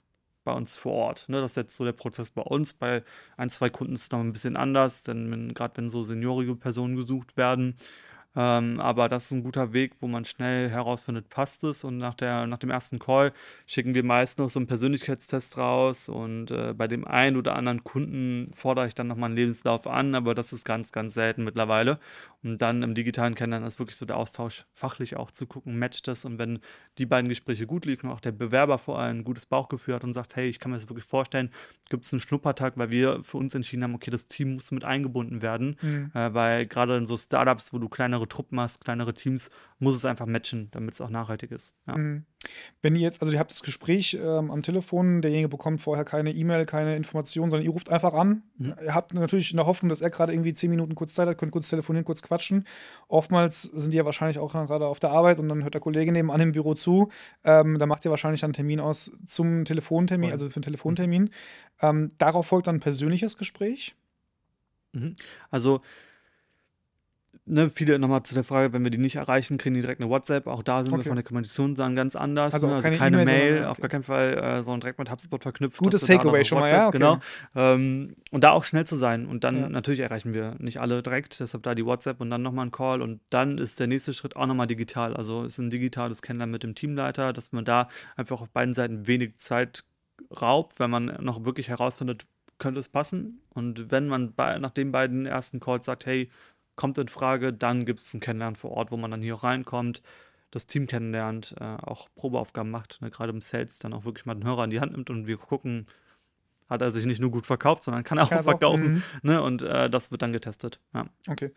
bei 0.43 0.53
uns 0.53 0.75
vor 0.75 0.93
Ort. 0.93 1.29
Ne, 1.29 1.41
das 1.41 1.51
ist 1.51 1.57
jetzt 1.57 1.75
so 1.75 1.85
der 1.85 1.91
Prozess 1.91 2.31
bei 2.31 2.41
uns. 2.41 2.73
Bei 2.73 3.03
ein, 3.37 3.49
zwei 3.49 3.69
Kunden 3.69 3.93
ist 3.93 4.03
es 4.03 4.11
noch 4.11 4.19
ein 4.19 4.33
bisschen 4.33 4.55
anders, 4.55 5.03
denn 5.03 5.53
gerade 5.53 5.77
wenn 5.77 5.89
so 5.89 6.03
seniorige 6.03 6.55
Personen 6.55 6.95
gesucht 6.95 7.37
werden, 7.37 7.75
ähm, 8.39 8.79
aber 8.79 9.09
das 9.09 9.25
ist 9.25 9.31
ein 9.31 9.43
guter 9.43 9.73
Weg, 9.73 9.91
wo 9.99 10.07
man 10.07 10.23
schnell 10.23 10.69
herausfindet, 10.69 11.27
passt 11.27 11.65
es. 11.65 11.83
Und 11.83 11.97
nach, 11.97 12.13
der, 12.13 12.47
nach 12.47 12.57
dem 12.57 12.69
ersten 12.69 12.97
Call 12.97 13.33
schicken 13.65 13.95
wir 13.95 14.03
meist 14.05 14.39
noch 14.39 14.47
so 14.47 14.59
einen 14.59 14.67
Persönlichkeitstest 14.67 15.57
raus. 15.57 16.07
Und 16.07 16.49
äh, 16.49 16.73
bei 16.73 16.87
dem 16.87 17.05
einen 17.05 17.35
oder 17.35 17.57
anderen 17.57 17.83
Kunden 17.83 18.49
fordere 18.53 18.87
ich 18.87 18.95
dann 18.95 19.07
nochmal 19.07 19.27
einen 19.27 19.35
Lebenslauf 19.35 19.87
an, 19.87 20.15
aber 20.15 20.35
das 20.35 20.53
ist 20.53 20.63
ganz, 20.63 20.93
ganz 20.93 21.15
selten 21.15 21.43
mittlerweile. 21.43 21.99
Und 22.41 22.61
dann 22.61 22.83
im 22.83 22.95
digitalen 22.95 23.35
Kennenlernen 23.35 23.67
ist 23.67 23.79
wirklich 23.79 23.97
so 23.97 24.05
der 24.05 24.15
Austausch 24.15 24.65
fachlich 24.71 25.17
auch 25.17 25.29
zu 25.29 25.45
gucken, 25.45 25.77
matcht 25.77 26.07
das. 26.07 26.23
Und 26.23 26.39
wenn 26.39 26.59
die 26.97 27.05
beiden 27.05 27.27
Gespräche 27.27 27.67
gut 27.67 27.85
liefen, 27.85 28.09
auch 28.09 28.21
der 28.21 28.31
Bewerber 28.31 28.77
vor 28.77 28.97
allem 28.99 29.19
ein 29.19 29.23
gutes 29.25 29.45
Bauchgefühl 29.45 29.95
hat 29.95 30.05
und 30.05 30.13
sagt, 30.13 30.35
hey, 30.37 30.47
ich 30.47 30.59
kann 30.59 30.71
mir 30.71 30.77
das 30.77 30.87
wirklich 30.87 31.05
vorstellen, 31.05 31.51
gibt 31.89 32.05
es 32.05 32.13
einen 32.13 32.21
Schnuppertag, 32.21 32.77
weil 32.77 32.91
wir 32.91 33.23
für 33.23 33.37
uns 33.37 33.55
entschieden 33.55 33.83
haben, 33.83 33.95
okay, 33.95 34.11
das 34.11 34.25
Team 34.25 34.53
muss 34.53 34.71
mit 34.71 34.85
eingebunden 34.85 35.41
werden. 35.41 35.75
Mhm. 35.81 36.11
Äh, 36.13 36.33
weil 36.33 36.65
gerade 36.65 36.95
in 36.97 37.07
so 37.07 37.17
Startups, 37.17 37.73
wo 37.73 37.79
du 37.79 37.89
kleinere 37.89 38.27
Truppen 38.27 38.59
hast, 38.59 38.83
kleinere 38.83 39.13
Teams, 39.13 39.49
muss 39.79 39.95
es 39.95 40.05
einfach 40.05 40.25
matchen, 40.25 40.69
damit 40.71 40.93
es 40.93 41.01
auch 41.01 41.09
nachhaltig 41.09 41.51
ist. 41.51 41.75
Ja. 41.87 41.97
Mhm. 41.97 42.25
Wenn 42.81 42.95
ihr 42.95 43.01
jetzt, 43.01 43.21
also 43.21 43.33
ihr 43.33 43.39
habt 43.39 43.51
das 43.51 43.63
Gespräch 43.63 44.17
ähm, 44.21 44.49
am 44.49 44.63
Telefon, 44.63 45.21
derjenige 45.21 45.49
bekommt 45.49 45.81
vorher 45.81 46.05
keine 46.05 46.31
E-Mail, 46.31 46.65
keine 46.65 46.95
Information, 46.95 47.49
sondern 47.49 47.65
ihr 47.65 47.71
ruft 47.71 47.89
einfach 47.89 48.13
an. 48.13 48.43
Mhm. 48.57 48.75
Ihr 48.85 48.95
habt 48.95 49.13
natürlich 49.13 49.51
in 49.51 49.57
der 49.57 49.65
Hoffnung, 49.65 49.89
dass 49.89 49.99
er 49.99 50.09
gerade 50.09 50.31
irgendwie 50.31 50.53
zehn 50.53 50.69
Minuten 50.69 50.95
kurz 50.95 51.13
Zeit 51.13 51.27
hat, 51.27 51.37
könnt 51.37 51.51
kurz 51.51 51.69
telefonieren, 51.69 52.05
kurz 52.05 52.21
quatschen. 52.29 52.65
Oftmals 53.07 53.63
sind 53.63 53.91
die 53.91 53.97
ja 53.97 54.05
wahrscheinlich 54.05 54.39
auch 54.39 54.53
gerade 54.53 54.85
auf 54.85 54.99
der 54.99 55.11
Arbeit 55.11 55.39
und 55.39 55.49
dann 55.49 55.63
hört 55.63 55.73
der 55.73 55.81
Kollege 55.81 56.11
nebenan 56.11 56.39
im 56.39 56.51
Büro 56.53 56.75
zu. 56.75 57.09
Ähm, 57.43 57.77
da 57.77 57.85
macht 57.85 58.05
ihr 58.05 58.11
wahrscheinlich 58.11 58.43
einen 58.43 58.53
Termin 58.53 58.79
aus 58.79 59.11
zum 59.27 59.65
Telefontermin, 59.65 60.29
Voll. 60.29 60.33
also 60.33 60.49
für 60.49 60.57
einen 60.57 60.63
Telefontermin. 60.63 61.23
Mhm. 61.23 61.29
Ähm, 61.81 62.09
darauf 62.17 62.47
folgt 62.47 62.67
dann 62.67 62.77
ein 62.77 62.81
persönliches 62.81 63.37
Gespräch. 63.37 63.95
Mhm. 64.93 65.15
Also 65.49 65.81
Ne, 67.51 67.71
viele 67.71 67.97
nochmal 67.97 68.21
zu 68.21 68.35
der 68.35 68.43
Frage, 68.43 68.73
wenn 68.73 68.83
wir 68.83 68.91
die 68.91 68.99
nicht 68.99 69.15
erreichen, 69.15 69.57
kriegen 69.57 69.73
die 69.73 69.81
direkt 69.81 69.99
eine 69.99 70.09
WhatsApp. 70.09 70.45
Auch 70.45 70.61
da 70.61 70.83
sind 70.83 70.93
okay. 70.93 71.03
wir 71.03 71.09
von 71.09 71.15
der 71.15 71.23
Kommunikation 71.23 71.73
dann 71.73 71.95
ganz 71.95 72.15
anders. 72.15 72.53
Also, 72.53 72.67
ne? 72.67 72.75
also 72.75 72.83
keine, 72.83 72.97
keine 72.99 73.25
Mail, 73.25 73.53
sondern, 73.53 73.71
auf 73.71 73.79
gar 73.79 73.89
keinen 73.89 74.03
Fall, 74.03 74.37
äh, 74.37 74.61
sondern 74.61 74.81
direkt 74.81 74.99
mit 74.99 75.09
HubSpot 75.09 75.41
verknüpft. 75.41 75.79
Gutes 75.79 76.01
Takeaway 76.01 76.45
schon 76.45 76.59
mal, 76.59 76.69
ja. 76.69 76.89
Okay. 76.89 76.99
Genau. 76.99 77.19
Ähm, 77.55 78.13
und 78.29 78.43
da 78.43 78.51
auch 78.51 78.63
schnell 78.63 78.85
zu 78.85 78.95
sein. 78.95 79.25
Und 79.25 79.43
dann 79.43 79.61
ja. 79.61 79.69
natürlich 79.69 80.01
erreichen 80.01 80.35
wir 80.35 80.57
nicht 80.59 80.79
alle 80.79 81.01
direkt, 81.01 81.39
deshalb 81.39 81.63
da 81.63 81.73
die 81.73 81.83
WhatsApp 81.83 82.21
und 82.21 82.29
dann 82.29 82.43
nochmal 82.43 82.67
ein 82.67 82.71
Call. 82.71 83.01
Und 83.01 83.19
dann 83.31 83.57
ist 83.57 83.79
der 83.79 83.87
nächste 83.87 84.13
Schritt 84.13 84.35
auch 84.35 84.45
nochmal 84.45 84.67
digital. 84.67 85.15
Also 85.17 85.43
ist 85.43 85.57
ein 85.57 85.71
digitales 85.71 86.21
Kennenlernen 86.21 86.51
mit 86.51 86.61
dem 86.61 86.75
Teamleiter, 86.75 87.33
dass 87.33 87.51
man 87.51 87.65
da 87.65 87.87
einfach 88.15 88.41
auf 88.41 88.51
beiden 88.51 88.75
Seiten 88.75 89.07
wenig 89.07 89.39
Zeit 89.39 89.85
raubt, 90.39 90.79
wenn 90.79 90.91
man 90.91 91.17
noch 91.19 91.45
wirklich 91.45 91.69
herausfindet, 91.69 92.27
könnte 92.59 92.79
es 92.79 92.89
passen. 92.89 93.41
Und 93.49 93.89
wenn 93.89 94.07
man 94.07 94.35
bei, 94.35 94.59
nach 94.59 94.71
den 94.71 94.91
beiden 94.91 95.25
ersten 95.25 95.59
Calls 95.59 95.87
sagt, 95.87 96.05
hey, 96.05 96.29
kommt 96.79 96.97
in 96.97 97.09
Frage. 97.09 97.51
Dann 97.51 97.83
gibt 97.83 97.99
es 97.99 98.13
ein 98.13 98.21
Kennenlernen 98.21 98.55
vor 98.55 98.71
Ort, 98.71 98.89
wo 98.89 98.95
man 98.95 99.11
dann 99.11 99.21
hier 99.21 99.35
reinkommt, 99.35 100.01
das 100.49 100.65
Team 100.65 100.87
kennenlernt, 100.87 101.53
äh, 101.59 101.63
auch 101.63 102.07
Probeaufgaben 102.15 102.71
macht, 102.71 103.01
ne, 103.01 103.11
gerade 103.11 103.33
im 103.33 103.41
Sales 103.41 103.79
dann 103.79 103.93
auch 103.93 104.05
wirklich 104.05 104.25
mal 104.25 104.33
den 104.33 104.45
Hörer 104.45 104.63
in 104.63 104.69
die 104.69 104.79
Hand 104.79 104.93
nimmt 104.93 105.09
und 105.09 105.27
wir 105.27 105.37
gucken, 105.37 105.87
hat 106.69 106.81
er 106.81 106.91
sich 106.93 107.05
nicht 107.05 107.19
nur 107.19 107.31
gut 107.31 107.45
verkauft, 107.45 107.83
sondern 107.83 108.05
kann 108.05 108.17
er 108.17 108.23
auch 108.23 108.43
verkaufen. 108.43 109.03
Auch, 109.03 109.23
mhm. 109.23 109.29
ne, 109.29 109.41
und 109.41 109.61
äh, 109.61 109.89
das 109.89 110.09
wird 110.09 110.21
dann 110.21 110.31
getestet. 110.31 110.79
Ja. 110.93 111.05
Okay. 111.27 111.51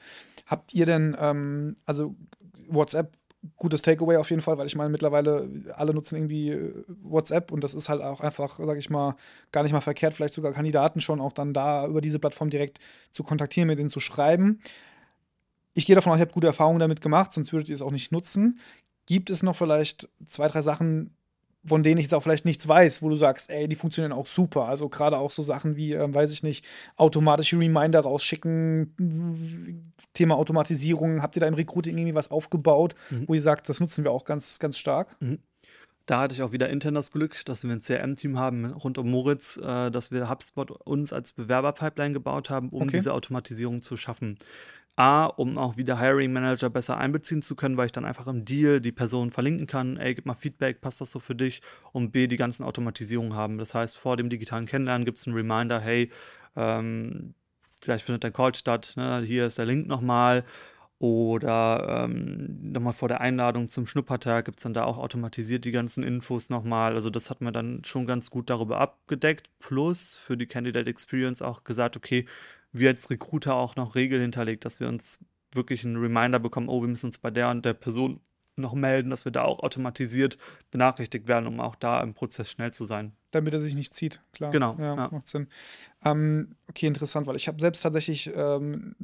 Habt 0.46 0.74
ihr 0.74 0.87
denn, 0.87 1.16
ähm, 1.18 1.76
also 1.87 2.16
WhatsApp 2.66 3.12
gutes 3.56 3.82
Takeaway 3.82 4.16
auf 4.16 4.30
jeden 4.30 4.42
Fall, 4.42 4.58
weil 4.58 4.66
ich 4.66 4.76
meine, 4.76 4.90
mittlerweile 4.90 5.48
alle 5.76 5.94
nutzen 5.94 6.16
irgendwie 6.16 6.50
äh, 6.50 6.85
WhatsApp 7.02 7.52
und 7.52 7.62
das 7.62 7.74
ist 7.74 7.88
halt 7.88 8.02
auch 8.02 8.20
einfach, 8.20 8.58
sag 8.58 8.76
ich 8.76 8.90
mal, 8.90 9.14
gar 9.52 9.62
nicht 9.62 9.72
mal 9.72 9.80
verkehrt, 9.80 10.14
vielleicht 10.14 10.35
sogar 10.35 10.52
Kandidaten 10.52 11.00
schon 11.00 11.20
auch 11.20 11.32
dann 11.32 11.54
da 11.54 11.87
über 11.87 12.00
diese 12.00 12.18
Plattform 12.18 12.50
direkt 12.50 12.80
zu 13.12 13.22
kontaktieren, 13.22 13.68
mit 13.68 13.78
denen 13.78 13.88
zu 13.88 14.00
schreiben. 14.00 14.61
Ich 15.74 15.87
gehe 15.87 15.96
davon 15.96 16.12
aus, 16.12 16.18
ihr 16.18 16.22
habt 16.22 16.32
gute 16.32 16.46
Erfahrungen 16.46 16.80
damit 16.80 17.00
gemacht, 17.00 17.32
sonst 17.32 17.52
würdet 17.52 17.68
ihr 17.68 17.74
es 17.74 17.82
auch 17.82 17.90
nicht 17.90 18.12
nutzen. 18.12 18.58
Gibt 19.06 19.30
es 19.30 19.42
noch 19.42 19.56
vielleicht 19.56 20.08
zwei, 20.26 20.48
drei 20.48 20.62
Sachen, 20.62 21.14
von 21.64 21.82
denen 21.82 21.98
ich 21.98 22.04
jetzt 22.04 22.14
auch 22.14 22.22
vielleicht 22.22 22.44
nichts 22.44 22.66
weiß, 22.66 23.02
wo 23.02 23.08
du 23.08 23.16
sagst, 23.16 23.50
ey, 23.50 23.68
die 23.68 23.76
funktionieren 23.76 24.12
auch 24.12 24.26
super. 24.26 24.68
Also 24.68 24.88
gerade 24.88 25.18
auch 25.18 25.30
so 25.30 25.42
Sachen 25.42 25.76
wie, 25.76 25.92
äh, 25.92 26.12
weiß 26.12 26.32
ich 26.32 26.42
nicht, 26.42 26.64
automatische 26.96 27.58
Reminder 27.58 28.00
rausschicken, 28.00 29.92
Thema 30.12 30.37
Automatisierung. 30.37 31.22
Habt 31.22 31.37
ihr 31.37 31.40
da 31.40 31.46
im 31.46 31.54
Recruiting 31.54 31.96
irgendwie 31.96 32.14
was 32.14 32.30
aufgebaut, 32.30 32.94
mhm. 33.11 33.28
wo 33.28 33.35
ihr 33.35 33.42
sagt, 33.42 33.68
das 33.68 33.80
nutzen 33.80 34.04
wir 34.04 34.11
auch 34.11 34.24
ganz, 34.24 34.58
ganz 34.58 34.76
stark? 34.76 35.16
Mhm. 35.20 35.38
Da 36.06 36.20
hatte 36.20 36.35
ich 36.35 36.42
auch 36.42 36.50
wieder 36.50 36.68
intern 36.68 36.94
das 36.94 37.12
Glück, 37.12 37.44
dass 37.44 37.62
wir 37.62 37.70
ein 37.70 37.80
CRM-Team 37.80 38.37
haben 38.37 38.66
rund 38.72 38.98
um 38.98 39.08
Moritz, 39.08 39.56
äh, 39.56 39.90
dass 39.90 40.11
wir 40.11 40.28
HubSpot 40.28 40.70
uns 40.70 41.12
als 41.12 41.30
Bewerberpipeline 41.30 42.12
gebaut 42.12 42.50
haben, 42.50 42.70
um 42.70 42.82
okay. 42.82 42.96
diese 42.96 43.12
Automatisierung 43.12 43.82
zu 43.82 43.96
schaffen. 43.96 44.37
A, 44.96 45.24
um 45.24 45.57
auch 45.57 45.76
wieder 45.76 45.98
Hiring 45.98 46.33
Manager 46.33 46.68
besser 46.68 46.98
einbeziehen 46.98 47.40
zu 47.40 47.57
können, 47.57 47.76
weil 47.76 47.87
ich 47.87 47.92
dann 47.92 48.05
einfach 48.05 48.26
im 48.26 48.44
Deal 48.44 48.81
die 48.81 48.92
Person 48.92 49.31
verlinken 49.31 49.66
kann, 49.66 49.96
ey, 49.96 50.14
gib 50.14 50.26
mal 50.26 50.35
Feedback, 50.35 50.81
passt 50.81 51.00
das 51.00 51.11
so 51.11 51.18
für 51.18 51.35
dich? 51.35 51.62
Und 51.92 52.12
B, 52.12 52.26
die 52.26 52.37
ganzen 52.37 52.64
Automatisierungen 52.64 53.35
haben. 53.35 53.59
Das 53.59 53.74
heißt, 53.74 53.96
vor 53.96 54.16
dem 54.16 54.28
digitalen 54.28 54.66
Kennenlernen 54.66 55.07
gibt 55.07 55.18
es 55.18 55.26
einen 55.26 55.37
Reminder, 55.37 55.81
hey, 55.81 56.11
ähm, 56.57 57.35
gleich 57.81 58.05
findet 58.05 58.22
der 58.22 58.33
Call 58.33 58.55
statt, 58.55 58.92
ne? 58.96 59.22
hier 59.24 59.46
ist 59.46 59.59
der 59.59 59.66
Link 59.66 59.87
nochmal. 59.88 60.44
Oder 60.98 62.05
ähm, 62.05 62.70
nochmal 62.70 62.92
vor 62.92 63.09
der 63.09 63.20
Einladung 63.20 63.68
zum 63.68 63.88
Schnuppertag 63.88 64.44
gibt 64.44 64.61
es 64.61 64.62
dann 64.62 64.72
da 64.72 64.85
auch 64.85 64.98
automatisiert 64.98 65.64
die 65.64 65.72
ganzen 65.72 66.05
Infos 66.05 66.48
nochmal. 66.48 66.94
Also 66.94 67.11
das 67.11 67.28
hat 67.28 67.40
man 67.40 67.52
dann 67.52 67.83
schon 67.85 68.07
ganz 68.07 68.31
gut 68.31 68.48
darüber 68.48 68.78
abgedeckt. 68.78 69.50
Plus 69.59 70.14
für 70.14 70.37
die 70.37 70.46
Candidate 70.46 70.88
Experience 70.88 71.42
auch 71.42 71.64
gesagt, 71.64 71.96
okay, 71.96 72.24
wir 72.72 72.90
als 72.90 73.11
Recruiter 73.11 73.54
auch 73.54 73.76
noch 73.76 73.94
Regeln 73.94 74.22
hinterlegt, 74.22 74.64
dass 74.64 74.80
wir 74.80 74.88
uns 74.88 75.24
wirklich 75.54 75.85
einen 75.85 75.96
Reminder 75.96 76.38
bekommen, 76.38 76.68
oh, 76.68 76.80
wir 76.80 76.88
müssen 76.88 77.06
uns 77.06 77.18
bei 77.18 77.30
der 77.30 77.50
und 77.50 77.64
der 77.64 77.74
Person 77.74 78.20
noch 78.56 78.74
melden, 78.74 79.11
dass 79.11 79.24
wir 79.24 79.32
da 79.32 79.42
auch 79.42 79.61
automatisiert 79.61 80.38
benachrichtigt 80.70 81.26
werden, 81.26 81.46
um 81.46 81.61
auch 81.61 81.74
da 81.74 82.00
im 82.02 82.14
Prozess 82.14 82.50
schnell 82.50 82.72
zu 82.72 82.85
sein. 82.85 83.12
Damit 83.30 83.54
er 83.54 83.61
sich 83.61 83.74
nicht 83.74 83.94
zieht, 83.94 84.20
klar. 84.32 84.50
Genau. 84.50 84.76
Ja, 84.78 84.94
ja. 84.94 85.08
macht 85.11 85.26
Sinn. 85.26 85.48
Ähm, 86.04 86.54
okay, 86.68 86.87
interessant, 86.87 87.26
weil 87.26 87.37
ich 87.37 87.48
habe 87.48 87.61
selbst 87.61 87.82
tatsächlich 87.82 88.30
ähm, 88.35 88.94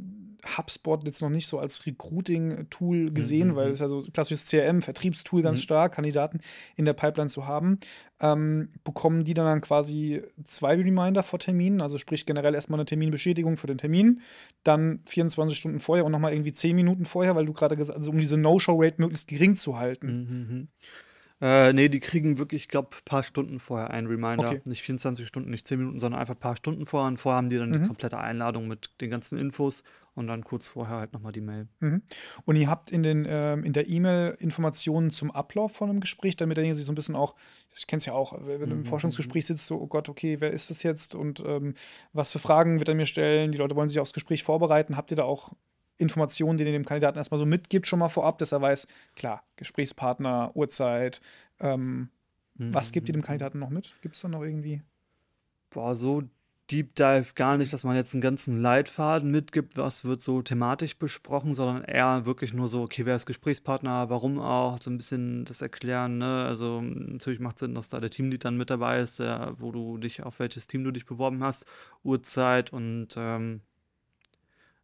HubSpot 0.57 1.05
jetzt 1.05 1.21
noch 1.23 1.31
nicht 1.31 1.47
so 1.47 1.59
als 1.59 1.85
Recruiting-Tool 1.87 3.11
gesehen, 3.13 3.49
Mhm, 3.49 3.57
weil 3.57 3.67
mhm. 3.67 3.73
es 3.73 3.79
ja 3.81 3.89
so 3.89 4.03
klassisches 4.13 4.47
CRM, 4.47 4.83
Vertriebstool 4.83 5.43
ganz 5.43 5.59
Mhm. 5.59 5.63
stark, 5.63 5.95
Kandidaten 5.95 6.41
in 6.77 6.85
der 6.85 6.93
Pipeline 6.93 7.29
zu 7.31 7.47
haben. 7.47 7.79
Ähm, 8.21 8.71
bekommen 8.85 9.25
die 9.25 9.35
dann, 9.35 9.47
dann 9.47 9.61
quasi 9.61 10.23
zwei 10.45 10.75
Reminder 10.75 11.23
vor 11.23 11.39
Terminen, 11.39 11.81
also 11.81 11.99
sprich 11.99 12.27
generell 12.27 12.55
erstmal 12.55 12.79
eine 12.81 12.87
Terminbestätigung 12.87 13.57
für 13.57 13.69
den 13.69 13.79
Termin, 13.79 14.21
dann 14.65 15.01
24 15.05 15.57
Stunden 15.57 15.79
vorher 15.81 16.05
und 16.05 16.13
nochmal 16.13 16.33
irgendwie 16.33 16.53
10 16.53 16.75
Minuten 16.75 17.05
vorher, 17.05 17.37
weil 17.37 17.47
du 17.47 17.53
gerade 17.53 17.77
gesagt 17.77 17.97
hast, 17.97 18.01
also 18.03 18.11
um 18.11 18.19
diese 18.19 18.37
No-Show-Rate 18.37 18.97
möglichst 19.01 19.29
gering 19.29 19.55
zu 19.57 19.79
halten. 19.79 20.07
Mhm, 20.07 20.55
mhm. 20.57 20.69
Äh, 21.41 21.73
nee, 21.73 21.89
die 21.89 22.01
kriegen 22.01 22.37
wirklich, 22.39 22.63
ich 22.63 22.69
glaube, 22.69 22.89
ein 22.97 23.05
paar 23.05 23.23
Stunden 23.23 23.61
vorher 23.61 23.91
einen 23.91 24.09
Reminder. 24.09 24.49
Okay. 24.49 24.61
Nicht 24.65 24.83
24 24.83 25.25
Stunden, 25.29 25.51
nicht 25.51 25.69
10 25.69 25.79
Minuten, 25.79 26.01
sondern 26.01 26.21
einfach 26.21 26.35
ein 26.35 26.41
paar 26.41 26.57
Stunden 26.57 26.85
vorher. 26.85 27.07
Und 27.07 27.19
vorher 27.19 27.37
haben 27.37 27.49
die 27.49 27.59
dann 27.59 27.73
die 27.73 27.79
Mhm. 27.79 27.87
komplette 27.87 28.19
Einladung 28.19 28.67
mit 28.67 28.91
den 29.01 29.09
ganzen 29.11 29.39
Infos 29.39 29.85
und 30.19 30.27
dann 30.27 30.45
kurz 30.45 30.69
vorher 30.69 30.97
halt 30.99 31.13
nochmal 31.13 31.33
die 31.33 31.41
Mail. 31.41 31.69
Mhm. 31.81 32.03
Und 32.45 32.57
ihr 32.57 32.69
habt 32.69 32.91
in, 32.91 33.03
den, 33.03 33.27
ähm, 33.29 33.65
in 33.65 33.73
der 33.73 33.89
E-Mail 33.89 34.37
Informationen 34.41 35.11
zum 35.11 35.31
Ablauf 35.31 35.73
von 35.73 35.89
einem 35.89 36.01
Gespräch, 36.01 36.37
damit 36.37 36.57
derjenige 36.57 36.77
sich 36.77 36.85
so 36.87 36.93
ein 36.93 36.95
bisschen 36.95 37.17
auch, 37.17 37.35
ich 37.75 37.87
kenne 37.87 37.99
es 37.99 38.07
ja 38.07 38.13
auch, 38.13 38.33
wenn 38.41 38.69
du 38.69 38.77
im 38.77 38.79
Mhm, 38.81 38.85
Forschungsgespräch 38.85 39.47
sitzt, 39.47 39.67
so, 39.67 39.81
oh 39.81 39.87
Gott, 39.87 40.09
okay, 40.09 40.41
wer 40.41 40.51
ist 40.51 40.71
das 40.71 40.83
jetzt 40.83 41.15
und 41.15 41.41
ähm, 41.47 41.75
was 42.13 42.33
für 42.33 42.39
Fragen 42.39 42.79
wird 42.81 42.89
er 42.89 42.95
mir 42.95 43.07
stellen? 43.07 43.53
Die 43.53 43.59
Leute 43.59 43.77
wollen 43.77 43.89
sich 43.89 44.01
aufs 44.01 44.13
Gespräch 44.13 44.43
vorbereiten. 44.43 44.97
Habt 44.97 45.11
ihr 45.11 45.17
da 45.17 45.25
auch 45.25 45.53
Informationen, 45.97 46.59
die 46.59 46.65
ihr 46.65 46.73
dem 46.73 46.85
Kandidaten 46.85 47.19
erstmal 47.19 47.41
so 47.41 47.47
mitgibt, 47.47 47.87
schon 47.87 47.99
mal 47.99 48.09
vorab, 48.09 48.39
dass 48.39 48.53
er 48.53 48.61
weiß, 48.61 48.87
klar, 49.17 49.43
Gesprächspartner, 49.57 50.53
Uhrzeit, 50.55 51.21
ähm, 51.61 52.11
was 52.55 52.93
gibt 52.93 53.09
ihr 53.09 53.13
dem 53.13 53.21
Mhm. 53.21 53.25
Kandidaten 53.25 53.59
noch 53.61 53.71
mit? 53.71 53.97
Gibt 54.01 54.17
es 54.17 54.23
da 54.23 54.29
noch 54.29 54.43
irgendwie? 54.43 54.83
Boah, 55.71 55.95
so 55.95 56.23
Deep 56.71 56.95
Dive 56.97 57.33
gar 57.35 57.57
nicht, 57.57 57.73
dass 57.73 57.83
man 57.85 57.97
jetzt 57.97 58.15
einen 58.15 58.21
ganzen 58.21 58.61
Leitfaden 58.61 59.31
mitgibt, 59.31 59.79
was 59.79 60.05
wird 60.05 60.21
so 60.21 60.43
thematisch 60.43 60.99
besprochen, 60.99 61.55
sondern 61.55 61.83
eher 61.85 62.27
wirklich 62.27 62.53
nur 62.53 62.69
so, 62.69 62.83
okay, 62.83 63.07
wer 63.07 63.17
ist 63.17 63.25
Gesprächspartner, 63.25 64.11
warum 64.11 64.39
auch, 64.39 64.79
so 64.81 64.91
ein 64.91 64.99
bisschen 64.99 65.47
das 65.47 65.63
Erklären, 65.63 66.19
ne? 66.19 66.45
Also 66.45 66.83
natürlich 66.83 67.41
macht 67.41 67.59
Sinn, 67.59 67.75
dass 67.75 67.89
da 67.89 68.01
der 68.01 68.11
Teamlead 68.11 68.45
dann 68.45 68.59
mit 68.59 68.69
dabei 68.69 68.99
ist, 69.01 69.19
der, 69.19 69.55
wo 69.57 69.73
du 69.73 69.97
dich, 69.97 70.23
auf 70.23 70.41
welches 70.41 70.67
Team 70.67 70.85
du 70.85 70.91
dich 70.91 71.07
beworben 71.07 71.43
hast, 71.43 71.65
Uhrzeit 72.05 72.71
und 72.71 73.09
ähm, 73.17 73.63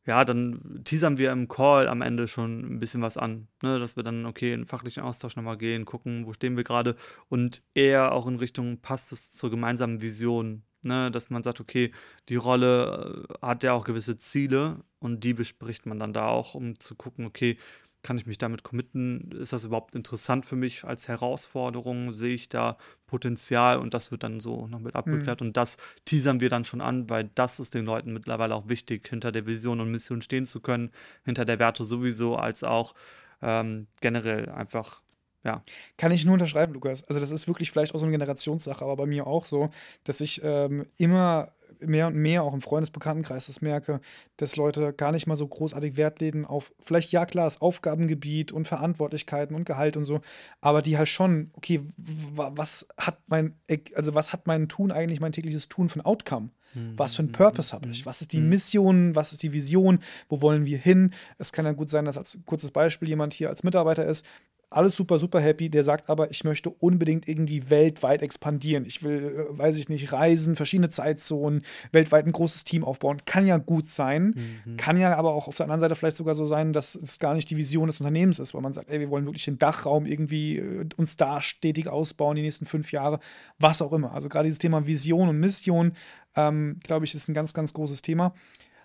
ja, 0.06 0.24
dann 0.24 0.82
teasern 0.84 1.18
wir 1.18 1.32
im 1.32 1.48
Call 1.48 1.88
am 1.88 2.02
Ende 2.02 2.28
schon 2.28 2.76
ein 2.76 2.80
bisschen 2.80 3.02
was 3.02 3.18
an, 3.18 3.48
ne? 3.62 3.78
Dass 3.78 3.96
wir 3.96 4.02
dann, 4.02 4.24
okay, 4.24 4.54
in 4.54 4.66
fachlichen 4.66 5.02
Austausch 5.02 5.36
nochmal 5.36 5.58
gehen, 5.58 5.84
gucken, 5.84 6.24
wo 6.26 6.32
stehen 6.32 6.56
wir 6.56 6.64
gerade 6.64 6.96
und 7.28 7.62
eher 7.74 8.12
auch 8.12 8.26
in 8.26 8.36
Richtung, 8.36 8.78
passt 8.80 9.12
es 9.12 9.32
zur 9.32 9.50
gemeinsamen 9.50 10.00
Vision, 10.00 10.62
ne? 10.84 11.10
Dass 11.10 11.30
man 11.30 11.42
sagt, 11.42 11.60
okay, 11.60 11.92
die 12.28 12.36
Rolle 12.36 13.26
äh, 13.40 13.46
hat 13.46 13.62
ja 13.62 13.72
auch 13.72 13.84
gewisse 13.84 14.16
Ziele 14.16 14.84
und 14.98 15.24
die 15.24 15.34
bespricht 15.34 15.86
man 15.86 15.98
dann 15.98 16.12
da 16.12 16.28
auch, 16.28 16.54
um 16.54 16.78
zu 16.80 16.94
gucken, 16.94 17.26
okay, 17.26 17.58
kann 18.04 18.18
ich 18.18 18.26
mich 18.26 18.38
damit 18.38 18.62
committen? 18.62 19.32
Ist 19.32 19.52
das 19.52 19.64
überhaupt 19.64 19.94
interessant 19.94 20.46
für 20.46 20.56
mich 20.56 20.84
als 20.84 21.08
Herausforderung? 21.08 22.12
Sehe 22.12 22.34
ich 22.34 22.48
da 22.48 22.76
Potenzial? 23.06 23.78
Und 23.78 23.94
das 23.94 24.12
wird 24.12 24.22
dann 24.22 24.38
so 24.40 24.68
noch 24.68 24.78
mit 24.78 24.94
abgeklärt. 24.94 25.40
Und 25.40 25.56
das 25.56 25.78
teasern 26.04 26.38
wir 26.38 26.50
dann 26.50 26.64
schon 26.64 26.82
an, 26.82 27.08
weil 27.08 27.30
das 27.34 27.58
ist 27.58 27.74
den 27.74 27.86
Leuten 27.86 28.12
mittlerweile 28.12 28.54
auch 28.54 28.68
wichtig, 28.68 29.08
hinter 29.08 29.32
der 29.32 29.46
Vision 29.46 29.80
und 29.80 29.90
Mission 29.90 30.20
stehen 30.20 30.44
zu 30.44 30.60
können, 30.60 30.90
hinter 31.24 31.46
der 31.46 31.58
Werte 31.58 31.84
sowieso, 31.84 32.36
als 32.36 32.62
auch 32.62 32.94
ähm, 33.40 33.86
generell 34.00 34.50
einfach, 34.50 35.02
ja. 35.44 35.62
Kann 35.98 36.10
ich 36.12 36.24
nur 36.24 36.32
unterschreiben, 36.34 36.72
Lukas. 36.72 37.04
Also 37.04 37.20
das 37.20 37.30
ist 37.30 37.46
wirklich 37.46 37.70
vielleicht 37.70 37.94
auch 37.94 37.98
so 37.98 38.06
eine 38.06 38.12
Generationssache, 38.12 38.82
aber 38.84 38.96
bei 38.96 39.06
mir 39.06 39.26
auch 39.26 39.44
so, 39.46 39.68
dass 40.04 40.20
ich 40.20 40.40
ähm, 40.42 40.86
immer 40.96 41.50
mehr 41.80 42.06
und 42.06 42.16
mehr 42.16 42.44
auch 42.44 42.54
im 42.54 42.62
Freundesbekanntenkreis 42.62 43.46
das 43.46 43.60
merke, 43.60 44.00
dass 44.36 44.56
Leute 44.56 44.92
gar 44.92 45.12
nicht 45.12 45.26
mal 45.26 45.34
so 45.36 45.46
großartig 45.46 45.96
Wert 45.96 46.20
legen 46.20 46.44
auf, 46.46 46.72
vielleicht 46.82 47.12
ja 47.12 47.26
klar, 47.26 47.44
das 47.46 47.60
Aufgabengebiet 47.60 48.52
und 48.52 48.66
Verantwortlichkeiten 48.68 49.54
und 49.56 49.64
Gehalt 49.64 49.96
und 49.96 50.04
so, 50.04 50.20
aber 50.60 50.82
die 50.82 50.96
halt 50.96 51.08
schon, 51.08 51.50
okay, 51.54 51.80
wa- 51.96 52.52
was 52.54 52.86
hat 52.96 53.18
mein, 53.26 53.54
also 53.94 54.14
was 54.14 54.32
hat 54.32 54.46
mein 54.46 54.68
Tun 54.68 54.92
eigentlich, 54.92 55.20
mein 55.20 55.32
tägliches 55.32 55.68
Tun 55.68 55.88
für 55.88 55.98
ein 56.00 56.04
Outcome? 56.06 56.50
Was 56.96 57.14
für 57.14 57.22
einen 57.22 57.30
Purpose 57.30 57.72
habe 57.72 57.88
ich? 57.90 58.04
Was 58.04 58.20
ist 58.20 58.32
die 58.32 58.40
Mhm. 58.40 58.48
Mission? 58.48 59.14
Was 59.14 59.30
ist 59.30 59.44
die 59.44 59.52
Vision? 59.52 60.00
Wo 60.28 60.40
wollen 60.40 60.64
wir 60.64 60.76
hin? 60.76 61.12
Es 61.38 61.52
kann 61.52 61.64
ja 61.66 61.70
gut 61.72 61.88
sein, 61.88 62.04
dass 62.04 62.18
als 62.18 62.36
kurzes 62.46 62.72
Beispiel 62.72 63.08
jemand 63.08 63.32
hier 63.32 63.48
als 63.48 63.62
Mitarbeiter 63.62 64.04
ist. 64.04 64.26
Alles 64.74 64.96
super, 64.96 65.18
super 65.18 65.40
happy. 65.40 65.70
Der 65.70 65.84
sagt 65.84 66.10
aber, 66.10 66.30
ich 66.30 66.42
möchte 66.42 66.68
unbedingt 66.68 67.28
irgendwie 67.28 67.70
weltweit 67.70 68.22
expandieren. 68.22 68.84
Ich 68.84 69.02
will, 69.04 69.46
äh, 69.50 69.58
weiß 69.58 69.76
ich 69.76 69.88
nicht, 69.88 70.12
reisen, 70.12 70.56
verschiedene 70.56 70.90
Zeitzonen, 70.90 71.62
weltweit 71.92 72.26
ein 72.26 72.32
großes 72.32 72.64
Team 72.64 72.84
aufbauen. 72.84 73.18
Kann 73.24 73.46
ja 73.46 73.58
gut 73.58 73.88
sein. 73.88 74.34
Mhm. 74.64 74.76
Kann 74.76 74.96
ja 74.96 75.16
aber 75.16 75.34
auch 75.34 75.46
auf 75.46 75.56
der 75.56 75.64
anderen 75.64 75.80
Seite 75.80 75.94
vielleicht 75.94 76.16
sogar 76.16 76.34
so 76.34 76.44
sein, 76.44 76.72
dass 76.72 76.96
es 76.96 77.20
gar 77.20 77.34
nicht 77.34 77.48
die 77.50 77.56
Vision 77.56 77.86
des 77.86 78.00
Unternehmens 78.00 78.40
ist, 78.40 78.52
weil 78.52 78.62
man 78.62 78.72
sagt, 78.72 78.90
ey, 78.90 78.98
wir 78.98 79.10
wollen 79.10 79.26
wirklich 79.26 79.44
den 79.44 79.58
Dachraum 79.58 80.06
irgendwie 80.06 80.58
äh, 80.58 80.88
uns 80.96 81.16
da 81.16 81.40
stetig 81.40 81.88
ausbauen 81.88 82.34
die 82.34 82.42
nächsten 82.42 82.66
fünf 82.66 82.90
Jahre, 82.90 83.20
was 83.58 83.80
auch 83.80 83.92
immer. 83.92 84.12
Also 84.12 84.28
gerade 84.28 84.46
dieses 84.46 84.58
Thema 84.58 84.86
Vision 84.86 85.28
und 85.28 85.38
Mission, 85.38 85.92
ähm, 86.34 86.80
glaube 86.82 87.04
ich, 87.04 87.14
ist 87.14 87.28
ein 87.28 87.34
ganz, 87.34 87.54
ganz 87.54 87.74
großes 87.74 88.02
Thema. 88.02 88.34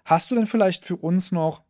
Hast 0.06 0.30
du 0.30 0.36
denn 0.36 0.45
vielleicht 0.45 0.86
für 0.86 0.97
uns 0.97 1.32
noch 1.32 1.63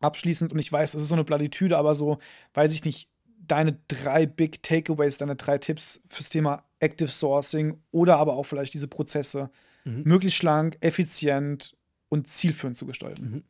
abschließend, 0.00 0.52
und 0.52 0.58
ich 0.58 0.72
weiß, 0.72 0.92
das 0.92 1.02
ist 1.02 1.08
so 1.08 1.14
eine 1.14 1.24
Plattitüde, 1.24 1.76
aber 1.76 1.94
so, 1.94 2.18
weiß 2.54 2.72
ich 2.72 2.84
nicht, 2.84 3.10
deine 3.48 3.78
drei 3.88 4.26
Big 4.26 4.62
Takeaways, 4.62 5.18
deine 5.18 5.36
drei 5.36 5.58
Tipps 5.58 6.02
fürs 6.08 6.28
Thema 6.30 6.64
Active 6.80 7.08
Sourcing 7.10 7.80
oder 7.90 8.16
aber 8.18 8.34
auch 8.34 8.44
vielleicht 8.44 8.74
diese 8.74 8.88
Prozesse 8.88 9.50
Mhm. 9.84 10.02
möglichst 10.04 10.38
schlank, 10.38 10.76
effizient 10.80 11.76
und 12.08 12.28
zielführend 12.28 12.76
zu 12.76 12.86
gestalten. 12.86 13.24
Mhm. 13.30 13.44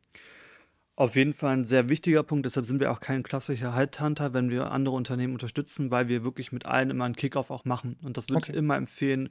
Auf 0.98 1.14
jeden 1.14 1.34
Fall 1.34 1.52
ein 1.58 1.64
sehr 1.64 1.88
wichtiger 1.90 2.22
Punkt. 2.22 2.46
Deshalb 2.46 2.64
sind 2.66 2.80
wir 2.80 2.90
auch 2.90 3.00
kein 3.00 3.22
klassischer 3.22 3.76
Headhunter, 3.76 4.32
wenn 4.32 4.48
wir 4.50 4.70
andere 4.70 4.94
Unternehmen 4.94 5.34
unterstützen, 5.34 5.90
weil 5.90 6.08
wir 6.08 6.24
wirklich 6.24 6.52
mit 6.52 6.64
allen 6.64 6.88
immer 6.90 7.04
einen 7.04 7.16
Kickoff 7.16 7.50
auch 7.50 7.64
machen. 7.66 7.96
Und 8.02 8.16
das 8.16 8.28
würde 8.30 8.38
Okay. 8.38 8.52
ich 8.52 8.58
immer 8.58 8.76
empfehlen, 8.76 9.28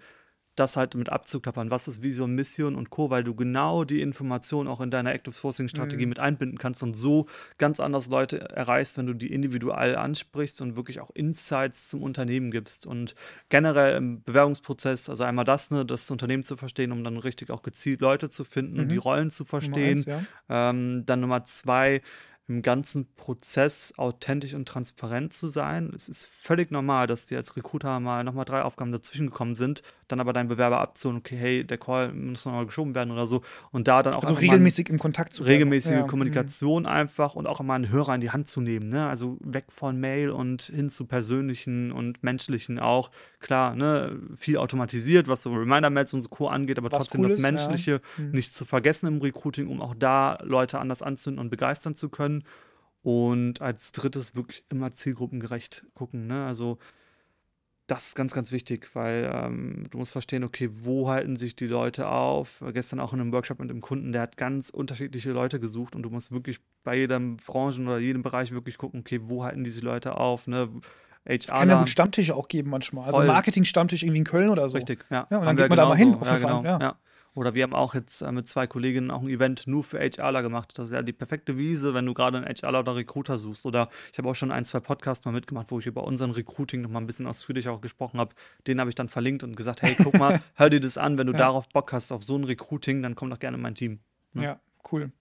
das 0.55 0.77
halt 0.77 0.95
mit 0.95 1.09
abzuklappern. 1.09 1.69
Was 1.69 1.87
ist 1.87 2.01
Vision, 2.01 2.33
Mission 2.33 2.75
und 2.75 2.89
Co., 2.89 3.09
weil 3.09 3.23
du 3.23 3.35
genau 3.35 3.83
die 3.83 4.01
Informationen 4.01 4.69
auch 4.69 4.79
in 4.81 4.89
deiner 4.91 5.13
Active 5.13 5.33
Sourcing 5.35 5.67
Strategie 5.67 6.05
Mhm. 6.05 6.09
mit 6.09 6.19
einbinden 6.19 6.57
kannst 6.57 6.81
und 6.81 6.95
so 6.95 7.27
ganz 7.57 7.79
anders 7.79 8.07
Leute 8.07 8.39
erreichst, 8.49 8.97
wenn 8.97 9.05
du 9.05 9.13
die 9.13 9.33
individuell 9.33 9.95
ansprichst 9.95 10.61
und 10.61 10.75
wirklich 10.75 11.01
auch 11.01 11.09
Insights 11.13 11.89
zum 11.89 12.01
Unternehmen 12.03 12.51
gibst. 12.51 12.85
Und 12.87 13.15
generell 13.49 13.97
im 13.97 14.23
Bewerbungsprozess, 14.23 15.09
also 15.09 15.23
einmal 15.23 15.45
das, 15.45 15.71
ne, 15.71 15.85
das 15.85 16.09
Unternehmen 16.09 16.43
zu 16.43 16.55
verstehen, 16.55 16.91
um 16.91 17.03
dann 17.03 17.17
richtig 17.17 17.51
auch 17.51 17.61
gezielt 17.61 18.01
Leute 18.01 18.29
zu 18.29 18.43
finden 18.45 18.79
und 18.79 18.85
Mhm. 18.85 18.89
die 18.89 18.97
Rollen 18.97 19.29
zu 19.29 19.43
verstehen. 19.45 19.97
eins, 19.97 20.05
ja. 20.05 20.21
Ähm, 20.49 21.03
dann 21.05 21.19
Nummer 21.19 21.43
zwei, 21.43 22.01
im 22.47 22.61
ganzen 22.61 23.07
Prozess 23.15 23.93
authentisch 23.97 24.53
und 24.53 24.67
transparent 24.67 25.33
zu 25.33 25.47
sein. 25.47 25.91
Es 25.95 26.07
ist 26.07 26.25
völlig 26.25 26.69
normal, 26.69 27.07
dass 27.07 27.25
dir 27.25 27.37
als 27.37 27.55
Recruiter 27.57 27.99
mal 27.99 28.23
nochmal 28.23 28.45
drei 28.45 28.61
Aufgaben 28.61 28.91
dazwischen 28.91 29.27
gekommen 29.27 29.55
sind, 29.55 29.81
dann 30.07 30.19
aber 30.19 30.31
dein 30.31 30.47
Bewerber 30.47 30.79
abzuholen, 30.79 31.17
okay, 31.19 31.37
hey, 31.37 31.63
der 31.63 31.79
Call 31.79 32.13
muss 32.13 32.45
nochmal 32.45 32.67
geschoben 32.67 32.93
werden 32.93 33.11
oder 33.11 33.25
so. 33.25 33.41
Und 33.71 33.87
da 33.87 34.03
dann 34.03 34.13
auch 34.13 34.23
Also 34.23 34.35
regelmäßig 34.35 34.89
im 34.89 34.99
Kontakt 34.99 35.33
zu 35.33 35.41
regelmäßige 35.43 35.93
Ja, 35.93 36.03
mhm. 36.03 36.07
Kommunikation 36.07 36.85
einfach 36.85 37.33
und 37.33 37.47
auch 37.47 37.59
immer 37.61 37.73
einen 37.73 37.89
Hörer 37.89 38.13
in 38.13 38.21
die 38.21 38.29
Hand 38.29 38.47
zu 38.47 38.61
nehmen. 38.61 38.89
Ne? 38.89 39.07
Also 39.07 39.37
weg 39.41 39.65
von 39.69 39.99
Mail 39.99 40.29
und 40.29 40.61
hin 40.61 40.89
zu 40.89 41.05
persönlichen 41.07 41.91
und 41.91 42.23
menschlichen 42.23 42.77
auch. 42.77 43.09
Klar, 43.39 43.75
ne? 43.75 44.19
viel 44.35 44.57
automatisiert, 44.57 45.27
was 45.27 45.41
so 45.41 45.51
Reminder-Mails 45.51 46.13
und 46.13 46.21
so 46.21 46.29
Co. 46.29 46.47
angeht, 46.47 46.77
aber 46.77 46.91
Was 46.91 46.99
trotzdem 46.99 47.21
cool 47.21 47.29
das 47.29 47.39
ist, 47.39 47.43
ja. 47.43 47.51
Menschliche 47.51 48.01
Mhm. 48.17 48.31
nicht 48.31 48.53
zu 48.53 48.65
vergessen 48.65 49.07
im 49.07 49.21
Recruiting, 49.21 49.67
um 49.67 49.81
auch 49.81 49.95
da 49.97 50.37
Leute 50.43 50.77
anders 50.79 51.01
anzünden 51.01 51.39
und 51.39 51.49
begeistern 51.49 51.95
zu 51.95 52.09
können. 52.09 52.34
Und 53.01 53.61
als 53.61 53.91
drittes 53.91 54.35
wirklich 54.35 54.63
immer 54.69 54.91
zielgruppengerecht 54.91 55.85
gucken. 55.93 56.27
Ne? 56.27 56.45
Also 56.45 56.79
das 57.87 58.07
ist 58.07 58.15
ganz, 58.15 58.33
ganz 58.33 58.51
wichtig, 58.51 58.89
weil 58.95 59.29
ähm, 59.31 59.83
du 59.91 59.99
musst 59.99 60.13
verstehen, 60.13 60.43
okay, 60.43 60.69
wo 60.71 61.09
halten 61.09 61.35
sich 61.35 61.55
die 61.55 61.67
Leute 61.67 62.07
auf? 62.07 62.63
Gestern 62.73 62.99
auch 62.99 63.13
in 63.13 63.21
einem 63.21 63.31
Workshop 63.31 63.59
mit 63.59 63.69
einem 63.69 63.81
Kunden, 63.81 64.11
der 64.11 64.23
hat 64.23 64.37
ganz 64.37 64.69
unterschiedliche 64.69 65.31
Leute 65.31 65.59
gesucht 65.59 65.95
und 65.95 66.01
du 66.01 66.09
musst 66.09 66.31
wirklich 66.31 66.59
bei 66.83 66.97
jedem 66.97 67.37
Branchen 67.37 67.87
oder 67.87 67.99
jedem 67.99 68.23
Bereich 68.23 68.51
wirklich 68.51 68.77
gucken, 68.77 69.01
okay, 69.01 69.19
wo 69.23 69.43
halten 69.43 69.63
diese 69.63 69.81
Leute 69.81 70.17
auf? 70.17 70.47
Ne? 70.47 70.69
Es 71.25 71.47
kann 71.47 71.69
ja 71.69 71.75
HR, 71.75 71.81
gut 71.81 71.89
Stammtische 71.89 72.35
auch 72.35 72.47
geben 72.47 72.69
manchmal. 72.71 73.05
Also 73.05 73.17
Voll. 73.17 73.27
Marketing-Stammtisch 73.27 74.03
irgendwie 74.03 74.19
in 74.19 74.25
Köln 74.25 74.49
oder 74.49 74.67
so. 74.67 74.77
richtig, 74.77 75.05
ja. 75.11 75.27
Ja, 75.29 75.39
und 75.39 75.45
dann 75.45 75.57
geht 75.57 75.69
man 75.69 75.77
da 75.77 75.87
mal 75.87 75.97
hin, 75.97 76.15
auf 76.15 76.25
Ja, 76.25 76.37
genau, 76.37 76.63
ja. 76.63 76.79
ja. 76.79 76.95
Oder 77.35 77.53
wir 77.53 77.63
haben 77.63 77.73
auch 77.73 77.93
jetzt 77.93 78.21
äh, 78.21 78.31
mit 78.31 78.47
zwei 78.47 78.65
Kolleginnen 78.65 79.11
auch 79.11 79.21
ein 79.21 79.27
Event 79.27 79.67
nur 79.67 79.83
für 79.83 79.99
HRler 79.99 80.41
gemacht. 80.41 80.77
Das 80.77 80.87
ist 80.87 80.93
ja 80.93 81.01
die 81.01 81.13
perfekte 81.13 81.57
Wiese, 81.57 81.93
wenn 81.93 82.05
du 82.05 82.13
gerade 82.13 82.37
einen 82.37 82.47
HRler 82.47 82.79
oder 82.79 82.95
Recruiter 82.95 83.37
suchst. 83.37 83.65
Oder 83.65 83.89
ich 84.11 84.17
habe 84.17 84.29
auch 84.29 84.35
schon 84.35 84.51
ein, 84.51 84.65
zwei 84.65 84.79
Podcasts 84.79 85.25
mal 85.25 85.31
mitgemacht, 85.31 85.69
wo 85.69 85.79
ich 85.79 85.85
über 85.85 86.05
unseren 86.05 86.31
Recruiting 86.31 86.81
noch 86.81 86.89
mal 86.89 86.99
ein 86.99 87.07
bisschen 87.07 87.27
ausführlich 87.27 87.67
auch 87.67 87.81
gesprochen 87.81 88.19
habe. 88.19 88.33
Den 88.67 88.79
habe 88.79 88.89
ich 88.89 88.95
dann 88.95 89.09
verlinkt 89.09 89.43
und 89.43 89.55
gesagt, 89.55 89.81
hey, 89.81 89.95
guck 90.01 90.17
mal, 90.17 90.41
hör 90.55 90.69
dir 90.69 90.79
das 90.79 90.97
an. 90.97 91.17
Wenn 91.17 91.27
du 91.27 91.33
ja. 91.33 91.39
darauf 91.39 91.67
Bock 91.69 91.91
hast, 91.91 92.11
auf 92.11 92.23
so 92.23 92.37
ein 92.37 92.45
Recruiting, 92.45 93.03
dann 93.03 93.15
komm 93.15 93.29
doch 93.29 93.39
gerne 93.39 93.57
in 93.57 93.63
mein 93.63 93.75
Team. 93.75 93.99
Ja, 94.33 94.41
ja 94.41 94.59
cool. 94.91 95.11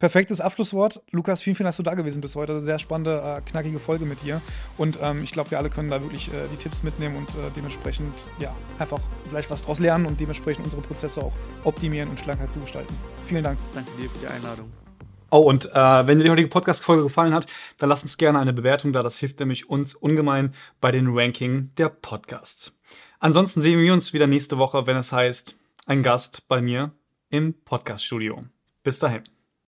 Perfektes 0.00 0.40
Abschlusswort. 0.40 1.02
Lukas, 1.10 1.42
vielen, 1.42 1.54
vielen 1.54 1.66
Dank, 1.66 1.72
dass 1.72 1.76
du 1.76 1.82
da 1.82 1.94
gewesen 1.94 2.22
bist 2.22 2.34
heute. 2.34 2.52
Eine 2.52 2.62
sehr 2.62 2.78
spannende, 2.78 3.20
äh, 3.20 3.42
knackige 3.42 3.78
Folge 3.78 4.06
mit 4.06 4.22
dir. 4.22 4.40
Und 4.78 4.98
ähm, 5.02 5.22
ich 5.22 5.30
glaube, 5.30 5.50
wir 5.50 5.58
alle 5.58 5.68
können 5.68 5.90
da 5.90 6.00
wirklich 6.00 6.28
äh, 6.28 6.48
die 6.50 6.56
Tipps 6.56 6.82
mitnehmen 6.82 7.16
und 7.16 7.28
äh, 7.28 7.50
dementsprechend 7.54 8.14
ja, 8.38 8.56
einfach 8.78 8.98
vielleicht 9.28 9.50
was 9.50 9.62
draus 9.62 9.78
lernen 9.78 10.06
und 10.06 10.18
dementsprechend 10.18 10.64
unsere 10.64 10.80
Prozesse 10.80 11.22
auch 11.22 11.34
optimieren 11.64 12.08
und 12.08 12.18
schlanker 12.18 12.50
zu 12.50 12.60
gestalten. 12.60 12.96
Vielen 13.26 13.44
Dank. 13.44 13.58
Danke 13.74 13.90
dir 14.00 14.08
für 14.08 14.18
die 14.20 14.26
Einladung. 14.26 14.72
Oh, 15.28 15.40
und 15.40 15.66
äh, 15.66 16.06
wenn 16.06 16.16
dir 16.18 16.24
die 16.24 16.30
heutige 16.30 16.48
Podcast-Folge 16.48 17.02
gefallen 17.02 17.34
hat, 17.34 17.46
dann 17.76 17.90
lass 17.90 18.02
uns 18.02 18.16
gerne 18.16 18.38
eine 18.38 18.54
Bewertung 18.54 18.94
da. 18.94 19.02
Das 19.02 19.18
hilft 19.18 19.38
nämlich 19.38 19.68
uns 19.68 19.94
ungemein 19.94 20.54
bei 20.80 20.92
den 20.92 21.08
Ranking 21.08 21.72
der 21.76 21.90
Podcasts. 21.90 22.72
Ansonsten 23.18 23.60
sehen 23.60 23.78
wir 23.78 23.92
uns 23.92 24.14
wieder 24.14 24.26
nächste 24.26 24.56
Woche, 24.56 24.86
wenn 24.86 24.96
es 24.96 25.12
heißt, 25.12 25.54
ein 25.84 26.02
Gast 26.02 26.48
bei 26.48 26.62
mir 26.62 26.92
im 27.28 27.52
Podcast-Studio. 27.52 28.44
Bis 28.82 28.98
dahin. 28.98 29.24